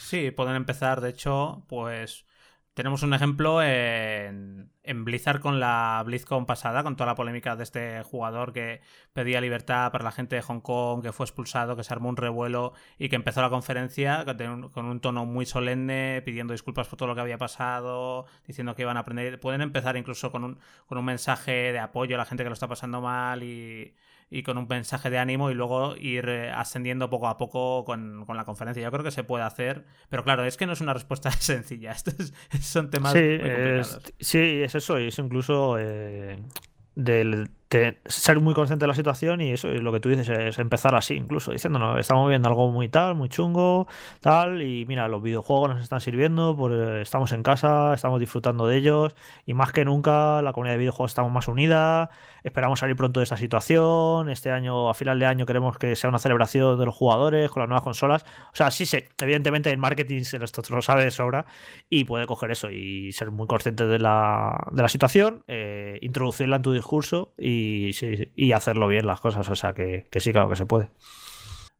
Sí, 0.00 0.32
pueden 0.32 0.56
empezar, 0.56 1.00
de 1.00 1.10
hecho, 1.10 1.62
pues 1.68 2.24
tenemos 2.78 3.02
un 3.02 3.12
ejemplo 3.12 3.60
en, 3.60 4.70
Blizzard 5.04 5.40
con 5.40 5.58
la 5.58 6.00
BlizzCon 6.06 6.46
pasada, 6.46 6.84
con 6.84 6.94
toda 6.94 7.08
la 7.08 7.16
polémica 7.16 7.56
de 7.56 7.64
este 7.64 8.04
jugador 8.04 8.52
que 8.52 8.82
pedía 9.12 9.40
libertad 9.40 9.90
para 9.90 10.04
la 10.04 10.12
gente 10.12 10.36
de 10.36 10.42
Hong 10.42 10.60
Kong, 10.60 11.02
que 11.02 11.10
fue 11.10 11.24
expulsado, 11.26 11.74
que 11.74 11.82
se 11.82 11.92
armó 11.92 12.08
un 12.08 12.16
revuelo 12.16 12.74
y 12.96 13.08
que 13.08 13.16
empezó 13.16 13.42
la 13.42 13.50
conferencia 13.50 14.24
con 14.72 14.84
un 14.86 15.00
tono 15.00 15.26
muy 15.26 15.44
solemne, 15.44 16.22
pidiendo 16.24 16.52
disculpas 16.52 16.86
por 16.86 16.96
todo 16.96 17.08
lo 17.08 17.14
que 17.16 17.20
había 17.20 17.36
pasado, 17.36 18.26
diciendo 18.46 18.76
que 18.76 18.82
iban 18.82 18.96
a 18.96 19.00
aprender. 19.00 19.40
Pueden 19.40 19.60
empezar 19.60 19.96
incluso 19.96 20.30
con 20.30 20.44
un, 20.44 20.60
con 20.86 20.98
un 20.98 21.04
mensaje 21.04 21.72
de 21.72 21.80
apoyo 21.80 22.14
a 22.14 22.18
la 22.18 22.26
gente 22.26 22.44
que 22.44 22.48
lo 22.48 22.54
está 22.54 22.68
pasando 22.68 23.00
mal 23.00 23.42
y 23.42 23.92
y 24.30 24.42
con 24.42 24.58
un 24.58 24.66
mensaje 24.68 25.10
de 25.10 25.18
ánimo 25.18 25.50
y 25.50 25.54
luego 25.54 25.96
ir 25.96 26.28
eh, 26.28 26.50
ascendiendo 26.50 27.08
poco 27.08 27.28
a 27.28 27.38
poco 27.38 27.84
con, 27.84 28.26
la 28.28 28.44
conferencia. 28.44 28.82
Yo 28.82 28.90
creo 28.90 29.04
que 29.04 29.10
se 29.10 29.24
puede 29.24 29.44
hacer, 29.44 29.84
pero 30.08 30.24
claro, 30.24 30.44
es 30.44 30.56
que 30.56 30.66
no 30.66 30.72
es 30.72 30.80
una 30.80 30.94
respuesta 30.94 31.30
sencilla. 31.32 31.92
Estos 31.92 32.32
son 32.60 32.90
temas 32.90 33.12
sí, 33.12 33.18
muy 33.18 33.38
complicados. 33.38 34.00
Es, 34.18 34.28
sí, 34.28 34.62
es 34.62 34.74
eso, 34.74 34.98
es 34.98 35.18
incluso 35.18 35.76
eh, 35.78 36.38
del 36.94 37.50
ser 38.06 38.40
muy 38.40 38.54
consciente 38.54 38.84
de 38.84 38.88
la 38.88 38.94
situación 38.94 39.40
y 39.42 39.52
eso, 39.52 39.68
y 39.68 39.78
lo 39.78 39.92
que 39.92 40.00
tú 40.00 40.08
dices 40.08 40.28
es 40.28 40.58
empezar 40.58 40.94
así, 40.94 41.14
incluso 41.14 41.52
diciendo, 41.52 41.78
no, 41.78 41.98
estamos 41.98 42.28
viendo 42.28 42.48
algo 42.48 42.70
muy 42.70 42.88
tal, 42.88 43.14
muy 43.14 43.28
chungo, 43.28 43.86
tal, 44.20 44.62
y 44.62 44.86
mira, 44.86 45.06
los 45.08 45.22
videojuegos 45.22 45.70
nos 45.70 45.82
están 45.82 46.00
sirviendo, 46.00 46.56
pues 46.56 46.72
estamos 47.02 47.32
en 47.32 47.42
casa, 47.42 47.92
estamos 47.92 48.20
disfrutando 48.20 48.66
de 48.66 48.76
ellos, 48.78 49.14
y 49.44 49.52
más 49.52 49.72
que 49.72 49.84
nunca 49.84 50.40
la 50.40 50.52
comunidad 50.52 50.74
de 50.74 50.78
videojuegos 50.78 51.10
estamos 51.10 51.30
más 51.30 51.46
unida, 51.46 52.10
esperamos 52.42 52.80
salir 52.80 52.96
pronto 52.96 53.20
de 53.20 53.24
esta 53.24 53.36
situación, 53.36 54.30
este 54.30 54.50
año, 54.50 54.88
a 54.88 54.94
final 54.94 55.18
de 55.18 55.26
año 55.26 55.44
queremos 55.44 55.76
que 55.76 55.94
sea 55.94 56.08
una 56.08 56.18
celebración 56.18 56.78
de 56.78 56.86
los 56.86 56.94
jugadores 56.94 57.50
con 57.50 57.60
las 57.60 57.68
nuevas 57.68 57.82
consolas, 57.82 58.24
o 58.52 58.56
sea, 58.56 58.70
sí 58.70 58.86
sé, 58.86 59.10
evidentemente 59.20 59.70
el 59.70 59.78
marketing 59.78 60.22
se 60.22 60.38
lo 60.38 60.82
sabe 60.82 61.04
de 61.04 61.10
sobra 61.10 61.44
y 61.90 62.04
puede 62.04 62.26
coger 62.26 62.50
eso 62.50 62.70
y 62.70 63.12
ser 63.12 63.30
muy 63.30 63.46
consciente 63.46 63.86
de 63.86 63.98
la, 63.98 64.68
de 64.70 64.82
la 64.82 64.88
situación, 64.88 65.44
eh, 65.48 65.98
introducirla 66.00 66.56
en 66.56 66.62
tu 66.62 66.72
discurso 66.72 67.34
y 67.36 67.57
y, 68.34 68.52
hacerlo 68.52 68.88
bien 68.88 69.06
las 69.06 69.20
cosas. 69.20 69.48
O 69.48 69.54
sea 69.54 69.72
que, 69.72 70.06
sí, 70.18 70.32
claro 70.32 70.48
que 70.48 70.56
se 70.56 70.66
puede. 70.66 70.90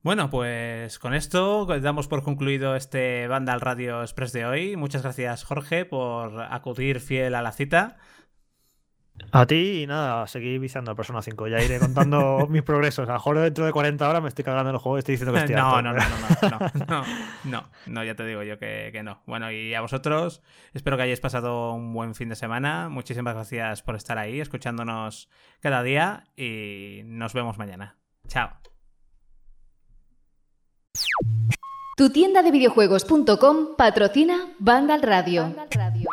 Bueno, 0.02 0.30
pues 0.30 0.98
con 0.98 1.12
esto 1.14 1.66
damos 1.80 2.06
por 2.08 2.22
concluido 2.22 2.76
este 2.76 3.26
Vandal 3.26 3.60
Radio 3.60 4.02
Express 4.02 4.32
de 4.32 4.46
hoy. 4.46 4.76
Muchas 4.76 5.02
gracias, 5.02 5.44
Jorge, 5.44 5.84
por 5.84 6.40
acudir 6.40 7.00
fiel 7.00 7.34
a 7.34 7.42
la 7.42 7.52
cita. 7.52 7.96
A 9.30 9.46
ti 9.46 9.82
y 9.82 9.86
nada, 9.86 10.26
seguir 10.26 10.58
viciando 10.58 10.90
a 10.90 10.94
Persona 10.94 11.22
5. 11.22 11.48
Ya 11.48 11.62
iré 11.62 11.78
contando 11.78 12.46
mis 12.50 12.62
progresos. 12.62 13.08
A 13.08 13.12
lo 13.12 13.18
mejor 13.18 13.38
dentro 13.38 13.66
de 13.66 13.72
40 13.72 14.08
horas 14.08 14.22
me 14.22 14.28
estoy 14.28 14.44
cagando 14.44 14.70
en 14.70 14.76
el 14.76 14.80
juego 14.80 14.98
y 14.98 15.00
estoy 15.00 15.14
diciendo 15.14 15.32
que 15.32 15.40
estoy 15.40 15.56
no, 15.56 15.82
no, 15.82 15.92
no, 15.92 16.00
no, 16.00 16.48
no, 16.50 16.58
no, 16.86 17.04
no, 17.44 17.68
no, 17.86 18.04
ya 18.04 18.14
te 18.14 18.24
digo 18.24 18.42
yo 18.42 18.58
que, 18.58 18.90
que, 18.92 19.02
no. 19.02 19.22
Bueno, 19.26 19.50
y 19.52 19.74
a 19.74 19.80
vosotros, 19.80 20.42
espero 20.72 20.96
que 20.96 21.02
hayáis 21.04 21.20
pasado 21.20 21.72
un 21.72 21.92
buen 21.92 22.14
fin 22.14 22.28
de 22.28 22.36
semana. 22.36 22.88
Muchísimas 22.88 23.34
gracias 23.34 23.82
por 23.82 23.96
estar 23.96 24.18
ahí, 24.18 24.40
escuchándonos 24.40 25.28
cada 25.60 25.82
día 25.82 26.24
y 26.36 27.02
nos 27.04 27.34
vemos 27.34 27.58
mañana. 27.58 27.96
Chao. 28.26 28.50
Tu 31.96 32.10
tienda 32.10 32.42
de 32.42 32.52
videojuegos.com 32.52 33.76
patrocina 33.76 34.52
Vandal 34.60 35.02
Radio. 35.02 35.52
Radio. 35.70 36.08